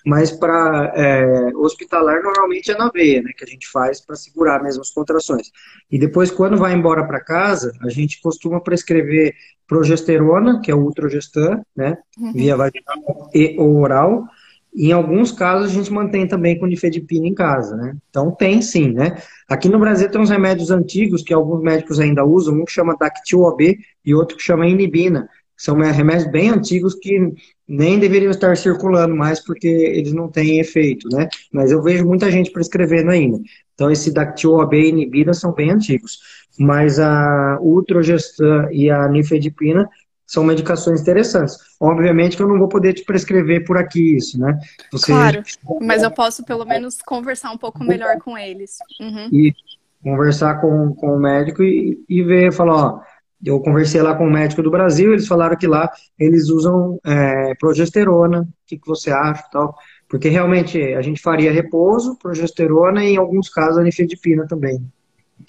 Mas 0.06 0.30
para 0.30 0.92
é, 0.94 1.50
hospitalar, 1.54 2.22
normalmente 2.22 2.70
é 2.70 2.76
na 2.76 2.88
veia, 2.90 3.22
né? 3.22 3.32
Que 3.36 3.44
a 3.44 3.46
gente 3.46 3.68
faz 3.68 4.00
para 4.00 4.16
segurar 4.16 4.62
mesmo 4.62 4.80
as 4.80 4.90
contrações. 4.90 5.50
E 5.90 5.98
depois, 5.98 6.30
quando 6.30 6.56
vai 6.56 6.72
embora 6.72 7.04
para 7.04 7.20
casa, 7.20 7.72
a 7.82 7.88
gente 7.88 8.20
costuma 8.20 8.60
prescrever 8.60 9.34
progesterona, 9.66 10.60
que 10.60 10.70
é 10.70 10.74
o 10.74 10.82
ultrogestan, 10.82 11.62
né? 11.76 11.96
Uhum. 12.18 12.32
Via 12.32 12.56
vaginal 12.56 13.30
e 13.34 13.56
oral. 13.58 14.24
E 14.72 14.88
em 14.88 14.92
alguns 14.92 15.32
casos, 15.32 15.70
a 15.70 15.74
gente 15.74 15.92
mantém 15.92 16.26
também 16.26 16.58
com 16.58 16.66
nifedipina 16.66 17.26
em 17.26 17.34
casa, 17.34 17.76
né? 17.76 17.96
Então, 18.08 18.30
tem 18.30 18.62
sim, 18.62 18.92
né? 18.92 19.16
Aqui 19.48 19.68
no 19.68 19.80
Brasil 19.80 20.10
tem 20.10 20.20
uns 20.20 20.30
remédios 20.30 20.70
antigos 20.70 21.22
que 21.22 21.34
alguns 21.34 21.62
médicos 21.62 21.98
ainda 21.98 22.24
usam, 22.24 22.54
um 22.54 22.64
que 22.64 22.72
chama 22.72 22.96
Dactil-OB 22.98 23.78
e 24.04 24.14
outro 24.14 24.36
que 24.36 24.42
chama 24.42 24.66
Inibina. 24.66 25.28
São 25.56 25.76
remédios 25.76 26.30
bem 26.30 26.48
antigos 26.48 26.94
que 26.94 27.34
nem 27.70 28.00
deveriam 28.00 28.32
estar 28.32 28.56
circulando 28.56 29.14
mais 29.14 29.38
porque 29.38 29.68
eles 29.68 30.12
não 30.12 30.26
têm 30.26 30.58
efeito, 30.58 31.08
né? 31.08 31.28
Mas 31.52 31.70
eu 31.70 31.80
vejo 31.80 32.04
muita 32.04 32.28
gente 32.28 32.50
prescrevendo 32.50 33.12
ainda. 33.12 33.38
Então, 33.72 33.88
esse 33.88 34.12
Dactil-OB 34.12 34.74
e 34.74 34.88
Inibina 34.88 35.32
são 35.32 35.52
bem 35.52 35.70
antigos. 35.70 36.18
Mas 36.58 36.98
a 36.98 37.58
Ultrogestan 37.60 38.68
e 38.72 38.90
a 38.90 39.08
Nifedipina 39.08 39.88
são 40.26 40.42
medicações 40.42 41.00
interessantes. 41.00 41.56
Obviamente 41.78 42.36
que 42.36 42.42
eu 42.42 42.48
não 42.48 42.58
vou 42.58 42.66
poder 42.66 42.92
te 42.92 43.04
prescrever 43.04 43.64
por 43.64 43.78
aqui 43.78 44.16
isso, 44.16 44.36
né? 44.38 44.58
Você... 44.90 45.12
Claro, 45.12 45.42
mas 45.80 46.02
eu 46.02 46.10
posso 46.10 46.44
pelo 46.44 46.64
menos 46.64 47.00
conversar 47.00 47.52
um 47.52 47.58
pouco 47.58 47.84
melhor 47.84 48.18
com 48.18 48.36
eles. 48.36 48.78
Uhum. 49.00 49.28
E 49.32 49.54
conversar 50.02 50.60
com, 50.60 50.92
com 50.94 51.14
o 51.14 51.20
médico 51.20 51.62
e, 51.62 52.02
e 52.08 52.22
ver, 52.24 52.52
falar, 52.52 52.74
ó, 52.74 53.00
eu 53.44 53.58
conversei 53.60 54.02
lá 54.02 54.14
com 54.14 54.26
o 54.26 54.30
médico 54.30 54.62
do 54.62 54.70
Brasil, 54.70 55.12
eles 55.12 55.26
falaram 55.26 55.56
que 55.56 55.66
lá 55.66 55.90
eles 56.18 56.48
usam 56.48 57.00
é, 57.04 57.54
progesterona, 57.54 58.42
o 58.42 58.46
que, 58.66 58.78
que 58.78 58.86
você 58.86 59.10
acha 59.10 59.44
tal. 59.50 59.74
Porque 60.08 60.28
realmente 60.28 60.78
a 60.94 61.02
gente 61.02 61.22
faria 61.22 61.52
repouso, 61.52 62.16
progesterona 62.16 63.04
e 63.04 63.14
em 63.14 63.16
alguns 63.16 63.48
casos 63.48 63.78
a 63.78 63.82
nifedipina 63.82 64.46
também. 64.46 64.84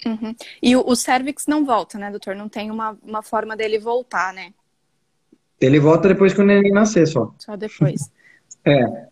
Uhum. 0.06 0.34
E 0.62 0.74
o, 0.76 0.84
o 0.86 0.96
cervix 0.96 1.46
não 1.46 1.64
volta, 1.64 1.98
né, 1.98 2.10
doutor? 2.10 2.34
Não 2.34 2.48
tem 2.48 2.70
uma, 2.70 2.96
uma 3.02 3.22
forma 3.22 3.56
dele 3.56 3.78
voltar, 3.78 4.32
né? 4.32 4.52
Ele 5.60 5.78
volta 5.78 6.08
depois 6.08 6.32
que 6.32 6.40
o 6.40 6.44
neném 6.44 6.72
nascer 6.72 7.06
só. 7.06 7.34
Só 7.38 7.56
depois. 7.56 8.10
É. 8.64 9.08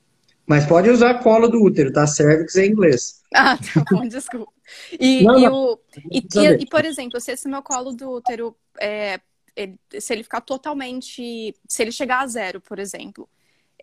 Mas 0.46 0.64
pode 0.64 0.88
usar 0.88 1.14
colo 1.24 1.48
do 1.48 1.60
útero, 1.60 1.92
tá? 1.92 2.06
Cervix 2.06 2.54
em 2.54 2.70
inglês. 2.70 3.19
Ah, 3.34 3.56
tá 3.58 3.84
bom, 3.90 4.06
desculpa. 4.06 4.52
E, 4.98 5.22
não, 5.24 5.38
e. 5.38 5.48
O, 5.48 5.80
e, 6.10 6.18
e, 6.60 6.66
por 6.66 6.84
exemplo, 6.84 7.20
se 7.20 7.32
esse 7.32 7.48
meu 7.48 7.62
colo 7.62 7.92
do 7.92 8.10
útero, 8.10 8.56
é, 8.80 9.20
ele, 9.56 9.78
se 10.00 10.12
ele 10.12 10.22
ficar 10.22 10.40
totalmente. 10.40 11.54
Se 11.68 11.82
ele 11.82 11.92
chegar 11.92 12.20
a 12.22 12.26
zero, 12.26 12.60
por 12.60 12.78
exemplo, 12.78 13.28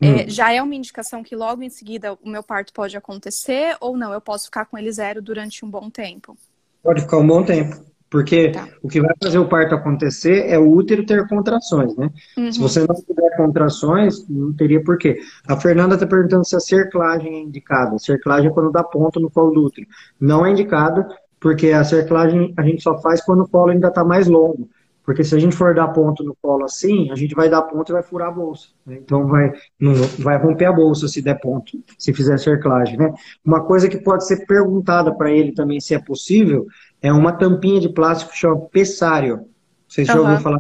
É, 0.02 0.26
hum. 0.26 0.30
já 0.30 0.54
é 0.54 0.62
uma 0.62 0.76
indicação 0.76 1.24
que 1.24 1.36
logo 1.36 1.64
em 1.64 1.70
seguida 1.70 2.14
o 2.22 2.30
meu 2.30 2.44
parto 2.44 2.74
pode 2.74 2.96
acontecer 2.98 3.78
ou 3.82 3.98
não? 3.98 4.14
Eu 4.14 4.22
posso 4.22 4.46
ficar 4.46 4.66
com 4.66 4.78
ele 4.78 4.92
zero 4.92 5.22
durante 5.22 5.66
um 5.66 5.70
bom 5.72 5.90
tempo? 5.90 6.38
Pode 6.84 7.02
ficar 7.02 7.18
um 7.20 7.28
bom 7.28 7.44
tempo. 7.46 7.86
Porque 8.10 8.52
tá. 8.52 8.68
o 8.82 8.88
que 8.88 9.02
vai 9.02 9.14
fazer 9.22 9.38
o 9.38 9.48
parto 9.48 9.76
acontecer 9.76 10.46
é 10.48 10.58
o 10.58 10.72
útero 10.72 11.06
ter 11.06 11.28
contrações, 11.28 11.96
né? 11.98 12.10
Uhum. 12.38 12.52
Se 12.52 12.60
você 12.60 12.80
não 12.88 12.96
tiver 12.96 13.36
contrações, 13.36 14.28
não 14.30 14.54
teria 14.54 14.82
porquê. 14.82 15.20
A 15.48 15.58
Fernanda 15.58 15.96
está 15.96 16.08
perguntando 16.08 16.46
se 16.46 16.56
a 16.56 16.60
cerclagem 16.60 17.36
é 17.36 17.40
indicada. 17.42 17.96
A 17.96 18.00
cerclagem 18.00 18.50
é 18.50 18.54
quando 18.54 18.72
dá 18.72 18.84
ponto 18.84 19.20
no 19.20 19.30
colo 19.30 19.52
do 19.52 19.66
útero. 19.66 19.88
Não 20.20 20.46
é 20.46 20.52
indicada, 20.52 21.08
porque 21.40 21.72
a 21.72 21.84
cerclagem 21.84 22.54
a 22.58 22.64
gente 22.64 22.82
só 22.82 22.98
faz 23.00 23.22
quando 23.22 23.42
o 23.42 23.48
colo 23.48 23.72
ainda 23.72 23.90
está 23.90 24.06
mais 24.06 24.28
longo. 24.28 24.70
Porque 25.08 25.24
se 25.24 25.34
a 25.34 25.40
gente 25.40 25.56
for 25.56 25.74
dar 25.74 25.88
ponto 25.88 26.22
no 26.22 26.36
colo 26.42 26.66
assim, 26.66 27.10
a 27.10 27.16
gente 27.16 27.34
vai 27.34 27.50
dar 27.50 27.62
ponto 27.62 27.90
e 27.90 27.94
vai 27.94 28.04
furar 28.04 28.28
a 28.28 28.32
bolsa. 28.32 28.68
Né? 28.86 28.98
Então 29.02 29.26
vai, 29.26 29.54
não, 29.80 29.94
vai 30.20 30.38
romper 30.38 30.66
a 30.66 30.74
bolsa 30.74 31.08
se 31.08 31.22
der 31.22 31.40
ponto, 31.40 31.82
se 31.98 32.14
fizer 32.14 32.38
cerclagem. 32.38 32.98
Né? 32.98 33.14
Uma 33.44 33.64
coisa 33.64 33.88
que 33.88 33.98
pode 33.98 34.28
ser 34.28 34.46
perguntada 34.46 35.16
para 35.16 35.32
ele 35.32 35.54
também, 35.54 35.80
se 35.80 35.96
é 35.96 36.00
possível, 36.00 36.68
é 37.02 37.12
uma 37.12 37.32
tampinha 37.32 37.80
de 37.80 37.90
plástico 37.90 38.32
que 38.32 38.38
chama 38.38 38.60
pessário. 38.68 39.48
Vocês 39.88 40.08
uhum. 40.10 40.14
já 40.14 40.20
ouviram 40.20 40.42
falar? 40.42 40.60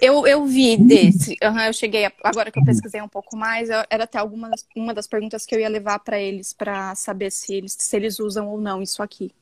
Eu, 0.00 0.26
eu 0.26 0.44
vi 0.44 0.76
desse. 0.76 1.36
Uhum, 1.42 1.60
eu 1.60 1.72
cheguei, 1.72 2.04
a, 2.04 2.12
agora 2.22 2.50
que 2.50 2.58
eu 2.58 2.64
pesquisei 2.64 3.00
um 3.00 3.08
pouco 3.08 3.36
mais, 3.36 3.70
eu, 3.70 3.82
era 3.88 4.04
até 4.04 4.18
algumas, 4.18 4.66
uma 4.76 4.92
das 4.92 5.06
perguntas 5.06 5.46
que 5.46 5.54
eu 5.54 5.60
ia 5.60 5.68
levar 5.68 5.98
para 6.00 6.20
eles 6.20 6.52
para 6.52 6.94
saber 6.94 7.30
se 7.30 7.54
eles, 7.54 7.76
se 7.78 7.96
eles 7.96 8.20
usam 8.20 8.48
ou 8.48 8.60
não 8.60 8.82
isso 8.82 9.02
aqui. 9.02 9.32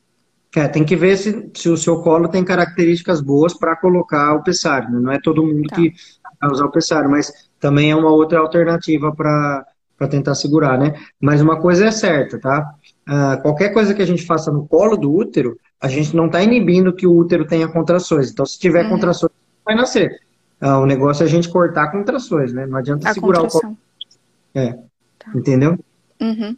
É, 0.55 0.66
tem 0.66 0.85
que 0.85 0.97
ver 0.97 1.16
se, 1.16 1.51
se 1.55 1.68
o 1.68 1.77
seu 1.77 2.03
colo 2.03 2.29
tem 2.29 2.45
características 2.45 3.21
boas 3.21 3.55
para 3.55 3.77
colocar 3.77 4.35
o 4.35 4.43
pessário. 4.43 4.91
Né? 4.91 4.99
Não 5.01 5.12
é 5.12 5.21
todo 5.21 5.47
mundo 5.47 5.68
tá. 5.68 5.77
que 5.77 5.93
vai 6.41 6.51
usar 6.51 6.66
o 6.66 6.73
pessário, 6.73 7.11
mas 7.11 7.33
também 7.59 7.91
é 7.91 7.97
uma 7.97 8.11
outra 8.11 8.41
alternativa 8.41 9.14
para 9.14 9.64
tentar 10.09 10.35
segurar, 10.35 10.79
né? 10.79 10.95
Mas 11.21 11.41
uma 11.41 11.61
coisa 11.61 11.87
é 11.87 11.91
certa, 11.91 12.41
tá? 12.41 12.75
Uh, 13.09 13.43
qualquer 13.43 13.68
coisa 13.73 13.95
que 13.95 14.03
a 14.03 14.07
gente 14.07 14.25
faça 14.25 14.51
no 14.51 14.66
colo 14.66 14.97
do 14.97 15.12
útero, 15.12 15.57
a 15.81 15.89
gente 15.89 16.14
não 16.14 16.26
está 16.26 16.43
inibindo 16.43 16.93
que 16.93 17.07
o 17.07 17.16
útero 17.16 17.47
tenha 17.47 17.66
contrações. 17.66 18.31
Então, 18.31 18.45
se 18.45 18.59
tiver 18.59 18.85
uhum. 18.85 18.91
contrações, 18.91 19.33
vai 19.64 19.74
nascer. 19.74 20.20
Uh, 20.61 20.83
o 20.83 20.87
negócio 20.87 21.22
é 21.22 21.26
a 21.26 21.28
gente 21.28 21.49
cortar 21.49 21.91
contrações, 21.91 22.53
né? 22.53 22.66
Não 22.66 22.76
adianta 22.76 23.09
a 23.09 23.14
segurar 23.14 23.41
contração. 23.41 23.61
o 23.61 23.62
colo. 23.62 23.78
É. 24.55 24.72
Tá. 25.18 25.33
Entendeu? 25.35 25.78
Uhum. 26.20 26.55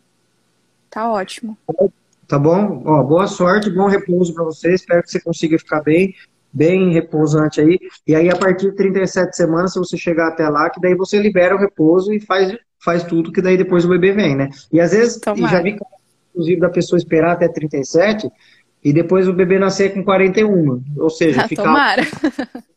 Tá 0.90 1.10
ótimo. 1.10 1.56
Tá 2.26 2.38
bom? 2.38 2.82
Ó, 2.84 3.02
boa 3.04 3.28
sorte, 3.28 3.70
bom 3.70 3.86
repouso 3.86 4.34
para 4.34 4.44
você. 4.44 4.74
Espero 4.74 5.02
que 5.02 5.10
você 5.10 5.20
consiga 5.20 5.56
ficar 5.56 5.82
bem, 5.82 6.14
bem 6.52 6.92
repousante 6.92 7.60
aí. 7.60 7.78
E 8.06 8.16
aí, 8.16 8.28
a 8.28 8.36
partir 8.36 8.70
de 8.70 8.76
37 8.76 9.36
semanas, 9.36 9.72
se 9.72 9.78
você 9.78 9.96
chegar 9.96 10.28
até 10.28 10.48
lá, 10.48 10.68
que 10.68 10.80
daí 10.80 10.96
você 10.96 11.18
libera 11.18 11.54
o 11.54 11.58
repouso 11.58 12.12
e 12.12 12.18
faz, 12.18 12.56
faz 12.84 13.04
tudo, 13.04 13.30
que 13.30 13.40
daí 13.40 13.56
depois 13.56 13.84
o 13.84 13.88
bebê 13.88 14.12
vem, 14.12 14.34
né? 14.34 14.50
E 14.72 14.80
às 14.80 14.90
vezes, 14.90 15.20
e 15.36 15.40
já 15.42 15.62
vi, 15.62 15.78
inclusive, 16.30 16.60
da 16.60 16.68
pessoa 16.68 16.98
esperar 16.98 17.32
até 17.32 17.46
37 17.46 18.28
e 18.82 18.92
depois 18.92 19.28
o 19.28 19.32
bebê 19.32 19.58
nascer 19.58 19.94
com 19.94 20.04
41. 20.04 20.82
Ou 20.96 21.10
seja, 21.10 21.46
ficar. 21.48 21.64
Tomara. 21.64 22.02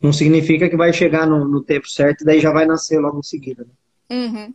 Não 0.00 0.12
significa 0.12 0.70
que 0.70 0.76
vai 0.76 0.92
chegar 0.92 1.26
no, 1.26 1.46
no, 1.46 1.62
tempo 1.62 1.86
certo 1.88 2.22
e 2.22 2.24
daí 2.24 2.40
já 2.40 2.50
vai 2.50 2.64
nascer 2.64 2.98
logo 2.98 3.18
em 3.18 3.22
seguida. 3.22 3.64
Né? 4.08 4.16
Uhum. 4.16 4.54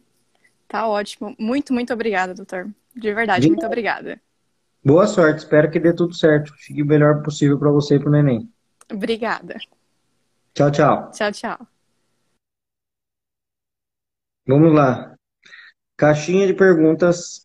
Tá 0.68 0.88
ótimo. 0.88 1.36
Muito, 1.38 1.72
muito 1.72 1.94
obrigada, 1.94 2.34
doutor. 2.34 2.68
De 2.96 3.14
verdade, 3.14 3.48
muito 3.48 3.66
obrigada. 3.66 4.20
Boa 4.84 5.06
sorte, 5.06 5.40
espero 5.40 5.70
que 5.70 5.80
dê 5.80 5.94
tudo 5.94 6.14
certo. 6.14 6.54
Fique 6.58 6.82
o 6.82 6.86
melhor 6.86 7.22
possível 7.22 7.58
para 7.60 7.70
você 7.70 7.96
e 7.96 8.00
para 8.00 8.10
o 8.10 8.12
neném. 8.12 8.50
Obrigada. 8.92 9.58
Tchau, 10.54 10.72
tchau. 10.72 11.12
Tchau, 11.12 11.32
tchau. 11.32 11.68
Vamos 14.46 14.74
lá. 14.74 15.16
Caixinha 15.96 16.48
de 16.48 16.54
perguntas. 16.54 17.43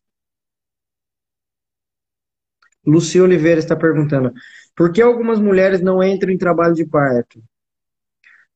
Lucia 2.88 3.22
Oliveira 3.22 3.60
está 3.60 3.76
perguntando: 3.76 4.32
por 4.74 4.90
que 4.90 5.02
algumas 5.02 5.38
mulheres 5.38 5.82
não 5.82 6.02
entram 6.02 6.32
em 6.32 6.38
trabalho 6.38 6.74
de 6.74 6.86
parto? 6.86 7.42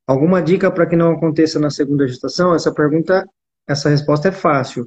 Alguma 0.06 0.42
dica 0.42 0.70
para 0.70 0.86
que 0.86 0.96
não 0.96 1.12
aconteça 1.12 1.60
na 1.60 1.70
segunda 1.70 2.08
gestação? 2.08 2.54
Essa 2.54 2.72
pergunta, 2.72 3.26
essa 3.66 3.90
resposta 3.90 4.28
é 4.28 4.32
fácil. 4.32 4.86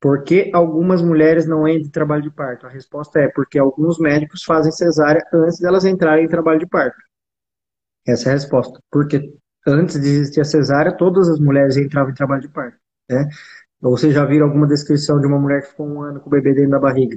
Por 0.00 0.22
que 0.24 0.50
algumas 0.52 1.00
mulheres 1.00 1.46
não 1.46 1.66
entram 1.66 1.86
em 1.86 1.90
trabalho 1.90 2.22
de 2.22 2.30
parto? 2.30 2.66
A 2.66 2.68
resposta 2.68 3.20
é 3.20 3.28
porque 3.28 3.58
alguns 3.58 3.98
médicos 3.98 4.44
fazem 4.44 4.70
cesárea 4.70 5.22
antes 5.32 5.58
delas 5.58 5.84
entrarem 5.84 6.24
em 6.24 6.28
trabalho 6.28 6.58
de 6.58 6.66
parto. 6.66 6.96
Essa 8.06 8.28
é 8.28 8.32
a 8.32 8.34
resposta. 8.34 8.78
Porque 8.90 9.32
antes 9.66 10.00
de 10.00 10.08
existir 10.08 10.40
a 10.40 10.44
cesárea, 10.44 10.96
todas 10.96 11.28
as 11.28 11.38
mulheres 11.38 11.76
entravam 11.76 12.10
em 12.10 12.14
trabalho 12.14 12.42
de 12.42 12.48
parto. 12.48 12.76
Né? 13.08 13.28
Ou 13.80 13.96
vocês 13.96 14.12
já 14.12 14.24
viram 14.24 14.46
alguma 14.46 14.66
descrição 14.66 15.20
de 15.20 15.26
uma 15.26 15.38
mulher 15.38 15.62
que 15.62 15.68
ficou 15.68 15.86
um 15.86 16.02
ano 16.02 16.20
com 16.20 16.26
o 16.26 16.30
bebê 16.30 16.52
dentro 16.52 16.70
da 16.70 16.80
barriga? 16.80 17.16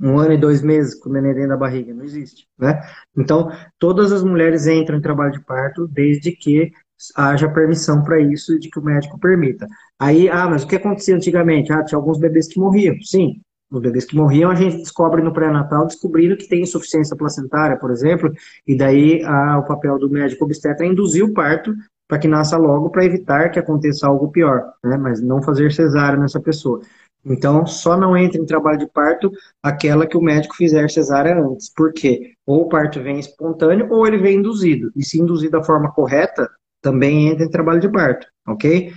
Um 0.00 0.18
ano 0.18 0.32
e 0.32 0.38
dois 0.38 0.62
meses 0.62 0.94
com 0.94 1.10
o 1.10 1.12
neném 1.12 1.34
dentro 1.34 1.50
da 1.50 1.56
barriga? 1.56 1.92
Não 1.92 2.04
existe. 2.04 2.46
Né? 2.58 2.80
Então, 3.16 3.50
todas 3.78 4.12
as 4.12 4.22
mulheres 4.22 4.66
entram 4.66 4.98
em 4.98 5.02
trabalho 5.02 5.32
de 5.32 5.44
parto 5.44 5.88
desde 5.88 6.32
que 6.32 6.70
haja 7.16 7.48
permissão 7.48 8.02
para 8.02 8.20
isso 8.20 8.54
e 8.54 8.58
de 8.58 8.70
que 8.70 8.78
o 8.78 8.84
médico 8.84 9.18
permita. 9.18 9.66
Aí, 9.98 10.28
ah, 10.28 10.48
mas 10.48 10.62
o 10.62 10.66
que 10.66 10.76
acontecia 10.76 11.14
antigamente? 11.14 11.72
Ah, 11.72 11.84
tinha 11.84 11.98
alguns 11.98 12.18
bebês 12.18 12.48
que 12.48 12.58
morriam. 12.58 12.94
Sim, 13.02 13.40
os 13.70 13.80
bebês 13.80 14.04
que 14.04 14.16
morriam 14.16 14.50
a 14.50 14.54
gente 14.54 14.78
descobre 14.78 15.22
no 15.22 15.32
pré-natal, 15.32 15.86
descobrindo 15.86 16.36
que 16.36 16.48
tem 16.48 16.62
insuficiência 16.62 17.16
placentária, 17.16 17.76
por 17.76 17.90
exemplo, 17.90 18.32
e 18.66 18.76
daí 18.76 19.22
ah, 19.24 19.58
o 19.58 19.66
papel 19.66 19.98
do 19.98 20.10
médico 20.10 20.44
obstetra 20.44 20.86
é 20.86 20.88
induzir 20.88 21.24
o 21.24 21.32
parto 21.32 21.74
para 22.08 22.18
que 22.18 22.26
nasça 22.26 22.56
logo, 22.56 22.88
para 22.88 23.04
evitar 23.04 23.50
que 23.50 23.58
aconteça 23.58 24.06
algo 24.06 24.30
pior, 24.30 24.72
né? 24.82 24.96
mas 24.96 25.20
não 25.20 25.42
fazer 25.42 25.70
cesárea 25.70 26.18
nessa 26.18 26.40
pessoa. 26.40 26.80
Então, 27.24 27.66
só 27.66 27.96
não 27.96 28.16
entra 28.16 28.40
em 28.40 28.46
trabalho 28.46 28.78
de 28.78 28.86
parto 28.86 29.30
aquela 29.62 30.06
que 30.06 30.16
o 30.16 30.22
médico 30.22 30.54
fizer 30.54 30.88
cesárea 30.88 31.38
antes. 31.38 31.72
Por 31.74 31.92
quê? 31.92 32.32
Ou 32.46 32.62
o 32.62 32.68
parto 32.68 33.02
vem 33.02 33.18
espontâneo 33.18 33.88
ou 33.90 34.06
ele 34.06 34.18
vem 34.18 34.38
induzido. 34.38 34.90
E 34.96 35.04
se 35.04 35.20
induzido 35.20 35.58
da 35.58 35.64
forma 35.64 35.92
correta, 35.92 36.48
também 36.80 37.28
entra 37.28 37.44
em 37.44 37.50
trabalho 37.50 37.80
de 37.80 37.90
parto, 37.90 38.26
ok? 38.46 38.92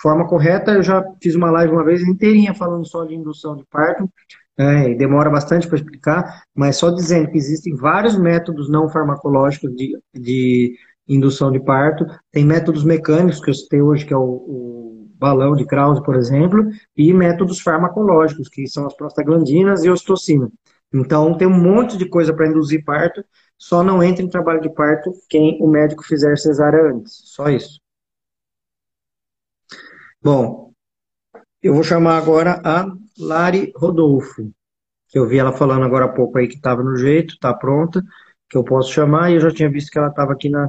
Forma 0.00 0.26
correta, 0.28 0.72
eu 0.72 0.82
já 0.82 1.04
fiz 1.22 1.34
uma 1.34 1.50
live 1.50 1.72
uma 1.72 1.84
vez 1.84 2.02
inteirinha 2.02 2.54
falando 2.54 2.86
só 2.86 3.04
de 3.04 3.14
indução 3.14 3.56
de 3.56 3.64
parto, 3.70 4.08
é, 4.56 4.94
demora 4.94 5.30
bastante 5.30 5.66
para 5.66 5.78
explicar, 5.78 6.42
mas 6.54 6.76
só 6.76 6.90
dizendo 6.90 7.30
que 7.30 7.38
existem 7.38 7.74
vários 7.74 8.18
métodos 8.18 8.68
não 8.68 8.88
farmacológicos 8.88 9.74
de, 9.74 9.98
de 10.12 10.76
indução 11.08 11.50
de 11.50 11.60
parto, 11.60 12.04
tem 12.30 12.44
métodos 12.44 12.84
mecânicos 12.84 13.40
que 13.40 13.50
eu 13.50 13.54
citei 13.54 13.80
hoje, 13.80 14.04
que 14.04 14.12
é 14.12 14.16
o, 14.16 14.20
o 14.20 15.01
balão 15.22 15.54
de 15.54 15.64
Krause, 15.64 16.02
por 16.02 16.16
exemplo, 16.16 16.68
e 16.96 17.14
métodos 17.14 17.60
farmacológicos, 17.60 18.48
que 18.48 18.66
são 18.66 18.84
as 18.84 18.94
prostaglandinas 18.94 19.84
e 19.84 19.88
ostocina. 19.88 20.50
Então, 20.92 21.36
tem 21.38 21.46
um 21.46 21.62
monte 21.62 21.96
de 21.96 22.08
coisa 22.08 22.34
para 22.34 22.48
induzir 22.48 22.84
parto, 22.84 23.24
só 23.56 23.84
não 23.84 24.02
entra 24.02 24.24
em 24.24 24.28
trabalho 24.28 24.60
de 24.60 24.68
parto 24.74 25.12
quem 25.28 25.56
o 25.62 25.68
médico 25.68 26.02
fizer 26.02 26.36
cesárea 26.36 26.90
antes. 26.90 27.22
Só 27.26 27.48
isso. 27.48 27.80
Bom, 30.20 30.72
eu 31.62 31.72
vou 31.72 31.84
chamar 31.84 32.18
agora 32.18 32.60
a 32.64 32.86
Lari 33.16 33.72
Rodolfo, 33.76 34.52
que 35.08 35.18
eu 35.18 35.28
vi 35.28 35.38
ela 35.38 35.52
falando 35.52 35.84
agora 35.84 36.06
há 36.06 36.08
pouco 36.08 36.38
aí 36.38 36.48
que 36.48 36.56
estava 36.56 36.82
no 36.82 36.96
jeito, 36.96 37.34
está 37.34 37.54
pronta, 37.54 38.02
que 38.50 38.56
eu 38.58 38.64
posso 38.64 38.92
chamar, 38.92 39.30
e 39.30 39.34
eu 39.34 39.40
já 39.40 39.50
tinha 39.52 39.70
visto 39.70 39.90
que 39.90 39.98
ela 39.98 40.08
estava 40.08 40.32
aqui 40.32 40.48
na, 40.50 40.68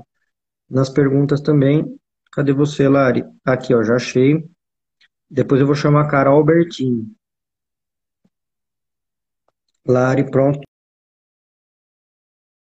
nas 0.69 0.89
perguntas 0.89 1.41
também. 1.41 1.83
Cadê 2.35 2.51
você, 2.51 2.89
Lari? 2.89 3.23
Aqui, 3.45 3.75
ó, 3.75 3.83
já 3.83 3.95
achei. 3.95 4.43
Depois 5.29 5.61
eu 5.61 5.67
vou 5.67 5.75
chamar 5.75 6.05
a 6.05 6.07
Carol 6.07 6.37
Albertini. 6.37 7.15
Lari, 9.87 10.31
pronto. 10.31 10.59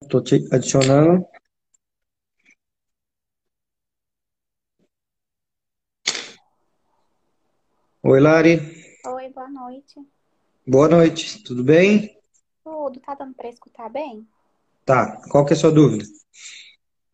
Estou 0.01 0.22
te 0.22 0.45
adicionando. 0.51 1.26
Oi, 8.03 8.20
Lari. 8.20 8.59
Oi, 9.05 9.30
boa 9.30 9.49
noite. 9.49 10.05
Boa 10.68 10.89
noite, 10.89 11.41
tudo 11.41 11.64
bem? 11.64 12.20
Tudo, 12.66 12.99
tá 12.99 13.16
dando 13.16 13.34
para 13.34 13.47
escutar 13.47 13.89
bem? 13.89 14.28
Tá, 14.84 15.22
qual 15.32 15.45
que 15.45 15.53
é 15.53 15.55
a 15.55 15.59
sua 15.59 15.72
dúvida? 15.72 16.03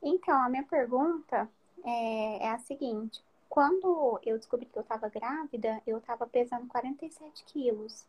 Então, 0.01 0.41
a 0.41 0.49
minha 0.49 0.63
pergunta 0.63 1.47
é, 1.85 2.43
é 2.43 2.49
a 2.49 2.59
seguinte. 2.59 3.21
Quando 3.49 4.19
eu 4.23 4.37
descobri 4.37 4.65
que 4.65 4.77
eu 4.77 4.83
estava 4.83 5.09
grávida, 5.09 5.81
eu 5.85 5.97
estava 5.97 6.27
pesando 6.27 6.67
47 6.67 7.43
quilos. 7.45 8.05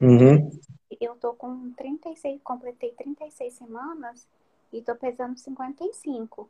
Uhum. 0.00 0.50
Eu 1.00 1.16
tô 1.16 1.32
com 1.34 1.72
36, 1.72 2.40
completei 2.42 2.92
36 2.92 3.54
semanas 3.54 4.26
e 4.72 4.80
tô 4.80 4.94
pesando 4.94 5.36
55. 5.36 6.48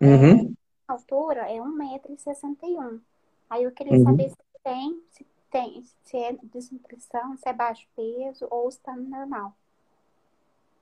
Uhum. 0.00 0.54
A 0.86 0.92
altura 0.92 1.50
é 1.50 1.58
1,61m. 1.58 3.00
Aí 3.48 3.64
eu 3.64 3.70
queria 3.70 3.94
uhum. 3.94 4.04
saber 4.04 4.30
se 4.30 4.36
tem, 4.62 5.00
se 5.10 5.26
tem, 5.50 5.84
se 6.02 6.16
é 6.16 6.36
desnutrição, 6.52 7.36
se 7.36 7.48
é 7.48 7.52
baixo 7.52 7.86
peso 7.96 8.46
ou 8.50 8.70
se 8.70 8.80
tá 8.80 8.94
normal. 8.94 9.54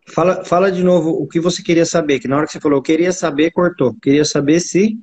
Fala, 0.08 0.44
fala 0.44 0.72
de 0.72 0.82
novo 0.82 1.10
o 1.10 1.26
que 1.26 1.38
você 1.38 1.62
queria 1.62 1.86
saber, 1.86 2.18
que 2.18 2.26
na 2.26 2.36
hora 2.36 2.46
que 2.46 2.52
você 2.52 2.60
falou, 2.60 2.78
eu 2.78 2.82
queria 2.82 3.12
saber, 3.12 3.52
cortou. 3.52 3.94
Queria 3.94 4.24
saber 4.24 4.60
se. 4.60 4.98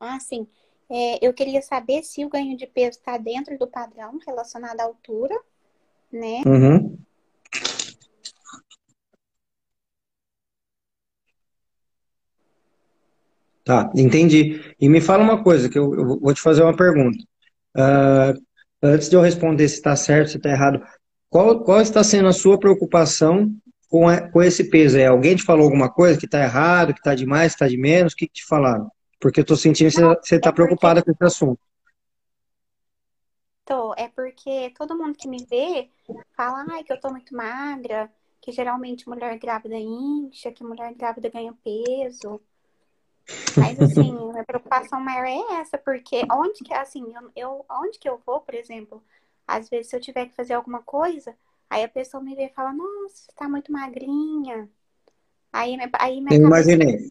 Ah, 0.00 0.18
sim. 0.18 0.46
É, 0.88 1.24
eu 1.24 1.32
queria 1.32 1.60
saber 1.62 2.02
se 2.02 2.24
o 2.24 2.30
ganho 2.30 2.56
de 2.56 2.66
peso 2.66 2.98
está 2.98 3.18
dentro 3.18 3.56
do 3.58 3.68
padrão 3.68 4.18
relacionado 4.26 4.80
à 4.80 4.84
altura, 4.84 5.38
né? 6.10 6.42
Uhum. 6.44 6.98
Tá, 13.64 13.88
entendi. 13.94 14.74
E 14.80 14.88
me 14.88 15.00
fala 15.00 15.22
uma 15.22 15.44
coisa, 15.44 15.68
que 15.68 15.78
eu, 15.78 15.94
eu 15.94 16.18
vou 16.18 16.34
te 16.34 16.40
fazer 16.40 16.62
uma 16.62 16.74
pergunta. 16.74 17.22
Uh, 17.76 18.42
antes 18.82 19.08
de 19.08 19.14
eu 19.14 19.20
responder 19.20 19.68
se 19.68 19.76
está 19.76 19.94
certo, 19.94 20.30
se 20.30 20.38
está 20.38 20.50
errado, 20.50 20.82
qual, 21.28 21.62
qual 21.62 21.80
está 21.80 22.02
sendo 22.02 22.26
a 22.26 22.32
sua 22.32 22.58
preocupação 22.58 23.54
com, 23.88 24.08
a, 24.08 24.28
com 24.30 24.42
esse 24.42 24.64
peso? 24.64 24.98
É, 24.98 25.06
alguém 25.06 25.36
te 25.36 25.44
falou 25.44 25.66
alguma 25.66 25.88
coisa 25.88 26.18
que 26.18 26.24
está 26.24 26.42
errado, 26.42 26.92
que 26.92 26.98
está 26.98 27.14
demais, 27.14 27.52
que 27.52 27.56
está 27.56 27.68
de 27.68 27.76
menos? 27.76 28.14
O 28.14 28.16
que, 28.16 28.26
que 28.26 28.32
te 28.32 28.46
falaram? 28.46 28.90
Porque 29.20 29.40
eu 29.40 29.42
estou 29.42 29.56
sentindo 29.56 29.90
que 29.90 30.26
você 30.26 30.36
está 30.36 30.48
é 30.48 30.52
preocupada 30.52 31.02
com 31.02 31.10
esse 31.10 31.24
assunto. 31.24 31.60
Tô, 33.64 33.94
é 33.94 34.08
porque 34.08 34.70
todo 34.76 34.96
mundo 34.96 35.16
que 35.16 35.28
me 35.28 35.44
vê 35.44 35.90
fala 36.34 36.64
Ai, 36.70 36.82
que 36.82 36.90
eu 36.90 36.96
estou 36.96 37.10
muito 37.10 37.36
magra, 37.36 38.10
que 38.40 38.50
geralmente 38.50 39.08
mulher 39.08 39.38
grávida 39.38 39.76
incha, 39.76 40.50
que 40.50 40.64
mulher 40.64 40.94
grávida 40.94 41.28
ganha 41.28 41.54
peso. 41.62 42.40
Mas 43.56 43.78
assim, 43.78 44.16
a 44.40 44.44
preocupação 44.44 45.00
maior 45.00 45.26
é 45.26 45.60
essa, 45.60 45.76
porque 45.76 46.22
onde 46.32 46.64
que, 46.64 46.72
assim, 46.72 47.12
eu, 47.14 47.30
eu, 47.36 47.66
onde 47.70 47.98
que 47.98 48.08
eu 48.08 48.20
vou, 48.24 48.40
por 48.40 48.54
exemplo, 48.54 49.02
às 49.46 49.68
vezes 49.68 49.88
se 49.88 49.96
eu 49.96 50.00
tiver 50.00 50.26
que 50.26 50.34
fazer 50.34 50.54
alguma 50.54 50.82
coisa, 50.82 51.36
aí 51.68 51.84
a 51.84 51.88
pessoa 51.88 52.22
me 52.22 52.34
vê 52.34 52.46
e 52.46 52.54
fala, 52.54 52.72
nossa, 52.72 53.16
você 53.16 53.32
tá 53.36 53.48
muito 53.48 53.70
magrinha. 53.70 54.68
Aí, 55.52 55.76
aí 55.98 56.20
minha 56.20 56.36
imaginei. 56.36 57.10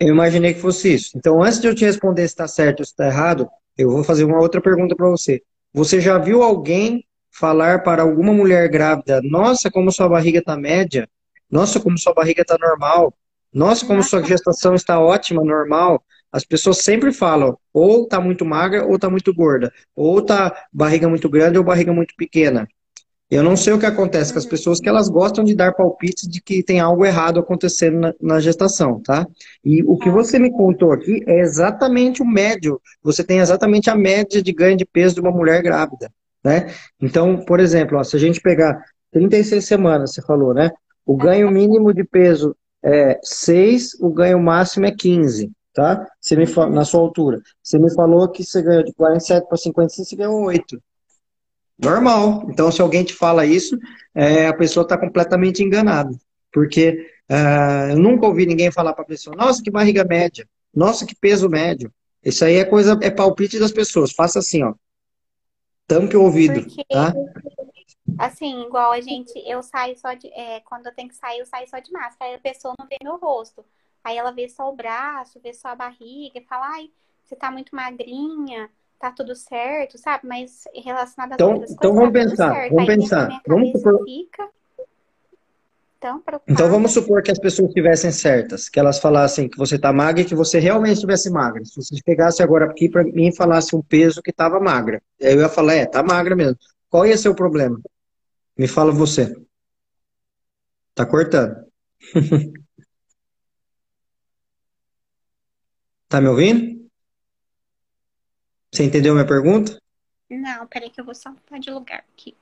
Eu 0.00 0.08
imaginei 0.08 0.54
que 0.54 0.60
fosse 0.60 0.94
isso. 0.94 1.16
Então, 1.16 1.42
antes 1.42 1.60
de 1.60 1.68
eu 1.68 1.74
te 1.74 1.84
responder 1.84 2.22
se 2.22 2.34
está 2.34 2.48
certo 2.48 2.80
ou 2.80 2.84
se 2.84 2.92
está 2.92 3.06
errado, 3.06 3.48
eu 3.76 3.90
vou 3.90 4.02
fazer 4.02 4.24
uma 4.24 4.40
outra 4.40 4.60
pergunta 4.60 4.94
para 4.96 5.08
você. 5.08 5.42
Você 5.72 6.00
já 6.00 6.18
viu 6.18 6.42
alguém 6.42 7.04
falar 7.30 7.82
para 7.82 8.02
alguma 8.02 8.32
mulher 8.32 8.68
grávida, 8.68 9.20
nossa, 9.22 9.70
como 9.70 9.90
sua 9.90 10.08
barriga 10.08 10.38
está 10.38 10.56
média, 10.56 11.08
nossa, 11.50 11.80
como 11.80 11.98
sua 11.98 12.14
barriga 12.14 12.42
está 12.42 12.56
normal, 12.58 13.12
nossa, 13.52 13.86
como 13.86 14.02
sua 14.02 14.22
gestação 14.22 14.74
está 14.74 15.00
ótima, 15.00 15.44
normal. 15.44 16.04
As 16.32 16.44
pessoas 16.44 16.78
sempre 16.78 17.12
falam, 17.12 17.56
ou 17.72 18.04
está 18.04 18.20
muito 18.20 18.44
magra 18.44 18.84
ou 18.84 18.96
está 18.96 19.08
muito 19.08 19.32
gorda, 19.32 19.72
ou 19.94 20.18
está 20.18 20.66
barriga 20.72 21.08
muito 21.08 21.28
grande 21.28 21.58
ou 21.58 21.64
barriga 21.64 21.92
muito 21.92 22.14
pequena. 22.16 22.66
Eu 23.30 23.42
não 23.42 23.56
sei 23.56 23.72
o 23.72 23.78
que 23.78 23.86
acontece 23.86 24.32
com 24.32 24.38
as 24.38 24.46
pessoas 24.46 24.78
que 24.78 24.88
elas 24.88 25.08
gostam 25.08 25.42
de 25.42 25.54
dar 25.54 25.72
palpites 25.72 26.28
de 26.28 26.42
que 26.42 26.62
tem 26.62 26.78
algo 26.78 27.04
errado 27.04 27.40
acontecendo 27.40 27.98
na, 27.98 28.14
na, 28.20 28.40
gestação, 28.40 29.00
tá? 29.00 29.26
E 29.64 29.82
o 29.82 29.96
que 29.96 30.10
você 30.10 30.38
me 30.38 30.52
contou 30.52 30.92
aqui 30.92 31.24
é 31.26 31.40
exatamente 31.40 32.22
o 32.22 32.26
médio. 32.26 32.80
Você 33.02 33.24
tem 33.24 33.38
exatamente 33.38 33.88
a 33.88 33.96
média 33.96 34.42
de 34.42 34.52
ganho 34.52 34.76
de 34.76 34.84
peso 34.84 35.14
de 35.14 35.20
uma 35.20 35.30
mulher 35.30 35.62
grávida, 35.62 36.12
né? 36.44 36.72
Então, 37.00 37.44
por 37.44 37.60
exemplo, 37.60 37.98
ó, 37.98 38.04
se 38.04 38.14
a 38.14 38.20
gente 38.20 38.40
pegar 38.40 38.78
36 39.10 39.64
semanas, 39.64 40.12
você 40.12 40.22
falou, 40.22 40.52
né? 40.52 40.70
O 41.06 41.16
ganho 41.16 41.50
mínimo 41.50 41.94
de 41.94 42.04
peso 42.04 42.54
é 42.82 43.18
6, 43.22 44.00
o 44.00 44.10
ganho 44.10 44.38
máximo 44.38 44.84
é 44.84 44.92
15, 44.92 45.50
tá? 45.72 46.06
Você 46.20 46.36
me 46.36 46.44
na 46.70 46.84
sua 46.84 47.00
altura. 47.00 47.40
Você 47.62 47.78
me 47.78 47.92
falou 47.94 48.28
que 48.28 48.44
você 48.44 48.60
ganhou 48.60 48.84
de 48.84 48.92
47 48.92 49.48
para 49.48 49.56
55, 49.56 50.08
você 50.08 50.16
ganhou 50.16 50.44
8. 50.44 50.78
Normal. 51.78 52.46
Então, 52.48 52.70
se 52.70 52.80
alguém 52.80 53.04
te 53.04 53.14
fala 53.14 53.46
isso, 53.46 53.78
é, 54.14 54.46
a 54.46 54.54
pessoa 54.54 54.82
está 54.84 54.96
completamente 54.96 55.62
enganada. 55.62 56.10
Porque 56.52 57.10
uh, 57.28 57.90
eu 57.90 57.98
nunca 57.98 58.26
ouvi 58.26 58.46
ninguém 58.46 58.70
falar 58.70 58.92
para 58.92 59.02
a 59.02 59.08
pessoa, 59.08 59.36
nossa, 59.36 59.62
que 59.62 59.70
barriga 59.70 60.04
média, 60.04 60.48
nossa, 60.72 61.04
que 61.04 61.14
peso 61.16 61.48
médio. 61.48 61.92
Isso 62.24 62.44
aí 62.44 62.56
é 62.56 62.64
coisa, 62.64 62.98
é 63.02 63.10
palpite 63.10 63.58
das 63.58 63.72
pessoas. 63.72 64.12
Faça 64.12 64.38
assim, 64.38 64.62
ó. 64.62 64.72
Tampe 65.86 66.16
o 66.16 66.22
ouvido, 66.22 66.62
Porque... 66.62 66.84
tá? 66.84 67.12
Assim, 68.18 68.62
igual 68.62 68.92
a 68.92 69.00
gente, 69.00 69.32
eu 69.46 69.62
saio 69.62 69.98
só 69.98 70.14
de. 70.14 70.28
É, 70.28 70.60
quando 70.60 70.86
eu 70.86 70.94
tenho 70.94 71.08
que 71.08 71.16
sair, 71.16 71.40
eu 71.40 71.46
saio 71.46 71.68
só 71.68 71.78
de 71.78 71.92
máscara. 71.92 72.30
Aí 72.30 72.36
a 72.36 72.40
pessoa 72.40 72.74
não 72.78 72.86
vê 72.86 72.96
meu 73.02 73.18
rosto. 73.18 73.64
Aí 74.02 74.16
ela 74.16 74.30
vê 74.30 74.48
só 74.48 74.70
o 74.70 74.76
braço, 74.76 75.40
vê 75.40 75.52
só 75.52 75.68
a 75.68 75.74
barriga 75.74 76.38
e 76.38 76.44
fala, 76.44 76.68
ai, 76.68 76.90
você 77.22 77.34
tá 77.34 77.50
muito 77.50 77.74
magrinha, 77.74 78.70
tá 78.98 79.10
tudo 79.10 79.34
certo, 79.34 79.98
sabe? 79.98 80.26
Mas 80.26 80.64
relacionado 80.74 81.32
às 81.32 81.36
então, 81.36 81.52
outras 81.52 81.70
então 81.72 81.94
coisas. 81.94 82.14
Então 82.16 82.28
vamos 82.28 82.36
tá 82.36 82.44
pensar, 82.46 82.68
vamos 82.68 82.78
Aí 82.78 82.86
pensar. 82.86 83.42
Vamos 83.46 83.72
supor... 83.72 84.04
fica 84.04 84.48
tão 86.04 86.20
preocupada. 86.20 86.52
Então 86.52 86.70
vamos 86.70 86.92
supor 86.92 87.22
que 87.22 87.30
as 87.30 87.38
pessoas 87.38 87.68
estivessem 87.68 88.12
certas, 88.12 88.68
que 88.68 88.78
elas 88.78 88.98
falassem 88.98 89.48
que 89.48 89.56
você 89.56 89.78
tá 89.78 89.90
magra 89.90 90.20
e 90.20 90.24
que 90.26 90.34
você 90.34 90.58
realmente 90.58 90.94
estivesse 90.94 91.30
magra. 91.30 91.64
Se 91.64 91.76
você 91.76 91.96
pegasse 92.04 92.42
agora 92.42 92.66
aqui 92.66 92.90
para 92.90 93.02
mim 93.04 93.28
e 93.28 93.36
falasse 93.36 93.74
um 93.74 93.82
peso 93.82 94.20
que 94.22 94.32
tava 94.32 94.60
magra. 94.60 95.02
Aí 95.20 95.32
eu 95.32 95.40
ia 95.40 95.48
falar, 95.48 95.74
é, 95.74 95.86
tá 95.86 96.02
magra 96.02 96.36
mesmo. 96.36 96.58
Qual 96.90 97.06
ia 97.06 97.16
ser 97.16 97.30
o 97.30 97.34
problema? 97.34 97.80
Me 98.56 98.68
fala 98.68 98.92
você. 98.92 99.34
Tá 100.94 101.06
cortando. 101.06 101.64
tá 106.08 106.20
me 106.20 106.28
ouvindo? 106.28 106.73
Você 108.74 108.82
entendeu 108.82 109.14
minha 109.14 109.26
pergunta? 109.26 109.78
Não, 110.28 110.66
peraí 110.66 110.90
que 110.90 111.00
eu 111.00 111.04
vou 111.04 111.14
só 111.14 111.30
mudar 111.30 111.58
de 111.58 111.70
lugar 111.70 112.04
aqui. 112.12 112.34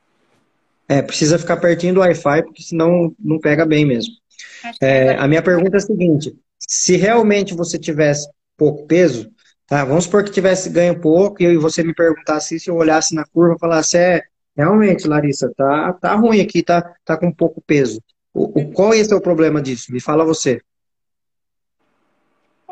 É, 0.89 1.03
precisa 1.03 1.39
ficar 1.39 1.59
pertinho 1.59 1.95
do 1.95 2.01
Wi-Fi, 2.01 2.43
porque 2.45 2.63
senão 2.63 3.15
não 3.19 3.39
pega 3.39 3.67
bem 3.67 3.85
mesmo. 3.85 4.15
É, 4.81 5.15
a 5.17 5.29
minha 5.29 5.43
pergunta 5.43 5.77
é 5.77 5.79
a 5.79 5.81
seguinte: 5.81 6.35
se 6.59 6.97
realmente 6.97 7.55
você 7.55 7.79
tivesse 7.79 8.29
pouco 8.57 8.87
peso, 8.87 9.31
tá? 9.67 9.85
Vamos 9.85 10.05
supor 10.05 10.25
que 10.25 10.31
tivesse 10.31 10.71
ganho 10.71 11.01
pouco 11.01 11.43
e 11.43 11.57
você 11.57 11.83
me 11.83 11.95
perguntasse 11.95 12.59
se 12.59 12.71
eu 12.71 12.77
olhasse 12.77 13.15
na 13.15 13.25
curva 13.25 13.55
e 13.57 13.59
falasse, 13.59 13.97
é, 13.97 14.23
Realmente, 14.57 15.09
Larissa, 15.09 15.51
tá, 15.57 15.93
tá 15.95 16.15
ruim 16.15 16.41
aqui, 16.41 16.63
tá, 16.63 16.95
tá 17.05 17.17
com 17.17 17.33
pouco 17.33 17.63
peso. 17.63 18.03
O, 18.35 18.61
o, 18.61 18.73
qual 18.73 18.93
é 18.93 19.01
o 19.01 19.21
problema 19.21 19.63
disso? 19.63 19.93
Me 19.93 20.01
fala 20.01 20.25
você. 20.25 20.61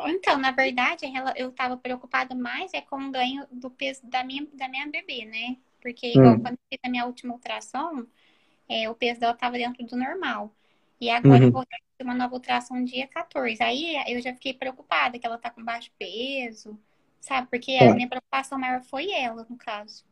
Então, 0.09 0.39
na 0.39 0.51
verdade, 0.51 1.07
eu 1.37 1.51
estava 1.51 1.77
preocupada 1.77 2.35
mais 2.35 2.73
é 2.75 2.81
com 2.81 2.97
o 2.97 3.11
ganho 3.11 3.47
do 3.51 3.71
peso 3.71 4.01
da 4.05 4.25
minha, 4.25 4.47
da 4.55 4.69
minha 4.69 4.87
bebê, 4.89 5.25
né? 5.25 5.57
Porque 5.81 6.09
igual 6.09 6.35
hum. 6.35 6.41
quando 6.41 6.55
eu 6.55 6.59
fiz 6.71 6.79
a 6.83 6.89
minha 6.89 7.07
última 7.07 7.35
ultrassom, 7.35 8.07
é, 8.69 8.89
o 8.89 8.95
peso 8.95 9.21
dela 9.21 9.33
estava 9.33 9.57
dentro 9.57 9.85
do 9.85 9.97
normal. 9.97 10.55
E 11.01 11.09
agora 11.09 11.41
uhum. 11.41 11.47
eu 11.49 11.53
vou 11.53 11.65
ter 11.65 12.05
uma 12.05 12.15
nova 12.15 12.35
ultrassom 12.35 12.85
dia 12.85 13.07
14. 13.07 13.63
Aí 13.63 13.97
eu 14.07 14.21
já 14.21 14.35
fiquei 14.35 14.53
preocupada 14.53 15.19
que 15.19 15.27
ela 15.27 15.39
tá 15.39 15.51
com 15.51 15.65
baixo 15.65 15.91
peso, 15.99 16.79
sabe? 17.21 17.49
Porque 17.51 17.73
a 17.77 17.89
tá. 17.89 17.95
minha 17.95 18.09
preocupação 18.09 18.59
maior 18.59 18.83
foi 18.83 19.11
ela, 19.11 19.47
no 19.49 19.57
caso. 19.57 20.05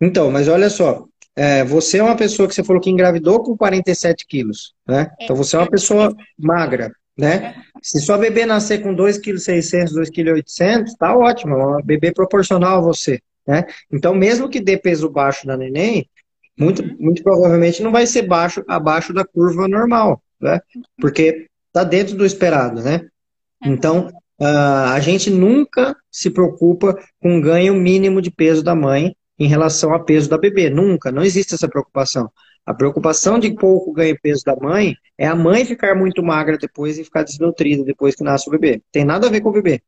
Então, 0.00 0.30
mas 0.30 0.48
olha 0.48 0.70
só, 0.70 1.06
é, 1.36 1.62
você 1.62 1.98
é 1.98 2.02
uma 2.02 2.16
pessoa 2.16 2.48
que 2.48 2.54
você 2.54 2.64
falou 2.64 2.80
que 2.80 2.90
engravidou 2.90 3.42
com 3.42 3.56
47 3.56 4.26
quilos, 4.26 4.74
né? 4.86 5.12
É. 5.18 5.24
Então 5.24 5.36
você 5.36 5.56
é 5.56 5.58
uma 5.58 5.70
pessoa 5.70 6.16
magra, 6.38 6.90
né? 7.20 7.54
Se 7.82 8.00
sua 8.00 8.18
bebê 8.18 8.44
nascer 8.44 8.82
com 8.82 8.94
2,6 8.94 9.20
kg, 9.22 9.84
2,8 9.94 10.44
kg, 10.44 10.96
tá 10.98 11.16
ótimo, 11.16 11.54
é 11.54 11.64
uma 11.64 11.82
bebê 11.82 12.12
proporcional 12.12 12.78
a 12.78 12.80
você, 12.80 13.20
né? 13.46 13.64
Então, 13.92 14.14
mesmo 14.14 14.48
que 14.48 14.60
dê 14.60 14.76
peso 14.76 15.08
baixo 15.08 15.46
da 15.46 15.56
neném, 15.56 16.08
muito, 16.58 16.82
muito 17.00 17.22
provavelmente 17.22 17.82
não 17.82 17.92
vai 17.92 18.06
ser 18.06 18.22
baixo, 18.22 18.64
abaixo 18.68 19.12
da 19.12 19.24
curva 19.24 19.68
normal, 19.68 20.22
né? 20.40 20.60
Porque 21.00 21.46
tá 21.72 21.84
dentro 21.84 22.16
do 22.16 22.26
esperado, 22.26 22.82
né? 22.82 23.06
Então, 23.64 24.08
uh, 24.40 24.90
a 24.92 25.00
gente 25.00 25.30
nunca 25.30 25.96
se 26.10 26.30
preocupa 26.30 26.98
com 27.20 27.38
o 27.38 27.40
ganho 27.40 27.74
mínimo 27.74 28.20
de 28.20 28.30
peso 28.30 28.62
da 28.62 28.74
mãe, 28.74 29.14
em 29.40 29.46
relação 29.48 29.92
ao 29.94 30.04
peso 30.04 30.28
da 30.28 30.36
bebê. 30.36 30.68
Nunca, 30.68 31.10
não 31.10 31.24
existe 31.24 31.54
essa 31.54 31.66
preocupação. 31.66 32.30
A 32.70 32.74
preocupação 32.74 33.36
de 33.36 33.52
pouco 33.52 33.92
ganho 33.92 34.16
peso 34.22 34.44
da 34.44 34.54
mãe 34.54 34.94
é 35.18 35.26
a 35.26 35.34
mãe 35.34 35.64
ficar 35.64 35.96
muito 35.96 36.22
magra 36.22 36.56
depois 36.56 36.98
e 36.98 37.02
ficar 37.02 37.24
desnutrida 37.24 37.82
depois 37.82 38.14
que 38.14 38.22
nasce 38.22 38.48
o 38.48 38.52
bebê. 38.52 38.80
Tem 38.92 39.04
nada 39.04 39.26
a 39.26 39.30
ver 39.30 39.40
com 39.40 39.48
o 39.48 39.52
bebê. 39.52 39.82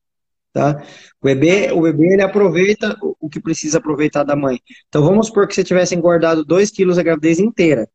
Tá? 0.52 0.82
O 1.22 1.26
bebê, 1.26 1.70
o 1.70 1.80
bebê 1.82 2.14
ele 2.14 2.22
aproveita 2.22 2.96
o 3.20 3.28
que 3.28 3.40
precisa 3.40 3.78
aproveitar 3.78 4.24
da 4.24 4.34
mãe. 4.34 4.58
Então 4.88 5.00
vamos 5.00 5.28
supor 5.28 5.46
que 5.46 5.54
você 5.54 5.62
tivesse 5.62 5.94
engordado 5.94 6.44
2 6.44 6.72
quilos 6.72 6.98
a 6.98 7.04
gravidez 7.04 7.38
inteira. 7.38 7.88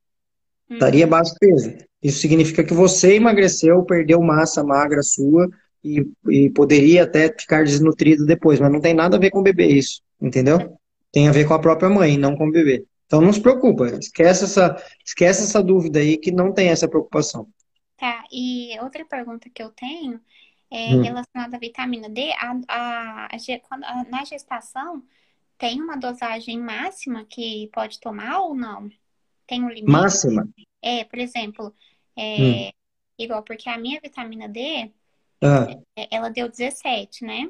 Estaria 0.69 1.05
baixo 1.05 1.35
peso. 1.37 1.73
Isso 2.01 2.19
significa 2.19 2.63
que 2.63 2.73
você 2.73 3.15
emagreceu, 3.15 3.83
perdeu 3.83 4.21
massa 4.21 4.63
magra 4.63 5.03
sua 5.03 5.49
e, 5.83 6.07
e 6.29 6.49
poderia 6.51 7.03
até 7.03 7.27
ficar 7.27 7.65
desnutrido 7.65 8.25
depois, 8.25 8.57
mas 8.57 8.71
não 8.71 8.79
tem 8.79 8.93
nada 8.93 9.17
a 9.17 9.19
ver 9.19 9.31
com 9.31 9.39
o 9.39 9.43
bebê 9.43 9.67
isso, 9.67 10.01
entendeu? 10.21 10.77
tem 11.11 11.27
a 11.27 11.31
ver 11.31 11.47
com 11.47 11.53
a 11.53 11.59
própria 11.59 11.89
mãe, 11.89 12.17
não 12.17 12.35
com 12.35 12.47
o 12.47 12.51
bebê. 12.51 12.85
Então 13.07 13.21
não 13.21 13.33
se 13.33 13.41
preocupa, 13.41 13.87
esquece 13.87 14.43
essa, 14.43 14.75
esquece 15.03 15.43
essa 15.43 15.63
dúvida 15.63 15.99
aí 15.99 16.17
que 16.17 16.29
não 16.29 16.53
tem 16.53 16.69
essa 16.69 16.87
preocupação. 16.87 17.47
Tá, 17.95 18.23
e 18.31 18.77
outra 18.81 19.03
pergunta 19.05 19.49
que 19.49 19.63
eu 19.63 19.69
tenho 19.69 20.21
é 20.69 20.93
hum. 20.93 21.01
relacionada 21.01 21.55
à 21.55 21.59
vitamina 21.59 22.09
D. 22.09 22.31
A, 22.33 22.59
a, 22.67 23.27
a, 23.27 24.03
na 24.09 24.25
gestação, 24.25 25.01
tem 25.57 25.81
uma 25.81 25.95
dosagem 25.95 26.59
máxima 26.59 27.25
que 27.25 27.69
pode 27.73 27.99
tomar 27.99 28.41
ou 28.41 28.53
não? 28.53 28.89
Tem 29.47 29.63
um 29.63 29.69
limite? 29.69 29.89
Máxima? 29.89 30.47
É, 30.81 31.05
por 31.05 31.17
exemplo, 31.17 31.73
é, 32.15 32.67
hum. 32.67 32.71
igual, 33.17 33.41
porque 33.41 33.69
a 33.69 33.77
minha 33.77 34.01
vitamina 34.01 34.49
D, 34.49 34.91
ah. 35.41 35.67
É, 35.95 36.07
ela 36.15 36.29
deu 36.29 36.49
17, 36.49 37.23
né? 37.23 37.49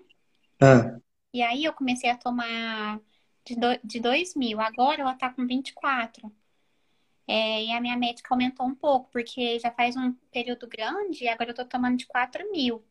Ah. 0.61 0.99
E 1.33 1.41
aí 1.41 1.63
eu 1.63 1.73
comecei 1.73 2.09
a 2.09 2.17
tomar 2.17 2.99
de, 3.47 3.55
do, 3.55 3.79
de 3.83 3.99
2 3.99 4.35
mil. 4.35 4.59
Agora 4.59 5.01
ela 5.01 5.13
tá 5.13 5.29
com 5.29 5.47
24. 5.47 6.31
É, 7.29 7.65
e 7.65 7.71
a 7.71 7.81
minha 7.81 7.97
médica 7.97 8.33
aumentou 8.33 8.65
um 8.65 8.75
pouco, 8.75 9.09
porque 9.11 9.59
já 9.59 9.71
faz 9.71 9.95
um 9.97 10.13
período 10.31 10.67
grande 10.67 11.25
e 11.25 11.27
agora 11.27 11.51
eu 11.51 11.55
tô 11.55 11.65
tomando 11.65 11.97
de 11.97 12.05
4 12.05 12.49
mil. 12.51 12.83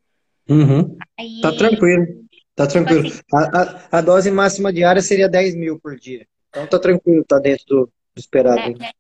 Uhum. 0.49 0.97
Aí... 1.19 1.41
Tá 1.41 1.53
tranquilo. 1.53 2.27
Tá 2.55 2.67
tipo 2.67 2.85
tranquilo. 2.85 3.09
Assim, 3.09 3.21
a, 3.33 3.39
a, 3.39 3.99
a, 3.99 4.01
dose 4.01 4.31
máxima 4.31 4.73
diária 4.73 5.03
seria 5.03 5.29
10 5.29 5.57
mil 5.57 5.79
por 5.79 5.97
dia. 5.97 6.27
Então 6.51 6.67
tá 6.67 6.79
tranquilo, 6.79 7.25
tá 7.25 7.39
dentro 7.39 7.65
do, 7.67 7.93
do 8.15 8.19
esperado. 8.19 8.79
Na, 8.79 8.93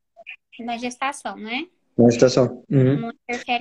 na, 0.64 0.78
gestação, 0.78 1.36
né? 1.36 1.66
Na 1.97 2.11
gestação. 2.11 2.62
Uhum. 2.70 3.11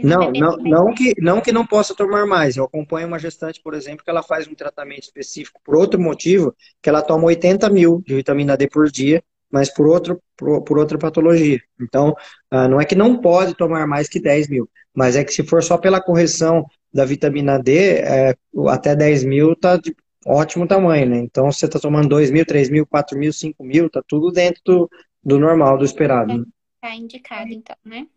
Não, 0.04 0.32
não, 0.32 0.58
não, 0.58 0.94
que, 0.94 1.14
não 1.20 1.42
que 1.42 1.52
não 1.54 1.66
possa 1.66 1.96
tomar 1.96 2.26
mais. 2.26 2.58
Eu 2.58 2.66
acompanho 2.66 3.08
uma 3.08 3.18
gestante, 3.18 3.62
por 3.62 3.74
exemplo, 3.74 4.04
que 4.04 4.10
ela 4.10 4.22
faz 4.22 4.48
um 4.48 4.54
tratamento 4.54 5.04
específico 5.04 5.62
por 5.64 5.76
outro 5.76 6.00
motivo, 6.00 6.54
que 6.82 6.90
ela 6.90 7.02
toma 7.02 7.26
80 7.26 7.70
mil 7.70 8.04
de 8.06 8.16
vitamina 8.16 8.58
D 8.58 8.68
por 8.68 8.92
dia 8.92 9.24
mas 9.56 9.74
por, 9.74 9.88
outro, 9.88 10.22
por, 10.36 10.64
por 10.64 10.78
outra 10.78 10.98
patologia. 10.98 11.62
Então, 11.80 12.14
ah, 12.52 12.68
não 12.68 12.82
é 12.82 12.84
que 12.84 12.94
não 12.94 13.22
pode 13.22 13.56
tomar 13.56 13.88
mais 13.88 14.10
que 14.10 14.20
10 14.20 14.50
mil, 14.50 14.70
mas 14.94 15.16
é 15.16 15.24
que 15.24 15.32
se 15.32 15.44
for 15.44 15.64
só 15.64 15.78
pela 15.78 16.02
correção 16.02 16.66
da 16.94 17.06
vitamina 17.06 17.58
D, 17.58 18.00
é, 18.00 18.36
até 18.68 18.96
10 18.96 19.24
mil 19.24 19.54
está 19.54 19.78
de 19.78 19.96
ótimo 20.26 20.68
tamanho, 20.68 21.10
né? 21.10 21.18
Então, 21.20 21.50
você 21.50 21.68
está 21.68 21.80
tomando 21.80 22.10
2 22.10 22.32
mil, 22.32 22.46
3 22.46 22.70
mil, 22.70 22.86
4 22.86 23.18
mil, 23.18 23.32
5 23.32 23.64
mil, 23.64 23.86
está 23.86 24.02
tudo 24.06 24.32
dentro 24.32 24.62
do, 24.66 24.90
do 25.24 25.40
normal, 25.40 25.78
do 25.78 25.86
esperado. 25.86 26.34
Está 26.34 26.90
né? 26.90 26.96
indicado, 26.96 27.50
então, 27.50 27.76
né? 27.86 28.08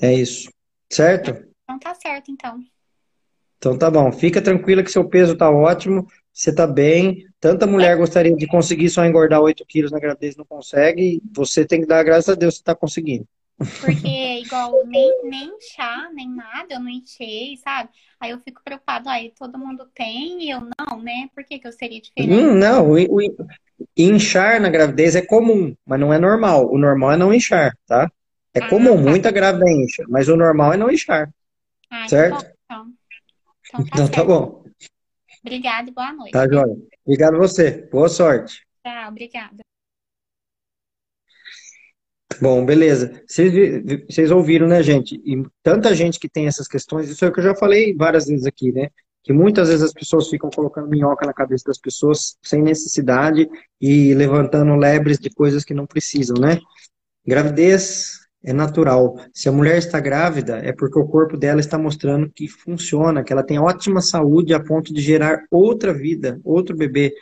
É 0.00 0.12
isso. 0.12 0.50
Certo? 0.90 1.30
Então 1.64 1.78
tá 1.78 1.94
certo, 1.94 2.30
então. 2.30 2.58
Então 3.58 3.78
tá 3.78 3.90
bom. 3.90 4.10
Fica 4.12 4.42
tranquila 4.42 4.82
que 4.82 4.90
seu 4.90 5.08
peso 5.08 5.36
tá 5.36 5.50
ótimo 5.50 6.06
você 6.32 6.50
está 6.50 6.66
bem. 6.66 7.26
Tanta 7.38 7.66
mulher 7.66 7.96
gostaria 7.96 8.34
de 8.34 8.46
conseguir 8.46 8.88
só 8.88 9.04
engordar 9.04 9.40
8 9.40 9.64
quilos 9.66 9.92
na 9.92 9.98
gravidez, 9.98 10.34
não 10.34 10.46
consegue. 10.46 11.20
Você 11.34 11.64
tem 11.66 11.80
que 11.80 11.86
dar 11.86 12.02
graças 12.02 12.30
a 12.30 12.34
Deus 12.34 12.54
que 12.54 12.60
está 12.60 12.74
conseguindo. 12.74 13.26
Porque, 13.80 14.40
igual, 14.40 14.72
nem, 14.86 15.28
nem 15.28 15.52
chá, 15.60 16.10
nem 16.12 16.28
nada, 16.28 16.74
eu 16.74 16.80
não 16.80 16.88
enchei, 16.88 17.56
sabe? 17.58 17.90
Aí 18.18 18.30
eu 18.30 18.38
fico 18.40 18.60
preocupado, 18.64 19.08
aí 19.08 19.32
todo 19.38 19.58
mundo 19.58 19.86
tem 19.94 20.42
e 20.42 20.50
eu 20.50 20.60
não, 20.60 21.00
né? 21.00 21.28
Por 21.34 21.44
que, 21.44 21.58
que 21.58 21.68
eu 21.68 21.72
seria 21.72 22.00
diferente? 22.00 22.32
Hum, 22.32 22.54
não, 22.54 22.90
o, 22.90 22.94
o, 22.96 23.20
inchar 23.96 24.60
na 24.60 24.70
gravidez 24.70 25.14
é 25.14 25.22
comum, 25.22 25.76
mas 25.86 26.00
não 26.00 26.12
é 26.12 26.18
normal. 26.18 26.72
O 26.72 26.78
normal 26.78 27.12
é 27.12 27.16
não 27.16 27.32
inchar, 27.32 27.76
tá? 27.86 28.10
É 28.54 28.68
comum, 28.68 29.02
tá. 29.02 29.10
muita 29.10 29.30
grávida 29.30 29.70
incha, 29.70 30.04
mas 30.08 30.28
o 30.28 30.36
normal 30.36 30.74
é 30.74 30.76
não 30.76 30.90
inchar. 30.90 31.32
Ah, 31.90 32.08
certo? 32.08 32.44
Então, 32.64 32.92
então, 33.66 33.84
tá, 33.84 33.90
então 33.94 34.08
tá 34.08 34.24
bom. 34.24 34.64
Obrigada 35.44 35.90
e 35.90 35.92
boa 35.92 36.12
noite. 36.12 36.32
Tá, 36.32 36.46
Joia. 36.46 36.76
Obrigado 37.04 37.34
a 37.34 37.38
você. 37.38 37.88
Boa 37.90 38.08
sorte. 38.08 38.64
Tchau, 38.84 39.08
obrigada. 39.08 39.62
Bom, 42.40 42.64
beleza. 42.64 43.22
Vocês, 43.26 43.52
vocês 44.08 44.30
ouviram, 44.30 44.68
né, 44.68 44.82
gente? 44.82 45.14
E 45.24 45.42
tanta 45.62 45.94
gente 45.94 46.18
que 46.18 46.28
tem 46.28 46.46
essas 46.46 46.66
questões, 46.68 47.08
isso 47.08 47.24
é 47.24 47.28
o 47.28 47.32
que 47.32 47.40
eu 47.40 47.44
já 47.44 47.54
falei 47.54 47.94
várias 47.94 48.26
vezes 48.26 48.46
aqui, 48.46 48.72
né? 48.72 48.88
Que 49.22 49.32
muitas 49.32 49.68
vezes 49.68 49.84
as 49.84 49.92
pessoas 49.92 50.28
ficam 50.28 50.50
colocando 50.50 50.88
minhoca 50.88 51.26
na 51.26 51.32
cabeça 51.32 51.64
das 51.66 51.78
pessoas 51.78 52.36
sem 52.42 52.62
necessidade 52.62 53.48
e 53.80 54.14
levantando 54.14 54.74
lebres 54.74 55.18
de 55.18 55.30
coisas 55.30 55.64
que 55.64 55.74
não 55.74 55.86
precisam, 55.86 56.36
né? 56.40 56.60
Gravidez 57.24 58.21
é 58.44 58.52
natural. 58.52 59.16
Se 59.32 59.48
a 59.48 59.52
mulher 59.52 59.78
está 59.78 60.00
grávida, 60.00 60.58
é 60.58 60.72
porque 60.72 60.98
o 60.98 61.06
corpo 61.06 61.36
dela 61.36 61.60
está 61.60 61.78
mostrando 61.78 62.30
que 62.30 62.48
funciona, 62.48 63.22
que 63.22 63.32
ela 63.32 63.42
tem 63.42 63.58
ótima 63.58 64.00
saúde 64.00 64.52
a 64.52 64.60
ponto 64.60 64.92
de 64.92 65.00
gerar 65.00 65.44
outra 65.50 65.92
vida, 65.92 66.40
outro 66.44 66.76
bebê. 66.76 67.14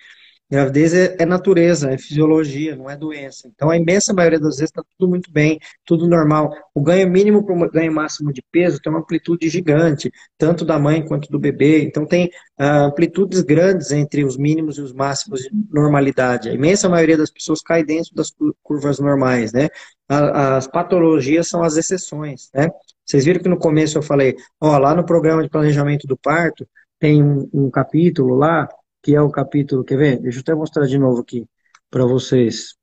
Gravidez 0.50 0.92
é, 0.92 1.16
é, 1.20 1.24
natureza, 1.24 1.92
é 1.92 1.96
fisiologia, 1.96 2.74
não 2.74 2.90
é 2.90 2.96
doença. 2.96 3.46
Então, 3.46 3.70
a 3.70 3.76
imensa 3.76 4.12
maioria 4.12 4.40
das 4.40 4.56
vezes 4.56 4.70
está 4.70 4.82
tudo 4.98 5.08
muito 5.08 5.30
bem, 5.30 5.60
tudo 5.84 6.08
normal. 6.08 6.52
O 6.74 6.82
ganho 6.82 7.08
mínimo 7.08 7.44
para 7.44 7.54
o 7.54 7.70
ganho 7.70 7.92
máximo 7.92 8.32
de 8.32 8.42
peso 8.50 8.80
tem 8.82 8.92
uma 8.92 9.00
amplitude 9.00 9.48
gigante, 9.48 10.10
tanto 10.36 10.64
da 10.64 10.76
mãe 10.76 11.06
quanto 11.06 11.30
do 11.30 11.38
bebê. 11.38 11.84
Então, 11.84 12.04
tem 12.04 12.30
ah, 12.58 12.86
amplitudes 12.86 13.42
grandes 13.42 13.92
entre 13.92 14.24
os 14.24 14.36
mínimos 14.36 14.76
e 14.76 14.80
os 14.80 14.92
máximos 14.92 15.42
de 15.42 15.50
normalidade. 15.70 16.48
A 16.48 16.52
imensa 16.52 16.88
maioria 16.88 17.16
das 17.16 17.30
pessoas 17.30 17.62
cai 17.62 17.84
dentro 17.84 18.12
das 18.14 18.32
curvas 18.62 18.98
normais, 18.98 19.52
né? 19.52 19.68
as 20.08 20.66
patologias 20.66 21.48
são 21.48 21.62
as 21.62 21.76
exceções, 21.76 22.50
né? 22.52 22.68
Vocês 23.06 23.24
viram 23.24 23.40
que 23.40 23.48
no 23.48 23.56
começo 23.56 23.96
eu 23.96 24.02
falei, 24.02 24.34
ó, 24.60 24.76
lá 24.76 24.92
no 24.92 25.06
programa 25.06 25.40
de 25.40 25.48
planejamento 25.48 26.04
do 26.06 26.16
parto, 26.16 26.66
tem 26.98 27.22
um, 27.22 27.48
um 27.52 27.70
capítulo 27.70 28.34
lá 28.34 28.68
que 29.02 29.14
é 29.14 29.20
o 29.20 29.30
capítulo, 29.30 29.84
quer 29.84 29.96
ver? 29.96 30.20
Deixa 30.20 30.38
eu 30.38 30.42
até 30.42 30.54
mostrar 30.54 30.86
de 30.86 30.98
novo 30.98 31.20
aqui 31.20 31.46
para 31.90 32.04
vocês, 32.04 32.74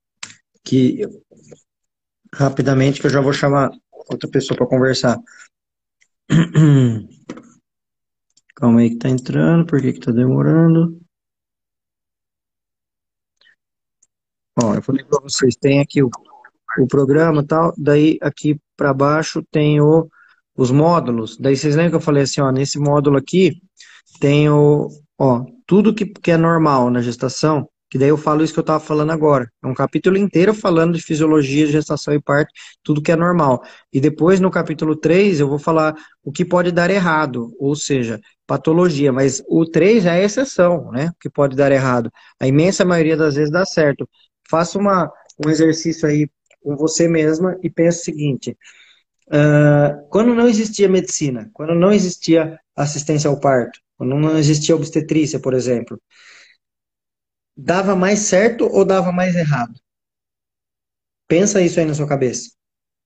que 0.64 1.02
rapidamente 2.34 3.00
que 3.00 3.08
eu 3.08 3.12
já 3.12 3.22
vou 3.22 3.34
chamar 3.34 3.72
outra 3.92 4.30
pessoa 4.30 4.58
para 4.58 4.68
conversar. 4.68 5.18
Calma 8.56 8.80
aí 8.82 8.90
que 8.90 8.98
tá 8.98 9.10
entrando, 9.10 9.66
por 9.66 9.80
que 9.80 9.94
que 9.94 10.00
tá 10.00 10.12
demorando? 10.12 11.00
Ó, 14.62 14.74
eu 14.74 14.82
falei 14.82 15.06
para 15.06 15.22
vocês, 15.22 15.56
tem 15.56 15.80
aqui 15.80 16.02
o, 16.02 16.10
o 16.80 16.88
programa 16.88 17.46
tal, 17.46 17.72
daí 17.78 18.18
aqui 18.22 18.60
para 18.76 18.92
baixo 18.92 19.44
tem 19.52 19.80
o, 19.80 20.10
os 20.56 20.72
módulos, 20.72 21.38
daí 21.38 21.56
vocês 21.56 21.76
lembram 21.76 21.92
que 21.92 21.96
eu 21.98 22.02
falei 22.02 22.24
assim, 22.24 22.42
ó, 22.42 22.52
nesse 22.52 22.80
módulo 22.80 23.18
aqui 23.18 23.62
tem 24.20 24.50
o, 24.50 24.90
ó, 25.18 25.46
tudo 25.66 25.94
que, 25.94 26.06
que 26.06 26.32
é 26.32 26.38
normal 26.38 26.90
na 26.90 27.02
gestação, 27.02 27.68
que 27.90 27.98
daí 27.98 28.10
eu 28.10 28.18
falo 28.18 28.44
isso 28.44 28.54
que 28.54 28.60
eu 28.60 28.64
estava 28.64 28.80
falando 28.84 29.12
agora. 29.12 29.50
É 29.64 29.68
um 29.68 29.74
capítulo 29.74 30.18
inteiro 30.18 30.54
falando 30.54 30.96
de 30.96 31.02
fisiologia, 31.02 31.68
gestação 31.68 32.14
e 32.14 32.22
parto, 32.22 32.52
tudo 32.84 33.02
que 33.02 33.12
é 33.12 33.16
normal. 33.16 33.64
E 33.94 34.02
depois, 34.02 34.40
no 34.40 34.52
capítulo 34.52 34.96
3, 34.96 35.40
eu 35.40 35.48
vou 35.48 35.60
falar 35.60 35.96
o 36.24 36.32
que 36.32 36.44
pode 36.44 36.72
dar 36.72 36.90
errado, 36.90 37.54
ou 37.58 37.76
seja, 37.76 38.20
patologia. 38.46 39.12
Mas 39.14 39.42
o 39.48 39.66
3 39.66 40.04
já 40.04 40.16
é 40.16 40.26
exceção, 40.26 40.92
né? 40.92 41.08
O 41.10 41.20
que 41.20 41.30
pode 41.30 41.56
dar 41.56 41.72
errado. 41.72 42.12
A 42.40 42.48
imensa 42.48 42.84
maioria 42.84 43.16
das 43.16 43.36
vezes 43.36 43.52
dá 43.52 43.66
certo. 43.66 44.08
Faça 44.50 44.78
uma, 44.78 45.10
um 45.46 45.50
exercício 45.50 46.08
aí 46.08 46.30
com 46.62 46.76
você 46.76 47.08
mesma 47.08 47.58
e 47.64 47.70
pense 47.70 48.02
o 48.02 48.04
seguinte. 48.04 48.58
Uh, 49.28 50.08
quando 50.10 50.34
não 50.34 50.48
existia 50.48 50.90
medicina, 50.90 51.50
quando 51.54 51.74
não 51.74 51.92
existia 51.92 52.60
assistência 52.76 53.30
ao 53.30 53.40
parto, 53.40 53.80
quando 53.98 54.16
não 54.16 54.38
existia 54.38 54.76
obstetrícia, 54.76 55.40
por 55.40 55.54
exemplo, 55.54 56.00
dava 57.56 57.96
mais 57.96 58.20
certo 58.20 58.66
ou 58.66 58.86
dava 58.86 59.12
mais 59.12 59.36
errado? 59.36 59.74
Pensa 61.28 61.62
isso 61.62 61.80
aí 61.80 61.86
na 61.86 61.94
sua 61.94 62.08
cabeça. 62.08 62.52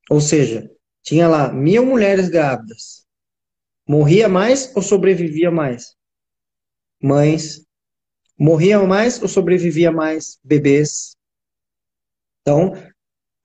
Ou 0.09 0.19
seja, 0.21 0.69
tinha 1.01 1.27
lá 1.27 1.51
mil 1.51 1.85
mulheres 1.85 2.29
grávidas. 2.29 3.05
Morria 3.87 4.29
mais 4.29 4.75
ou 4.75 4.81
sobrevivia 4.81 5.49
mais? 5.49 5.95
Mães. 7.01 7.65
Morriam 8.37 8.85
mais 8.85 9.21
ou 9.21 9.27
sobrevivia 9.27 9.91
mais? 9.91 10.39
Bebês. 10.43 11.15
Então, 12.41 12.73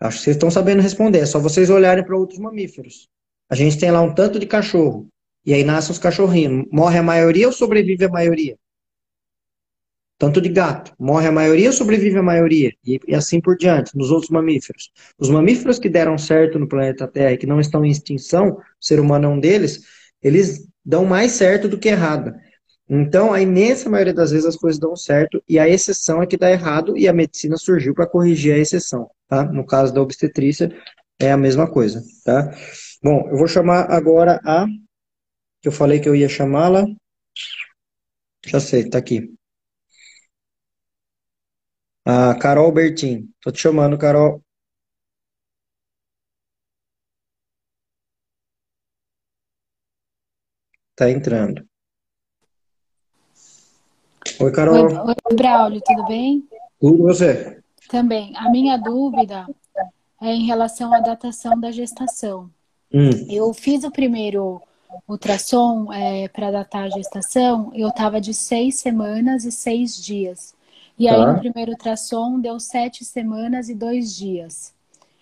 acho 0.00 0.18
que 0.18 0.24
vocês 0.24 0.36
estão 0.36 0.50
sabendo 0.50 0.82
responder. 0.82 1.20
É 1.20 1.26
só 1.26 1.38
vocês 1.38 1.70
olharem 1.70 2.04
para 2.04 2.16
outros 2.16 2.38
mamíferos. 2.38 3.08
A 3.48 3.54
gente 3.54 3.78
tem 3.78 3.90
lá 3.90 4.00
um 4.00 4.14
tanto 4.14 4.38
de 4.38 4.46
cachorro. 4.46 5.08
E 5.46 5.54
aí 5.54 5.62
nascem 5.62 5.92
os 5.92 5.98
cachorrinhos. 5.98 6.66
Morre 6.72 6.98
a 6.98 7.02
maioria 7.02 7.46
ou 7.46 7.52
sobrevive 7.52 8.04
a 8.04 8.08
maioria? 8.08 8.58
Tanto 10.18 10.40
de 10.40 10.48
gato. 10.48 10.92
Morre 10.98 11.28
a 11.28 11.32
maioria 11.32 11.68
ou 11.68 11.72
sobrevive 11.72 12.18
a 12.18 12.22
maioria? 12.22 12.72
E, 12.84 12.98
e, 13.06 13.14
assim 13.14 13.40
por 13.40 13.56
diante, 13.56 13.96
nos 13.96 14.10
outros 14.10 14.30
mamíferos. 14.30 14.90
Os 15.18 15.30
mamíferos 15.30 15.78
que 15.78 15.88
deram 15.88 16.18
certo 16.18 16.58
no 16.58 16.66
planeta 16.66 17.06
Terra 17.06 17.32
e 17.32 17.36
que 17.36 17.46
não 17.46 17.60
estão 17.60 17.84
em 17.84 17.90
extinção, 17.90 18.48
o 18.48 18.60
ser 18.80 18.98
humano 18.98 19.26
é 19.26 19.28
um 19.28 19.38
deles, 19.38 19.82
eles 20.20 20.66
dão 20.84 21.04
mais 21.04 21.32
certo 21.32 21.68
do 21.68 21.78
que 21.78 21.88
errado. 21.88 22.34
Então, 22.88 23.32
a 23.32 23.40
imensa 23.40 23.90
maioria 23.90 24.14
das 24.14 24.30
vezes 24.30 24.46
as 24.46 24.56
coisas 24.56 24.80
dão 24.80 24.96
certo 24.96 25.42
e 25.48 25.58
a 25.58 25.68
exceção 25.68 26.22
é 26.22 26.26
que 26.26 26.36
dá 26.36 26.50
errado 26.50 26.96
e 26.96 27.06
a 27.06 27.12
medicina 27.12 27.56
surgiu 27.56 27.94
para 27.94 28.06
corrigir 28.06 28.54
a 28.54 28.58
exceção, 28.58 29.10
tá? 29.28 29.44
No 29.44 29.66
caso 29.66 29.92
da 29.92 30.00
obstetrícia, 30.00 30.72
é 31.18 31.32
a 31.32 31.36
mesma 31.36 31.68
coisa, 31.68 32.02
tá? 32.24 32.54
Bom, 33.02 33.28
eu 33.30 33.36
vou 33.36 33.48
chamar 33.48 33.90
agora 33.90 34.40
a 34.44 34.66
que 35.66 35.68
eu 35.68 35.72
falei 35.72 35.98
que 35.98 36.08
eu 36.08 36.14
ia 36.14 36.28
chamá-la. 36.28 36.84
Já 38.46 38.60
sei, 38.60 38.88
tá 38.88 38.98
aqui. 38.98 39.34
A 42.04 42.36
Carol 42.36 42.70
Bertin. 42.70 43.28
Tô 43.40 43.50
te 43.50 43.58
chamando, 43.58 43.98
Carol. 43.98 44.40
Tá 50.94 51.10
entrando. 51.10 51.68
Oi, 54.38 54.52
Carol. 54.52 54.84
Oi, 54.84 55.14
oi, 55.24 55.36
Braulio, 55.36 55.82
tudo 55.84 56.06
bem? 56.06 56.48
Tudo 56.80 57.02
você? 57.02 57.60
Também. 57.88 58.32
A 58.36 58.48
minha 58.50 58.76
dúvida 58.76 59.48
é 60.22 60.28
em 60.28 60.46
relação 60.46 60.94
à 60.94 61.00
datação 61.00 61.58
da 61.58 61.72
gestação. 61.72 62.48
Hum. 62.94 63.10
Eu 63.28 63.52
fiz 63.52 63.82
o 63.82 63.90
primeiro 63.90 64.62
ultrassom 65.08 65.92
é, 65.92 66.28
para 66.28 66.50
datar 66.50 66.84
a 66.84 66.88
gestação, 66.88 67.70
eu 67.74 67.88
estava 67.88 68.20
de 68.20 68.32
seis 68.34 68.76
semanas 68.76 69.44
e 69.44 69.52
seis 69.52 69.96
dias. 69.96 70.54
E 70.98 71.08
aí, 71.08 71.16
tá. 71.16 71.32
no 71.32 71.38
primeiro 71.38 71.72
ultrassom, 71.72 72.40
deu 72.40 72.58
sete 72.58 73.04
semanas 73.04 73.68
e 73.68 73.74
dois 73.74 74.14
dias. 74.16 74.72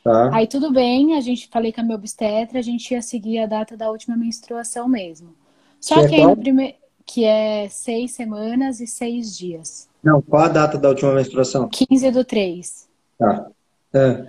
Tá. 0.03 0.35
Aí, 0.35 0.47
tudo 0.47 0.73
bem, 0.73 1.17
a 1.17 1.21
gente 1.21 1.49
falei 1.49 1.73
com 1.73 1.81
a 1.81 1.85
minha 1.85 1.97
obstetra, 1.97 2.59
a 2.59 2.63
gente 2.63 2.93
ia 2.93 3.03
seguir 3.03 3.39
a 3.39 3.47
data 3.47 3.77
da 3.77 3.91
última 3.91 4.17
menstruação 4.17 4.89
mesmo. 4.89 5.35
Só 5.81 6.03
que, 6.03 6.09
que 6.09 6.15
é 6.15 6.19
aí, 6.19 6.27
no 6.27 6.37
primeiro... 6.37 6.75
Que 7.07 7.25
é 7.25 7.69
seis 7.69 8.13
semanas 8.13 8.81
e 8.81 8.87
seis 8.87 9.37
dias. 9.37 9.87
Não, 10.03 10.23
qual 10.23 10.45
a 10.45 10.49
data 10.49 10.79
da 10.79 10.89
última 10.89 11.13
menstruação? 11.13 11.69
15 11.69 12.11
do 12.11 12.25
3. 12.25 12.89
Tá. 13.19 13.47
É. 13.93 14.27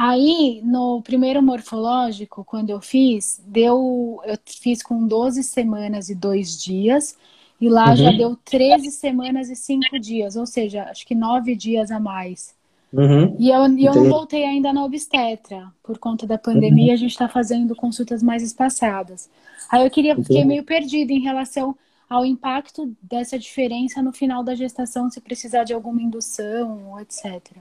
Aí, 0.00 0.62
no 0.64 1.02
primeiro 1.02 1.42
morfológico, 1.42 2.44
quando 2.44 2.70
eu 2.70 2.80
fiz, 2.80 3.42
deu. 3.44 4.20
Eu 4.24 4.38
fiz 4.46 4.80
com 4.80 5.04
12 5.04 5.42
semanas 5.42 6.08
e 6.08 6.14
2 6.14 6.62
dias. 6.62 7.16
E 7.60 7.68
lá 7.68 7.90
uhum. 7.90 7.96
já 7.96 8.12
deu 8.12 8.36
13 8.44 8.92
semanas 8.92 9.50
e 9.50 9.56
5 9.56 9.98
dias, 9.98 10.36
ou 10.36 10.46
seja, 10.46 10.84
acho 10.84 11.04
que 11.04 11.16
9 11.16 11.56
dias 11.56 11.90
a 11.90 11.98
mais. 11.98 12.54
Uhum. 12.92 13.34
E 13.40 13.50
eu, 13.50 13.66
e 13.76 13.84
eu 13.86 13.92
não 13.92 14.08
voltei 14.08 14.44
ainda 14.44 14.72
na 14.72 14.84
obstetra. 14.84 15.66
Por 15.82 15.98
conta 15.98 16.28
da 16.28 16.38
pandemia, 16.38 16.90
uhum. 16.90 16.92
a 16.92 16.96
gente 16.96 17.10
está 17.10 17.28
fazendo 17.28 17.74
consultas 17.74 18.22
mais 18.22 18.44
espaçadas. 18.44 19.28
Aí 19.68 19.84
eu 19.84 19.90
queria, 19.90 20.14
fiquei 20.14 20.44
meio 20.44 20.62
perdida 20.62 21.12
em 21.12 21.18
relação 21.20 21.76
ao 22.08 22.24
impacto 22.24 22.94
dessa 23.02 23.36
diferença 23.36 24.00
no 24.00 24.12
final 24.12 24.44
da 24.44 24.54
gestação, 24.54 25.10
se 25.10 25.20
precisar 25.20 25.64
de 25.64 25.74
alguma 25.74 26.00
indução, 26.00 27.00
etc. 27.00 27.58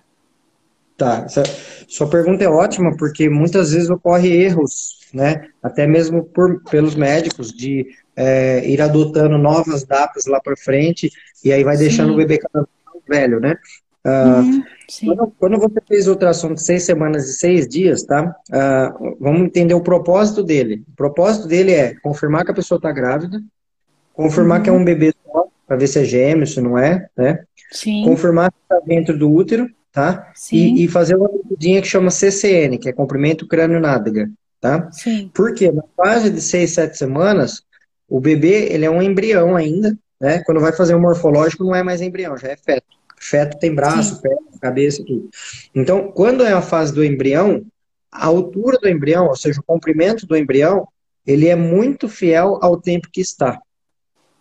Tá, 0.97 1.27
sua 1.87 2.09
pergunta 2.09 2.43
é 2.43 2.49
ótima 2.49 2.97
porque 2.97 3.29
muitas 3.29 3.71
vezes 3.71 3.87
ocorre 3.87 4.29
erros, 4.29 4.97
né? 5.13 5.47
Até 5.61 5.85
mesmo 5.85 6.23
por, 6.23 6.63
pelos 6.63 6.95
médicos 6.95 7.53
de 7.53 7.85
é, 8.15 8.67
ir 8.67 8.81
adotando 8.81 9.37
novas 9.37 9.83
datas 9.83 10.25
lá 10.25 10.41
para 10.41 10.57
frente 10.57 11.11
e 11.45 11.53
aí 11.53 11.63
vai 11.63 11.77
deixando 11.77 12.09
Sim. 12.09 12.13
o 12.15 12.17
bebê 12.17 12.39
cada 12.39 12.65
vez 12.65 12.69
mais 12.83 13.03
velho, 13.07 13.39
né? 13.39 13.55
Uh, 14.03 14.39
uhum, 14.39 14.63
quando, 15.05 15.33
quando, 15.37 15.59
você 15.59 15.81
fez 15.87 16.07
o 16.07 16.11
ultrassom 16.11 16.53
de 16.53 16.63
seis 16.63 16.81
semanas 16.81 17.29
e 17.29 17.33
seis 17.33 17.67
dias, 17.67 18.01
tá? 18.01 18.35
Uh, 18.49 19.17
vamos 19.19 19.41
entender 19.41 19.75
o 19.75 19.81
propósito 19.81 20.41
dele. 20.41 20.83
O 20.87 20.95
propósito 20.95 21.47
dele 21.47 21.73
é 21.73 21.93
confirmar 21.95 22.43
que 22.43 22.51
a 22.51 22.55
pessoa 22.55 22.77
está 22.77 22.91
grávida, 22.91 23.39
confirmar 24.13 24.59
uhum. 24.59 24.63
que 24.63 24.69
é 24.69 24.73
um 24.73 24.83
bebê 24.83 25.13
só, 25.25 25.45
para 25.67 25.77
ver 25.77 25.87
se 25.87 25.99
é 25.99 26.03
gêmeo, 26.05 26.47
se 26.47 26.59
não 26.59 26.75
é, 26.75 27.07
né? 27.15 27.43
Sim. 27.71 28.03
Confirmar 28.03 28.49
que 28.51 28.57
está 28.63 28.79
dentro 28.83 29.15
do 29.15 29.29
útero 29.29 29.69
tá? 29.97 30.31
E, 30.51 30.83
e, 30.83 30.87
fazer 30.87 31.15
uma 31.15 31.27
medidinha 31.27 31.81
que 31.81 31.87
chama 31.87 32.11
CCN, 32.11 32.77
que 32.77 32.87
é 32.87 32.93
comprimento 32.93 33.47
crânio-nádega, 33.47 34.29
tá? 34.61 34.91
Sim. 34.91 35.31
Porque 35.33 35.71
na 35.71 35.81
fase 35.95 36.29
de 36.29 36.39
6, 36.39 36.69
7 36.71 36.95
semanas, 36.95 37.63
o 38.07 38.19
bebê, 38.19 38.67
ele 38.71 38.85
é 38.85 38.91
um 38.91 39.01
embrião 39.01 39.55
ainda, 39.55 39.97
né? 40.21 40.43
Quando 40.45 40.61
vai 40.61 40.71
fazer 40.71 40.93
o 40.93 41.01
morfológico, 41.01 41.63
não 41.63 41.73
é 41.73 41.81
mais 41.81 41.99
embrião, 41.99 42.37
já 42.37 42.49
é 42.49 42.55
feto. 42.55 42.85
Feto 43.19 43.57
tem 43.57 43.73
braço, 43.73 44.21
pé, 44.21 44.29
cabeça, 44.61 45.03
tudo. 45.03 45.31
Então, 45.73 46.11
quando 46.11 46.43
é 46.43 46.53
a 46.53 46.61
fase 46.61 46.93
do 46.93 47.03
embrião, 47.03 47.65
a 48.11 48.27
altura 48.27 48.77
do 48.77 48.87
embrião, 48.87 49.25
ou 49.25 49.35
seja, 49.35 49.59
o 49.59 49.63
comprimento 49.63 50.27
do 50.27 50.37
embrião, 50.37 50.87
ele 51.25 51.47
é 51.47 51.55
muito 51.55 52.07
fiel 52.07 52.59
ao 52.61 52.79
tempo 52.79 53.09
que 53.11 53.19
está. 53.19 53.59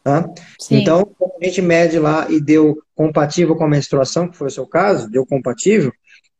Tá? 0.07 0.33
Então, 0.71 1.05
quando 1.19 1.33
a 1.43 1.45
gente 1.45 1.61
mede 1.61 1.99
lá 1.99 2.31
e 2.31 2.41
deu 2.41 2.81
compatível 2.95 3.57
com 3.57 3.65
a 3.65 3.69
menstruação, 3.69 4.29
que 4.29 4.37
foi 4.37 4.47
o 4.47 4.51
seu 4.53 4.65
caso, 4.65 5.11
deu 5.11 5.27
compatível, 5.27 5.91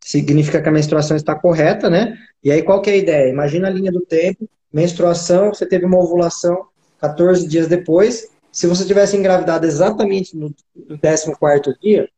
significa 0.01 0.63
que 0.63 0.69
a 0.69 0.73
menstruação 0.73 1.17
está 1.17 1.35
correta, 1.35 1.91
né? 1.91 2.17
E 2.45 2.53
aí 2.53 2.63
qual 2.63 2.81
que 2.81 2.91
é 2.91 2.93
a 2.93 2.97
ideia? 2.97 3.29
Imagina 3.29 3.67
a 3.67 3.71
linha 3.73 3.91
do 3.91 4.03
tempo, 4.03 4.49
menstruação, 4.73 5.53
você 5.53 5.67
teve 5.67 5.85
uma 5.85 5.99
ovulação 5.99 6.67
14 7.01 7.49
dias 7.49 7.67
depois, 7.67 8.29
se 8.53 8.69
você 8.69 8.87
tivesse 8.87 9.17
engravidado 9.17 9.67
exatamente 9.67 10.37
no 10.37 10.55
14º 10.89 11.75
dia, 11.83 12.09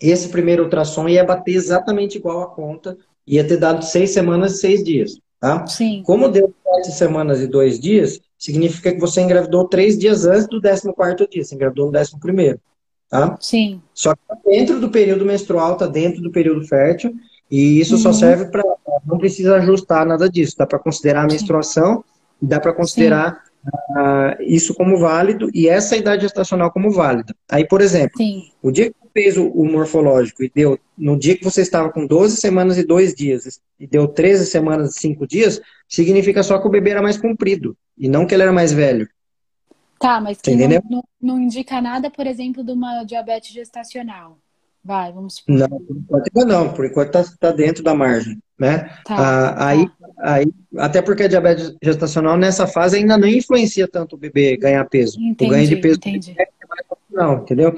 esse 0.00 0.30
primeiro 0.30 0.62
ultrassom 0.62 1.10
ia 1.10 1.22
bater 1.22 1.56
exatamente 1.56 2.16
igual 2.16 2.40
a 2.40 2.46
conta, 2.46 2.96
ia 3.26 3.46
ter 3.46 3.58
dado 3.58 3.84
seis 3.84 4.12
semanas 4.14 4.54
e 4.54 4.60
seis 4.60 4.82
dias, 4.82 5.18
tá? 5.40 5.66
Sim. 5.66 6.02
Como 6.04 6.28
deu 6.28 6.52
sete 6.62 6.92
semanas 6.92 7.40
e 7.40 7.46
dois 7.46 7.78
dias, 7.78 8.20
significa 8.38 8.92
que 8.92 9.00
você 9.00 9.20
engravidou 9.20 9.68
três 9.68 9.98
dias 9.98 10.24
antes 10.24 10.48
do 10.48 10.60
14 10.60 11.28
dia, 11.30 11.44
você 11.44 11.54
engravidou 11.54 11.90
no 11.90 11.98
11 11.98 12.60
tá? 13.08 13.36
Sim. 13.40 13.80
Só 13.94 14.14
que 14.14 14.20
tá 14.28 14.36
dentro 14.44 14.80
do 14.80 14.90
período 14.90 15.24
menstrual, 15.24 15.76
tá 15.76 15.86
dentro 15.86 16.20
do 16.22 16.30
período 16.30 16.66
fértil, 16.66 17.14
e 17.50 17.80
isso 17.80 17.94
uhum. 17.94 18.00
só 18.00 18.12
serve 18.12 18.46
para 18.46 18.62
não 19.06 19.18
precisa 19.18 19.56
ajustar 19.56 20.04
nada 20.04 20.28
disso, 20.28 20.56
dá 20.58 20.66
para 20.66 20.80
considerar 20.80 21.22
a 21.22 21.26
menstruação, 21.26 21.96
Sim. 21.96 22.02
dá 22.42 22.58
para 22.58 22.72
considerar 22.72 23.44
uh, 23.64 24.42
isso 24.42 24.74
como 24.74 24.98
válido 24.98 25.48
e 25.54 25.68
essa 25.68 25.96
idade 25.96 26.22
gestacional 26.22 26.72
como 26.72 26.90
válida. 26.90 27.34
Aí, 27.48 27.66
por 27.66 27.80
exemplo, 27.80 28.16
Sim. 28.16 28.50
o 28.60 28.72
dia 28.72 28.90
que 28.90 28.96
fez 29.16 29.38
o, 29.38 29.48
o, 29.48 29.64
morfológico 29.64 30.44
e 30.44 30.52
deu, 30.54 30.78
no 30.96 31.18
dia 31.18 31.38
que 31.38 31.42
você 31.42 31.62
estava 31.62 31.90
com 31.90 32.06
12 32.06 32.36
semanas 32.36 32.76
e 32.76 32.84
2 32.84 33.14
dias 33.14 33.58
e 33.80 33.86
deu 33.86 34.06
13 34.06 34.44
semanas 34.44 34.94
e 34.94 35.00
5 35.00 35.26
dias, 35.26 35.58
significa 35.88 36.42
só 36.42 36.58
que 36.58 36.68
o 36.68 36.70
bebê 36.70 36.90
era 36.90 37.00
mais 37.00 37.16
comprido 37.16 37.74
e 37.96 38.10
não 38.10 38.26
que 38.26 38.34
ele 38.34 38.42
era 38.42 38.52
mais 38.52 38.74
velho. 38.74 39.08
Tá, 39.98 40.20
mas 40.20 40.38
que 40.38 40.54
não, 40.54 40.82
não, 40.90 41.04
não, 41.18 41.40
indica 41.40 41.80
nada, 41.80 42.10
por 42.10 42.26
exemplo, 42.26 42.62
de 42.62 42.72
uma 42.72 43.04
diabetes 43.04 43.54
gestacional. 43.54 44.36
Vai, 44.84 45.10
vamos 45.10 45.36
supor. 45.36 45.56
Não, 45.56 45.68
por 45.68 45.96
enquanto 45.96 46.46
não, 46.46 46.72
por 46.74 46.84
enquanto 46.84 47.18
está 47.18 47.36
tá 47.40 47.52
dentro 47.52 47.82
da 47.82 47.94
margem, 47.94 48.38
né? 48.58 48.90
Tá, 49.06 49.16
ah, 49.16 49.68
aí, 49.68 49.88
tá. 49.88 49.94
aí, 50.18 50.52
até 50.76 51.00
porque 51.00 51.22
a 51.22 51.28
diabetes 51.28 51.74
gestacional 51.82 52.36
nessa 52.36 52.66
fase 52.66 52.98
ainda 52.98 53.16
não 53.16 53.26
influencia 53.26 53.88
tanto 53.88 54.14
o 54.14 54.18
bebê 54.18 54.58
ganhar 54.58 54.84
peso. 54.84 55.18
Entendi, 55.18 55.50
o 55.50 55.54
ganho 55.54 55.66
de 55.66 55.76
peso 55.76 55.96
entendi. 55.96 56.34
é 56.38 56.46
mais 56.68 56.86
não, 57.16 57.38
entendeu? 57.38 57.74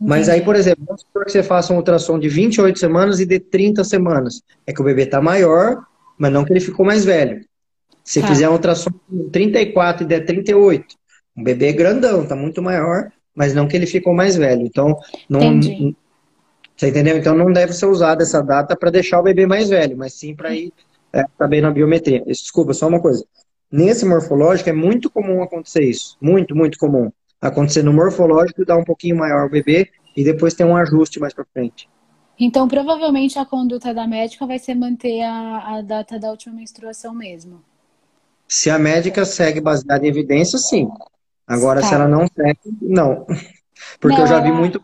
Entendi. 0.00 0.08
Mas 0.08 0.28
aí, 0.30 0.40
por 0.40 0.56
exemplo, 0.56 0.84
vamos 0.86 1.02
supor 1.02 1.26
que 1.26 1.32
você 1.32 1.42
faça 1.42 1.74
um 1.74 1.76
ultrassom 1.76 2.18
de 2.18 2.28
28 2.28 2.78
semanas 2.78 3.20
e 3.20 3.26
de 3.26 3.38
30 3.38 3.84
semanas. 3.84 4.42
É 4.66 4.72
que 4.72 4.80
o 4.80 4.84
bebê 4.84 5.02
está 5.02 5.20
maior, 5.20 5.84
mas 6.18 6.32
não 6.32 6.44
que 6.44 6.52
ele 6.52 6.60
ficou 6.60 6.86
mais 6.86 7.04
velho. 7.04 7.44
Se 8.02 8.20
tá. 8.20 8.28
fizer 8.28 8.48
um 8.48 8.52
ultrassom 8.52 8.90
de 9.08 9.30
34 9.30 10.04
e 10.04 10.06
der 10.06 10.24
38, 10.24 10.96
um 11.36 11.44
bebê 11.44 11.68
é 11.68 11.72
grandão, 11.72 12.26
tá 12.26 12.34
muito 12.34 12.62
maior, 12.62 13.12
mas 13.34 13.54
não 13.54 13.68
que 13.68 13.76
ele 13.76 13.86
ficou 13.86 14.14
mais 14.14 14.36
velho. 14.36 14.62
Então, 14.62 14.96
não. 15.28 15.42
Entendi. 15.42 15.94
Você 16.76 16.88
entendeu? 16.88 17.18
Então 17.18 17.36
não 17.36 17.52
deve 17.52 17.74
ser 17.74 17.84
usada 17.84 18.22
essa 18.22 18.42
data 18.42 18.74
para 18.74 18.90
deixar 18.90 19.20
o 19.20 19.22
bebê 19.22 19.46
mais 19.46 19.68
velho, 19.68 19.98
mas 19.98 20.14
sim 20.14 20.34
para 20.34 20.54
ir 20.54 20.72
é, 21.12 21.24
também 21.36 21.60
na 21.60 21.70
biometria. 21.70 22.24
Desculpa, 22.24 22.72
só 22.72 22.88
uma 22.88 23.00
coisa. 23.00 23.22
Nesse 23.70 24.06
morfológico 24.06 24.70
é 24.70 24.72
muito 24.72 25.10
comum 25.10 25.42
acontecer 25.42 25.84
isso. 25.84 26.16
Muito, 26.22 26.56
muito 26.56 26.78
comum. 26.78 27.12
Acontecer 27.40 27.82
no 27.82 27.92
morfológico, 27.92 28.64
dar 28.64 28.76
um 28.76 28.84
pouquinho 28.84 29.16
maior 29.16 29.46
o 29.46 29.50
bebê 29.50 29.90
e 30.16 30.24
depois 30.24 30.54
ter 30.54 30.64
um 30.64 30.76
ajuste 30.76 31.18
mais 31.18 31.32
para 31.32 31.44
frente. 31.52 31.88
Então, 32.38 32.66
provavelmente 32.66 33.38
a 33.38 33.44
conduta 33.44 33.92
da 33.92 34.06
médica 34.06 34.46
vai 34.46 34.58
ser 34.58 34.74
manter 34.74 35.22
a, 35.22 35.76
a 35.76 35.82
data 35.82 36.18
da 36.18 36.30
última 36.30 36.54
menstruação 36.54 37.14
mesmo. 37.14 37.62
Se 38.48 38.70
a 38.70 38.78
médica 38.78 39.24
segue 39.24 39.60
baseada 39.60 40.04
em 40.04 40.08
evidência, 40.08 40.58
sim. 40.58 40.88
Agora, 41.46 41.80
tá. 41.80 41.88
se 41.88 41.94
ela 41.94 42.08
não 42.08 42.26
segue, 42.26 42.58
não. 42.80 43.26
Porque 44.00 44.16
não, 44.16 44.24
eu 44.24 44.26
já 44.26 44.40
vi 44.40 44.52
muito 44.52 44.80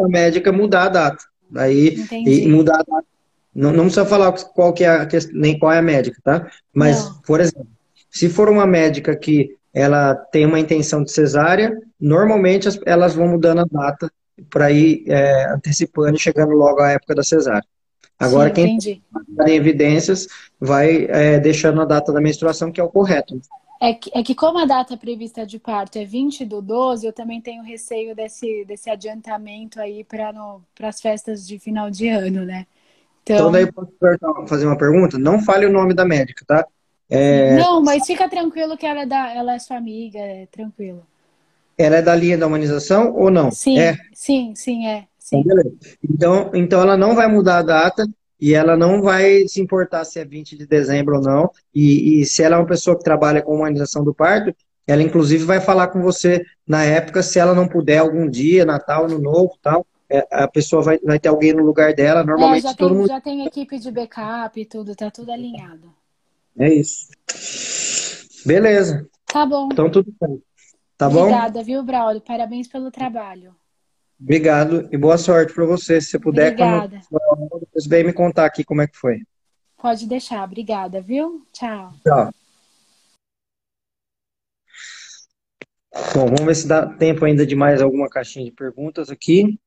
a 0.00 0.08
médica 0.08 0.52
mudar 0.52 0.84
a 0.84 0.88
data. 0.88 1.24
Daí, 1.50 1.96
e 2.12 2.48
mudar 2.48 2.80
a 2.80 2.82
data. 2.82 3.06
Não, 3.54 3.72
não 3.72 3.84
precisa 3.84 4.04
falar 4.04 4.32
qual 4.32 4.72
que 4.72 4.84
é 4.84 4.88
a, 4.88 5.08
nem 5.32 5.58
qual 5.58 5.72
é 5.72 5.78
a 5.78 5.82
médica, 5.82 6.20
tá? 6.22 6.50
Mas, 6.72 7.04
não. 7.04 7.20
por 7.22 7.40
exemplo, 7.40 7.66
se 8.10 8.28
for 8.28 8.48
uma 8.48 8.66
médica 8.66 9.16
que 9.16 9.56
ela 9.72 10.14
tem 10.14 10.46
uma 10.46 10.58
intenção 10.58 11.02
de 11.02 11.12
cesárea, 11.12 11.76
normalmente 12.00 12.68
elas 12.86 13.14
vão 13.14 13.28
mudando 13.28 13.60
a 13.60 13.64
data 13.64 14.10
para 14.50 14.70
ir 14.70 15.04
é, 15.06 15.50
antecipando 15.52 16.16
e 16.16 16.20
chegando 16.20 16.52
logo 16.52 16.80
à 16.80 16.92
época 16.92 17.14
da 17.14 17.22
cesárea. 17.22 17.66
Agora, 18.18 18.48
Sim, 18.48 18.78
quem 18.78 19.02
tem 19.44 19.56
evidências 19.56 20.26
vai 20.60 21.06
é, 21.08 21.38
deixando 21.38 21.80
a 21.80 21.84
data 21.84 22.12
da 22.12 22.20
menstruação, 22.20 22.72
que 22.72 22.80
é 22.80 22.84
o 22.84 22.88
correto. 22.88 23.40
É 23.80 23.94
que, 23.94 24.10
é 24.12 24.24
que 24.24 24.34
como 24.34 24.58
a 24.58 24.64
data 24.64 24.96
prevista 24.96 25.46
de 25.46 25.58
parto 25.60 25.98
é 25.98 26.04
20 26.04 26.44
do 26.44 26.60
12, 26.60 27.06
eu 27.06 27.12
também 27.12 27.40
tenho 27.40 27.62
receio 27.62 28.14
desse, 28.16 28.64
desse 28.64 28.90
adiantamento 28.90 29.80
aí 29.80 30.02
para 30.02 30.32
as 30.82 31.00
festas 31.00 31.46
de 31.46 31.60
final 31.60 31.88
de 31.88 32.08
ano, 32.08 32.44
né? 32.44 32.66
Então, 33.22 33.36
então 33.36 33.52
daí 33.52 33.70
posso 33.70 33.92
fazer 34.48 34.66
uma 34.66 34.76
pergunta? 34.76 35.16
Não 35.16 35.40
fale 35.40 35.66
o 35.66 35.72
nome 35.72 35.94
da 35.94 36.04
médica, 36.04 36.44
tá? 36.44 36.66
É... 37.10 37.56
Não, 37.56 37.82
mas 37.82 38.06
fica 38.06 38.28
tranquilo 38.28 38.76
que 38.76 38.86
ela 38.86 39.02
é, 39.02 39.06
da, 39.06 39.32
ela 39.32 39.54
é 39.54 39.58
sua 39.58 39.76
amiga, 39.76 40.18
é 40.18 40.46
tranquilo. 40.46 41.06
Ela 41.76 41.96
é 41.96 42.02
da 42.02 42.14
linha 42.14 42.36
da 42.36 42.46
humanização 42.46 43.14
ou 43.14 43.30
não? 43.30 43.50
Sim, 43.50 43.78
é. 43.78 43.96
sim, 44.12 44.52
sim, 44.54 44.86
é. 44.86 45.04
Sim. 45.18 45.42
Então, 46.02 46.50
então 46.54 46.82
ela 46.82 46.96
não 46.96 47.14
vai 47.14 47.28
mudar 47.28 47.58
a 47.58 47.62
data 47.62 48.06
e 48.40 48.54
ela 48.54 48.76
não 48.76 49.02
vai 49.02 49.46
se 49.46 49.60
importar 49.60 50.04
se 50.04 50.18
é 50.18 50.24
20 50.24 50.56
de 50.56 50.66
dezembro 50.66 51.16
ou 51.16 51.22
não. 51.22 51.50
E, 51.74 52.20
e 52.20 52.24
se 52.24 52.42
ela 52.42 52.56
é 52.56 52.58
uma 52.58 52.66
pessoa 52.66 52.96
que 52.96 53.04
trabalha 53.04 53.42
com 53.42 53.54
humanização 53.54 54.02
do 54.02 54.14
parto, 54.14 54.54
ela 54.86 55.02
inclusive 55.02 55.44
vai 55.44 55.60
falar 55.60 55.88
com 55.88 56.00
você 56.00 56.44
na 56.66 56.82
época, 56.82 57.22
se 57.22 57.38
ela 57.38 57.54
não 57.54 57.68
puder 57.68 57.98
algum 57.98 58.28
dia, 58.28 58.64
Natal, 58.64 59.04
Ano 59.04 59.18
Novo 59.18 59.52
tal, 59.62 59.86
é, 60.10 60.26
a 60.30 60.48
pessoa 60.48 60.82
vai, 60.82 60.98
vai 60.98 61.18
ter 61.18 61.28
alguém 61.28 61.52
no 61.52 61.62
lugar 61.62 61.92
dela. 61.92 62.24
Normalmente 62.24 62.64
é, 62.64 62.70
já 62.70 62.74
todo 62.74 62.88
tem, 62.88 62.96
mundo. 62.98 63.08
Já 63.08 63.20
tem 63.20 63.46
equipe 63.46 63.78
de 63.78 63.90
backup 63.90 64.58
e 64.58 64.64
tudo, 64.64 64.96
tá 64.96 65.10
tudo 65.10 65.30
alinhado. 65.30 65.92
É 66.58 66.74
isso. 66.74 67.08
Beleza. 68.44 69.08
Tá 69.26 69.46
bom. 69.46 69.68
Então 69.72 69.90
tudo 69.90 70.12
bem. 70.20 70.42
Tá 70.96 71.08
bom? 71.08 71.20
Obrigada, 71.20 71.62
viu, 71.62 71.82
Braulio? 71.82 72.20
Parabéns 72.20 72.66
pelo 72.66 72.90
trabalho. 72.90 73.54
Obrigado 74.20 74.88
e 74.90 74.96
boa 74.96 75.16
sorte 75.16 75.54
para 75.54 75.64
você. 75.64 76.00
Se 76.00 76.10
você 76.10 76.18
puder, 76.18 76.52
Obrigada. 76.52 77.00
quando 77.08 77.60
depois 77.60 77.86
vem 77.86 78.04
me 78.04 78.12
contar 78.12 78.46
aqui 78.46 78.64
como 78.64 78.82
é 78.82 78.88
que 78.88 78.96
foi. 78.96 79.22
Pode 79.76 80.06
deixar. 80.06 80.42
Obrigada, 80.42 81.00
viu? 81.00 81.46
Tchau. 81.52 81.92
Tchau. 82.02 82.30
Bom, 86.14 86.26
vamos 86.26 86.44
ver 86.44 86.56
se 86.56 86.66
dá 86.66 86.84
tempo 86.84 87.24
ainda 87.24 87.46
de 87.46 87.54
mais 87.54 87.80
alguma 87.80 88.08
caixinha 88.08 88.44
de 88.44 88.52
perguntas 88.52 89.08
aqui. 89.08 89.58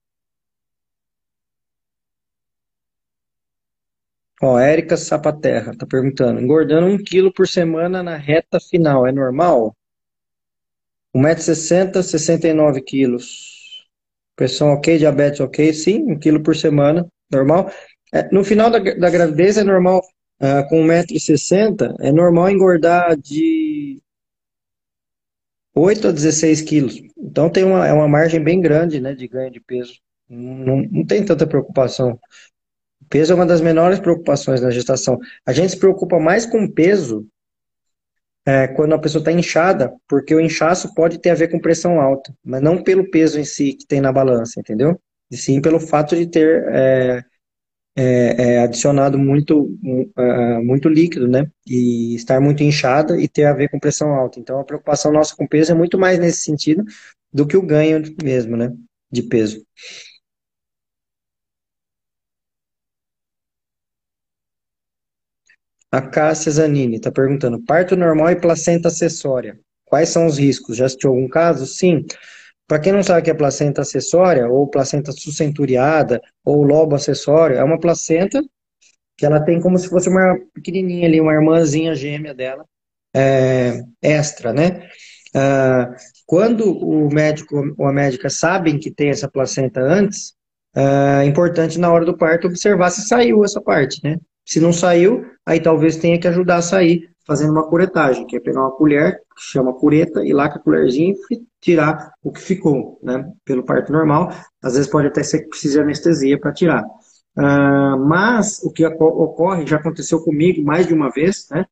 Ó, 4.41 4.59
Érica 4.59 4.97
Sapaterra 4.97 5.71
está 5.71 5.85
perguntando: 5.85 6.41
engordando 6.41 6.87
um 6.87 6.97
quilo 6.97 7.31
por 7.31 7.47
semana 7.47 8.01
na 8.01 8.17
reta 8.17 8.59
final, 8.59 9.05
é 9.05 9.11
normal? 9.11 9.75
1,60m, 11.15 12.01
69 12.01 12.81
quilos. 12.81 13.85
Pressão 14.35 14.69
ok, 14.69 14.97
diabetes 14.97 15.39
ok, 15.41 15.73
sim, 15.73 16.03
um 16.11 16.17
quilo 16.17 16.41
por 16.41 16.55
semana, 16.55 17.05
normal. 17.31 17.71
É, 18.13 18.27
no 18.33 18.43
final 18.43 18.71
da, 18.71 18.79
da 18.79 19.09
gravidez 19.09 19.57
é 19.57 19.63
normal, 19.63 19.99
uh, 20.41 20.67
com 20.69 20.83
1,60m, 20.85 21.95
é 21.99 22.11
normal 22.11 22.49
engordar 22.49 23.15
de 23.17 24.01
8 25.75 26.07
a 26.07 26.11
16 26.11 26.61
quilos. 26.61 27.01
Então 27.17 27.49
tem 27.49 27.63
uma, 27.63 27.87
é 27.87 27.93
uma 27.93 28.07
margem 28.07 28.43
bem 28.43 28.59
grande 28.59 28.99
né, 28.99 29.13
de 29.13 29.27
ganho 29.27 29.51
de 29.51 29.59
peso. 29.59 29.93
Não, 30.27 30.81
não 30.89 31.05
tem 31.05 31.23
tanta 31.23 31.45
preocupação. 31.45 32.19
Peso 33.12 33.34
é 33.34 33.36
uma 33.36 33.45
das 33.45 33.59
menores 33.59 33.99
preocupações 33.99 34.62
na 34.62 34.72
gestação. 34.72 35.20
A 35.45 35.51
gente 35.51 35.72
se 35.72 35.78
preocupa 35.78 36.18
mais 36.18 36.45
com 36.45 36.66
peso 36.66 37.28
é, 38.47 38.70
quando 38.70 38.93
a 38.93 38.99
pessoa 38.99 39.20
está 39.20 39.34
inchada, 39.34 39.93
porque 40.07 40.34
o 40.34 40.39
inchaço 40.39 40.95
pode 40.95 41.20
ter 41.20 41.30
a 41.30 41.36
ver 41.36 41.49
com 41.49 41.59
pressão 41.59 41.99
alta, 41.99 42.34
mas 42.43 42.62
não 42.62 42.82
pelo 42.82 43.12
peso 43.12 43.38
em 43.38 43.43
si 43.43 43.74
que 43.74 43.86
tem 43.86 43.99
na 43.99 44.14
balança, 44.14 44.62
entendeu? 44.62 44.97
E 45.30 45.36
sim 45.36 45.62
pelo 45.62 45.78
fato 45.78 46.16
de 46.16 46.26
ter 46.26 46.64
é, 46.70 47.24
é, 47.97 48.53
é 48.53 48.59
adicionado 48.59 49.20
muito, 49.20 49.78
uh, 49.84 50.64
muito 50.64 50.88
líquido, 50.88 51.28
né? 51.28 51.45
E 51.68 52.16
estar 52.16 52.39
muito 52.39 52.64
inchada 52.64 53.20
e 53.20 53.28
ter 53.28 53.43
a 53.43 53.53
ver 53.53 53.70
com 53.70 53.78
pressão 53.78 54.14
alta. 54.14 54.39
Então 54.39 54.57
a 54.57 54.64
preocupação 54.64 55.12
nossa 55.12 55.36
com 55.36 55.45
peso 55.45 55.74
é 55.74 55.76
muito 55.76 55.99
mais 55.99 56.18
nesse 56.18 56.45
sentido 56.45 56.86
do 57.32 57.45
que 57.45 57.57
o 57.57 57.62
ganho 57.62 58.01
mesmo, 58.24 58.55
né? 58.55 58.72
De 59.12 59.22
peso. 59.22 59.62
A 65.91 66.01
Cássia 66.01 66.51
Zanini 66.51 66.95
está 66.95 67.11
perguntando: 67.11 67.63
parto 67.63 67.95
normal 67.95 68.31
e 68.31 68.39
placenta 68.39 68.87
acessória. 68.87 69.59
Quais 69.85 70.09
são 70.09 70.25
os 70.25 70.37
riscos? 70.37 70.77
Já 70.77 70.85
assistiu 70.85 71.09
algum 71.09 71.27
caso? 71.27 71.65
Sim. 71.65 72.05
Para 72.67 72.79
quem 72.79 72.93
não 72.93 73.03
sabe 73.03 73.23
que 73.23 73.29
é 73.29 73.33
placenta 73.33 73.81
acessória, 73.81 74.47
ou 74.47 74.69
placenta 74.69 75.11
suscenturiada, 75.11 76.21
ou 76.45 76.63
lobo 76.63 76.95
acessório, 76.95 77.57
é 77.57 77.63
uma 77.63 77.77
placenta 77.77 78.41
que 79.17 79.25
ela 79.25 79.43
tem 79.43 79.59
como 79.59 79.77
se 79.77 79.89
fosse 79.89 80.07
uma 80.09 80.37
pequenininha 80.53 81.07
ali, 81.07 81.19
uma 81.19 81.33
irmãzinha 81.33 81.93
gêmea 81.93 82.33
dela, 82.33 82.65
é, 83.13 83.81
extra, 84.01 84.53
né? 84.53 84.87
Ah, 85.35 85.93
quando 86.25 86.71
o 86.71 87.09
médico 87.11 87.75
ou 87.77 87.87
a 87.87 87.93
médica 87.93 88.29
sabem 88.29 88.79
que 88.79 88.89
tem 88.89 89.09
essa 89.09 89.29
placenta 89.29 89.81
antes, 89.81 90.33
é 90.73 91.25
importante 91.25 91.77
na 91.77 91.91
hora 91.91 92.05
do 92.05 92.17
parto 92.17 92.47
observar 92.47 92.89
se 92.89 93.07
saiu 93.07 93.43
essa 93.43 93.61
parte, 93.61 93.99
né? 94.03 94.17
Se 94.45 94.59
não 94.59 94.73
saiu, 94.73 95.23
aí 95.45 95.59
talvez 95.59 95.97
tenha 95.97 96.19
que 96.19 96.27
ajudar 96.27 96.57
a 96.57 96.61
sair 96.61 97.09
fazendo 97.25 97.51
uma 97.51 97.67
curetagem, 97.67 98.25
que 98.25 98.35
é 98.35 98.39
pegar 98.39 98.61
uma 98.61 98.75
colher, 98.75 99.21
que 99.35 99.41
chama 99.41 99.73
cureta, 99.73 100.25
e 100.25 100.33
lá 100.33 100.49
com 100.49 100.57
a 100.57 100.61
colherzinha 100.61 101.15
tirar 101.59 102.11
o 102.23 102.31
que 102.31 102.41
ficou, 102.41 102.99
né? 103.03 103.23
Pelo 103.45 103.63
parto 103.63 103.91
normal. 103.91 104.29
Às 104.61 104.73
vezes 104.73 104.89
pode 104.89 105.07
até 105.07 105.23
ser 105.23 105.41
que 105.41 105.49
precise 105.49 105.75
de 105.75 105.81
anestesia 105.81 106.39
para 106.39 106.51
tirar. 106.51 106.83
Uh, 107.37 107.97
mas 108.05 108.61
o 108.63 108.71
que 108.71 108.85
ocorre, 108.85 109.65
já 109.65 109.77
aconteceu 109.77 110.21
comigo 110.21 110.61
mais 110.63 110.87
de 110.87 110.93
uma 110.93 111.09
vez, 111.09 111.47
né? 111.49 111.65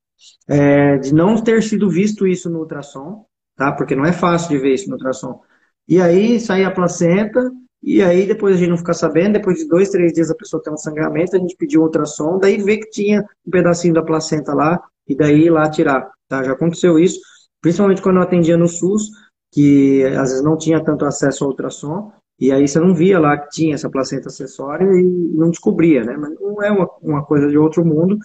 É, 0.47 0.97
de 0.97 1.13
não 1.13 1.41
ter 1.41 1.63
sido 1.63 1.89
visto 1.89 2.27
isso 2.27 2.49
no 2.49 2.59
ultrassom, 2.59 3.25
tá? 3.55 3.71
Porque 3.71 3.95
não 3.95 4.05
é 4.05 4.13
fácil 4.13 4.49
de 4.49 4.57
ver 4.57 4.73
isso 4.73 4.87
no 4.87 4.95
ultrassom. 4.95 5.41
E 5.87 6.01
aí 6.01 6.39
sai 6.39 6.63
a 6.63 6.71
placenta, 6.71 7.51
e 7.81 8.01
aí 8.01 8.25
depois 8.25 8.55
a 8.55 8.59
gente 8.59 8.69
não 8.69 8.77
fica 8.77 8.93
sabendo, 8.93 9.33
depois 9.33 9.59
de 9.59 9.67
dois, 9.67 9.89
três 9.89 10.13
dias 10.13 10.29
a 10.29 10.35
pessoa 10.35 10.61
tem 10.61 10.73
um 10.73 10.77
sangramento, 10.77 11.35
a 11.35 11.39
gente 11.39 11.55
pediu 11.55 11.81
ultrassom, 11.81 12.37
daí 12.37 12.57
vê 12.61 12.77
que 12.77 12.89
tinha 12.89 13.25
um 13.45 13.51
pedacinho 13.51 13.93
da 13.93 14.03
placenta 14.03 14.53
lá, 14.53 14.81
e 15.07 15.15
daí 15.15 15.45
ir 15.45 15.49
lá 15.49 15.69
tirar, 15.69 16.11
tá? 16.27 16.43
Já 16.43 16.51
aconteceu 16.51 16.99
isso, 16.99 17.19
principalmente 17.61 18.01
quando 18.01 18.17
eu 18.17 18.23
atendia 18.23 18.57
no 18.57 18.67
SUS, 18.67 19.09
que 19.51 20.03
às 20.05 20.29
vezes 20.29 20.43
não 20.43 20.57
tinha 20.57 20.83
tanto 20.83 21.05
acesso 21.05 21.43
ao 21.43 21.51
ultrassom, 21.51 22.11
e 22.39 22.51
aí 22.51 22.67
você 22.67 22.79
não 22.79 22.95
via 22.95 23.19
lá 23.19 23.37
que 23.37 23.49
tinha 23.49 23.75
essa 23.75 23.89
placenta 23.89 24.29
acessória 24.29 24.85
e 24.85 25.03
não 25.35 25.49
descobria, 25.49 26.03
né? 26.03 26.15
Mas 26.15 26.39
não 26.39 26.63
é 26.63 26.71
uma, 26.71 26.89
uma 27.01 27.25
coisa 27.25 27.49
de 27.49 27.57
outro 27.57 27.83
mundo. 27.83 28.17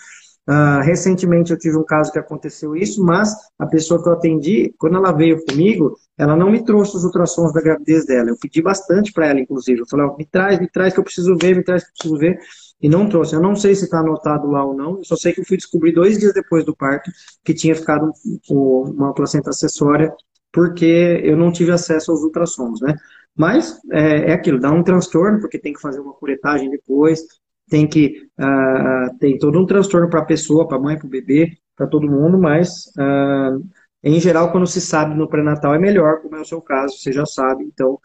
Uh, 0.47 0.83
recentemente 0.83 1.51
eu 1.53 1.59
tive 1.59 1.77
um 1.79 1.85
caso 1.85 2.13
que 2.13 2.19
aconteceu 2.19 2.77
isso, 2.77 3.03
mas 3.03 3.35
a 3.59 3.67
pessoa 3.67 4.03
que 4.03 4.09
eu 4.09 4.13
atendi, 4.13 4.75
quando 4.79 4.97
ela 4.97 5.11
veio 5.11 5.43
comigo, 5.47 5.97
ela 6.19 6.37
não 6.37 6.51
me 6.51 6.63
trouxe 6.63 6.97
os 6.97 7.05
ultrassons 7.05 7.53
da 7.53 7.63
gravidez 7.63 8.05
dela. 8.05 8.29
Eu 8.29 8.37
pedi 8.39 8.61
bastante 8.61 9.13
para 9.13 9.29
ela, 9.29 9.41
inclusive. 9.41 9.81
Eu 9.81 9.87
falei, 9.89 10.07
oh, 10.07 10.17
me 10.17 10.27
traz, 10.27 10.61
me 10.61 10.69
traz 10.69 10.93
que 10.93 11.01
eu 11.01 11.05
preciso 11.05 11.37
ver, 11.37 11.57
me 11.57 11.65
traz 11.65 11.83
que 11.83 11.89
eu 11.89 11.93
preciso 11.95 12.19
ver. 12.19 12.39
E 12.81 12.89
não 12.89 13.09
trouxe. 13.09 13.35
Eu 13.35 13.41
não 13.41 13.57
sei 13.57 13.75
se 13.75 13.85
está 13.85 14.01
anotado 14.01 14.49
lá 14.51 14.65
ou 14.65 14.75
não. 14.75 14.99
Eu 14.99 15.05
só 15.05 15.17
sei 15.17 15.33
que 15.33 15.41
eu 15.41 15.45
fui 15.47 15.57
descobrir 15.57 15.93
dois 15.93 16.19
dias 16.19 16.35
depois 16.35 16.65
do 16.65 16.77
parto 16.77 17.11
que 17.43 17.55
tinha 17.55 17.75
ficado 17.75 18.13
uma 18.51 19.15
placenta 19.15 19.51
acessória 19.51 20.13
porque 20.55 21.21
eu 21.25 21.37
não 21.37 21.51
tive 21.51 21.73
acesso 21.73 22.13
aos 22.13 22.23
ultrassons, 22.23 22.81
né? 22.81 22.95
Mas 23.37 23.81
é, 23.91 24.31
é 24.31 24.33
aquilo, 24.33 24.61
dá 24.61 24.71
um 24.71 24.85
transtorno, 24.85 25.41
porque 25.41 25.59
tem 25.59 25.73
que 25.73 25.81
fazer 25.81 25.99
uma 25.99 26.15
curetagem 26.15 26.71
depois, 26.71 27.21
tem 27.69 27.89
que 27.89 28.29
uh, 28.39 29.19
tem 29.19 29.39
todo 29.39 29.59
um 29.59 29.67
transtorno 29.67 30.09
para 30.11 30.21
a 30.21 30.25
pessoa, 30.25 30.67
para 30.69 30.77
a 30.77 30.81
mãe, 30.81 30.97
para 30.99 31.07
o 31.07 31.11
bebê, 31.11 31.57
para 31.77 31.87
todo 31.87 32.11
mundo, 32.11 32.39
mas 32.39 32.87
uh, 32.99 33.65
em 34.03 34.21
geral, 34.21 34.53
quando 34.53 34.67
se 34.67 34.81
sabe 34.81 35.15
no 35.15 35.29
pré-natal 35.29 35.75
é 35.75 35.79
melhor, 35.79 36.21
como 36.21 36.37
é 36.37 36.41
o 36.41 36.45
seu 36.45 36.61
caso, 36.61 36.97
você 36.99 37.11
já 37.13 37.25
sabe, 37.25 37.65
então 37.65 37.99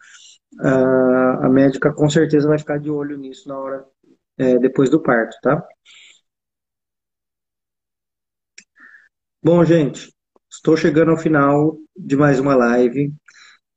uh, 0.60 1.44
a 1.44 1.48
médica 1.48 1.92
com 1.92 2.08
certeza 2.08 2.48
vai 2.48 2.58
ficar 2.58 2.78
de 2.78 2.90
olho 2.90 3.18
nisso 3.18 3.48
na 3.48 3.58
hora 3.58 3.84
é, 4.38 4.58
depois 4.58 4.88
do 4.90 5.02
parto, 5.02 5.36
tá? 5.42 5.62
Bom, 9.42 9.64
gente, 9.64 10.12
estou 10.50 10.76
chegando 10.76 11.10
ao 11.10 11.16
final 11.16 11.76
de 11.96 12.16
mais 12.16 12.40
uma 12.40 12.54
live 12.54 13.12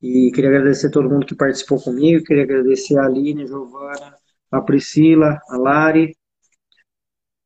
e 0.01 0.31
queria 0.33 0.49
agradecer 0.49 0.87
a 0.87 0.91
todo 0.91 1.09
mundo 1.09 1.25
que 1.25 1.35
participou 1.35 1.81
comigo, 1.81 2.23
queria 2.23 2.43
agradecer 2.43 2.97
a 2.97 3.05
Aline, 3.05 3.47
Giovana, 3.47 4.15
a 4.53 4.61
Priscila, 4.61 5.39
a 5.49 5.57
Lari 5.57 6.15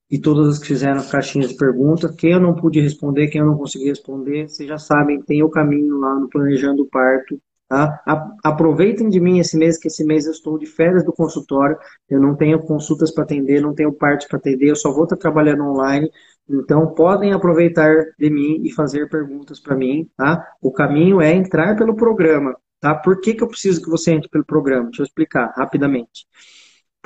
e 0.09 0.19
todas 0.19 0.47
as 0.47 0.59
que 0.59 0.67
fizeram 0.67 1.03
caixinhas 1.07 1.49
de 1.49 1.57
perguntas. 1.57 2.13
Quem 2.15 2.31
eu 2.31 2.39
não 2.39 2.55
pude 2.55 2.79
responder, 2.79 3.27
quem 3.27 3.41
eu 3.41 3.47
não 3.47 3.57
consegui 3.57 3.85
responder, 3.85 4.47
vocês 4.47 4.67
já 4.67 4.77
sabem, 4.77 5.21
tem 5.21 5.43
o 5.43 5.49
caminho 5.49 5.97
lá 5.99 6.15
no 6.15 6.29
Planejando 6.29 6.83
o 6.83 6.87
Parto. 6.87 7.41
Tá? 7.69 8.01
Aproveitem 8.45 9.09
de 9.09 9.19
mim 9.19 9.39
esse 9.39 9.57
mês, 9.57 9.77
que 9.77 9.89
esse 9.89 10.03
mês 10.05 10.25
eu 10.25 10.31
estou 10.31 10.57
de 10.57 10.65
férias 10.65 11.03
do 11.03 11.11
consultório, 11.11 11.77
eu 12.09 12.19
não 12.19 12.33
tenho 12.33 12.59
consultas 12.59 13.11
para 13.11 13.25
atender, 13.25 13.61
não 13.61 13.75
tenho 13.75 13.91
parte 13.91 14.25
para 14.25 14.37
atender, 14.37 14.69
eu 14.69 14.75
só 14.75 14.89
vou 14.89 15.03
estar 15.03 15.17
trabalhando 15.17 15.63
online. 15.63 16.09
Então, 16.49 16.93
podem 16.93 17.33
aproveitar 17.33 17.93
de 18.17 18.29
mim 18.29 18.61
e 18.63 18.71
fazer 18.71 19.09
perguntas 19.09 19.59
para 19.59 19.75
mim, 19.75 20.09
tá? 20.15 20.47
O 20.61 20.71
caminho 20.71 21.19
é 21.19 21.33
entrar 21.33 21.75
pelo 21.75 21.93
programa, 21.93 22.55
tá? 22.79 22.95
Por 22.95 23.19
que, 23.19 23.33
que 23.33 23.43
eu 23.43 23.49
preciso 23.49 23.81
que 23.81 23.89
você 23.89 24.13
entre 24.13 24.29
pelo 24.29 24.45
programa? 24.45 24.85
Deixa 24.85 25.01
eu 25.01 25.05
explicar 25.05 25.53
rapidamente. 25.57 26.25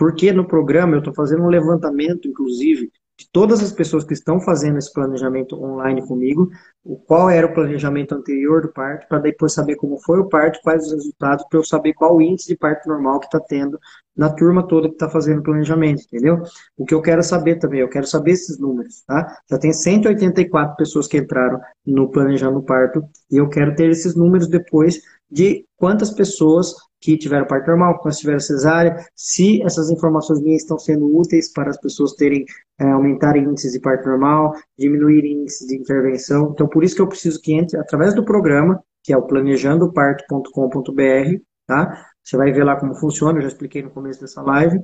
Porque 0.02 0.34
no 0.34 0.48
programa 0.48 0.96
eu 0.96 0.98
estou 0.98 1.14
fazendo 1.14 1.44
um 1.44 1.48
levantamento, 1.48 2.28
inclusive, 2.28 2.92
de 3.20 3.30
todas 3.32 3.62
as 3.62 3.72
pessoas 3.72 4.04
que 4.04 4.14
estão 4.14 4.42
fazendo 4.42 4.80
esse 4.80 4.92
planejamento 4.92 5.56
online 5.64 6.02
comigo, 6.08 6.50
o 6.84 6.98
qual 6.98 7.30
era 7.30 7.46
o 7.46 7.54
planejamento 7.54 8.16
anterior 8.16 8.64
do 8.64 8.74
parto, 8.74 9.08
para 9.08 9.20
depois 9.20 9.54
saber 9.54 9.76
como 9.76 10.00
foi 10.00 10.18
o 10.18 10.28
parto, 10.28 10.60
quais 10.64 10.88
os 10.88 10.94
resultados, 10.94 11.46
para 11.48 11.60
eu 11.60 11.64
saber 11.64 11.94
qual 11.94 12.18
o 12.18 12.22
índice 12.22 12.48
de 12.48 12.58
parto 12.58 12.90
normal 12.90 13.20
que 13.20 13.28
está 13.28 13.40
tendo 13.40 13.78
na 14.18 14.34
turma 14.34 14.68
toda 14.68 14.88
que 14.88 14.96
está 14.96 15.08
fazendo 15.08 15.44
planejamento, 15.44 16.02
entendeu? 16.02 16.42
O 16.76 16.84
que 16.84 16.96
eu 16.96 17.02
quero 17.04 17.22
saber 17.22 17.60
também, 17.60 17.82
eu 17.82 17.88
quero 17.88 18.08
saber 18.08 18.32
esses 18.32 18.58
números, 18.58 19.04
tá? 19.06 19.38
Já 19.52 19.60
tem 19.60 19.72
184 19.72 20.78
pessoas 20.78 21.08
que 21.08 21.20
entraram 21.20 21.62
no 21.86 22.10
Planejando 22.10 22.64
Parto, 22.64 23.04
e 23.30 23.38
eu 23.38 23.48
quero 23.50 23.76
ter 23.76 23.92
esses 23.92 24.16
números 24.16 24.48
depois 24.48 25.00
de 25.32 25.66
quantas 25.78 26.12
pessoas 26.12 26.74
que 27.00 27.18
tiveram 27.18 27.48
parto 27.48 27.68
normal, 27.68 28.00
quantas 28.00 28.20
tiveram 28.20 28.40
cesárea, 28.40 28.96
se 29.16 29.64
essas 29.64 29.90
informações 29.90 30.40
minhas 30.42 30.62
estão 30.62 30.78
sendo 30.78 31.18
úteis 31.18 31.52
para 31.52 31.72
as 31.72 31.80
pessoas 31.80 32.14
terem, 32.14 32.46
é, 32.80 32.92
aumentarem 32.92 33.44
índices 33.44 33.74
de 33.74 33.80
parto 33.80 34.08
normal, 34.08 34.54
diminuírem 34.78 35.42
índices 35.42 35.68
de 35.68 35.76
intervenção. 35.76 36.52
Então, 36.54 36.68
por 36.68 36.84
isso 36.84 36.96
que 36.96 37.02
eu 37.02 37.08
preciso 37.08 37.42
que 37.42 37.54
entre 37.54 37.80
através 37.80 38.14
do 38.14 38.24
programa, 38.24 38.80
que 39.04 39.12
é 39.12 39.18
o 39.18 39.24
planejandoparto.com.br, 39.24 41.40
tá? 41.66 42.06
Você 42.24 42.38
vai 42.38 42.52
ver 42.52 42.64
lá 42.64 42.80
como 42.80 42.94
funciona, 42.94 43.40
eu 43.40 43.42
já 43.42 43.48
expliquei 43.48 43.82
no 43.82 43.90
começo 43.90 44.22
dessa 44.22 44.44
live. 44.44 44.80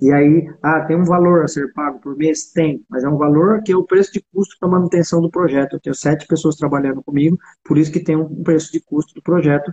E 0.00 0.12
aí, 0.12 0.46
ah, 0.62 0.84
tem 0.84 0.96
um 0.96 1.04
valor 1.04 1.42
a 1.42 1.48
ser 1.48 1.72
pago 1.72 1.98
por 2.00 2.16
mês? 2.16 2.52
Tem, 2.52 2.84
mas 2.88 3.02
é 3.02 3.08
um 3.08 3.16
valor 3.16 3.62
que 3.62 3.72
é 3.72 3.76
o 3.76 3.84
preço 3.84 4.12
de 4.12 4.22
custo 4.32 4.56
para 4.60 4.68
manutenção 4.68 5.22
do 5.22 5.30
projeto. 5.30 5.74
Eu 5.74 5.80
tenho 5.80 5.94
sete 5.94 6.26
pessoas 6.26 6.56
trabalhando 6.56 7.02
comigo, 7.02 7.38
por 7.64 7.78
isso 7.78 7.90
que 7.90 8.00
tem 8.00 8.14
um 8.16 8.42
preço 8.42 8.70
de 8.72 8.80
custo 8.80 9.14
do 9.14 9.22
projeto. 9.22 9.72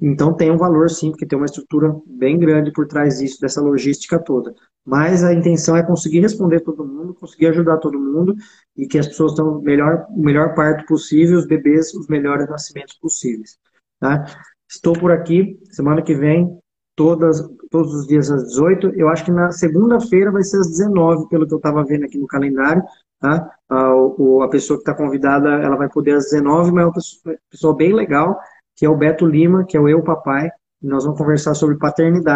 Então 0.00 0.32
tem 0.34 0.50
um 0.50 0.56
valor 0.56 0.90
sim, 0.90 1.10
porque 1.10 1.26
tem 1.26 1.36
uma 1.36 1.46
estrutura 1.46 1.94
bem 2.06 2.38
grande 2.38 2.72
por 2.72 2.86
trás 2.86 3.18
disso, 3.18 3.40
dessa 3.40 3.60
logística 3.60 4.18
toda. 4.18 4.54
Mas 4.84 5.24
a 5.24 5.32
intenção 5.32 5.76
é 5.76 5.82
conseguir 5.82 6.20
responder 6.20 6.60
todo 6.60 6.84
mundo, 6.84 7.14
conseguir 7.14 7.46
ajudar 7.46 7.78
todo 7.78 7.98
mundo 7.98 8.34
e 8.76 8.86
que 8.86 8.98
as 8.98 9.08
pessoas 9.08 9.34
tenham 9.34 9.58
o 9.58 9.62
melhor, 9.62 10.06
o 10.10 10.20
melhor 10.22 10.54
parto 10.54 10.84
possível, 10.86 11.38
os 11.38 11.46
bebês, 11.46 11.94
os 11.94 12.06
melhores 12.06 12.48
nascimentos 12.48 12.94
possíveis. 12.98 13.56
Tá? 13.98 14.24
Estou 14.68 14.92
por 14.92 15.10
aqui, 15.10 15.58
semana 15.70 16.02
que 16.02 16.14
vem, 16.14 16.58
todas, 16.96 17.40
todos 17.70 17.94
os 17.94 18.06
dias 18.06 18.30
às 18.30 18.44
18. 18.48 18.92
Eu 18.96 19.08
acho 19.08 19.24
que 19.24 19.30
na 19.30 19.50
segunda-feira 19.50 20.30
vai 20.30 20.42
ser 20.42 20.58
às 20.58 20.68
19, 20.68 21.28
pelo 21.28 21.46
que 21.46 21.54
eu 21.54 21.58
estava 21.58 21.84
vendo 21.84 22.04
aqui 22.04 22.18
no 22.18 22.26
calendário. 22.26 22.82
Tá? 23.20 23.50
A, 23.68 23.94
o, 23.94 24.42
a 24.42 24.48
pessoa 24.48 24.78
que 24.78 24.82
está 24.82 24.94
convidada, 24.94 25.48
ela 25.48 25.76
vai 25.76 25.88
poder 25.88 26.16
às 26.16 26.24
19, 26.24 26.72
mas 26.72 26.82
é 26.82 26.86
uma 26.86 26.92
pessoa, 26.92 27.36
pessoa 27.50 27.76
bem 27.76 27.92
legal, 27.92 28.38
que 28.76 28.84
é 28.84 28.88
o 28.88 28.96
Beto 28.96 29.26
Lima, 29.26 29.64
que 29.64 29.76
é 29.76 29.80
o 29.80 29.88
Eu 29.88 30.02
Papai. 30.02 30.50
E 30.82 30.86
nós 30.86 31.04
vamos 31.04 31.18
conversar 31.18 31.54
sobre 31.54 31.78
paternidade. 31.78 32.32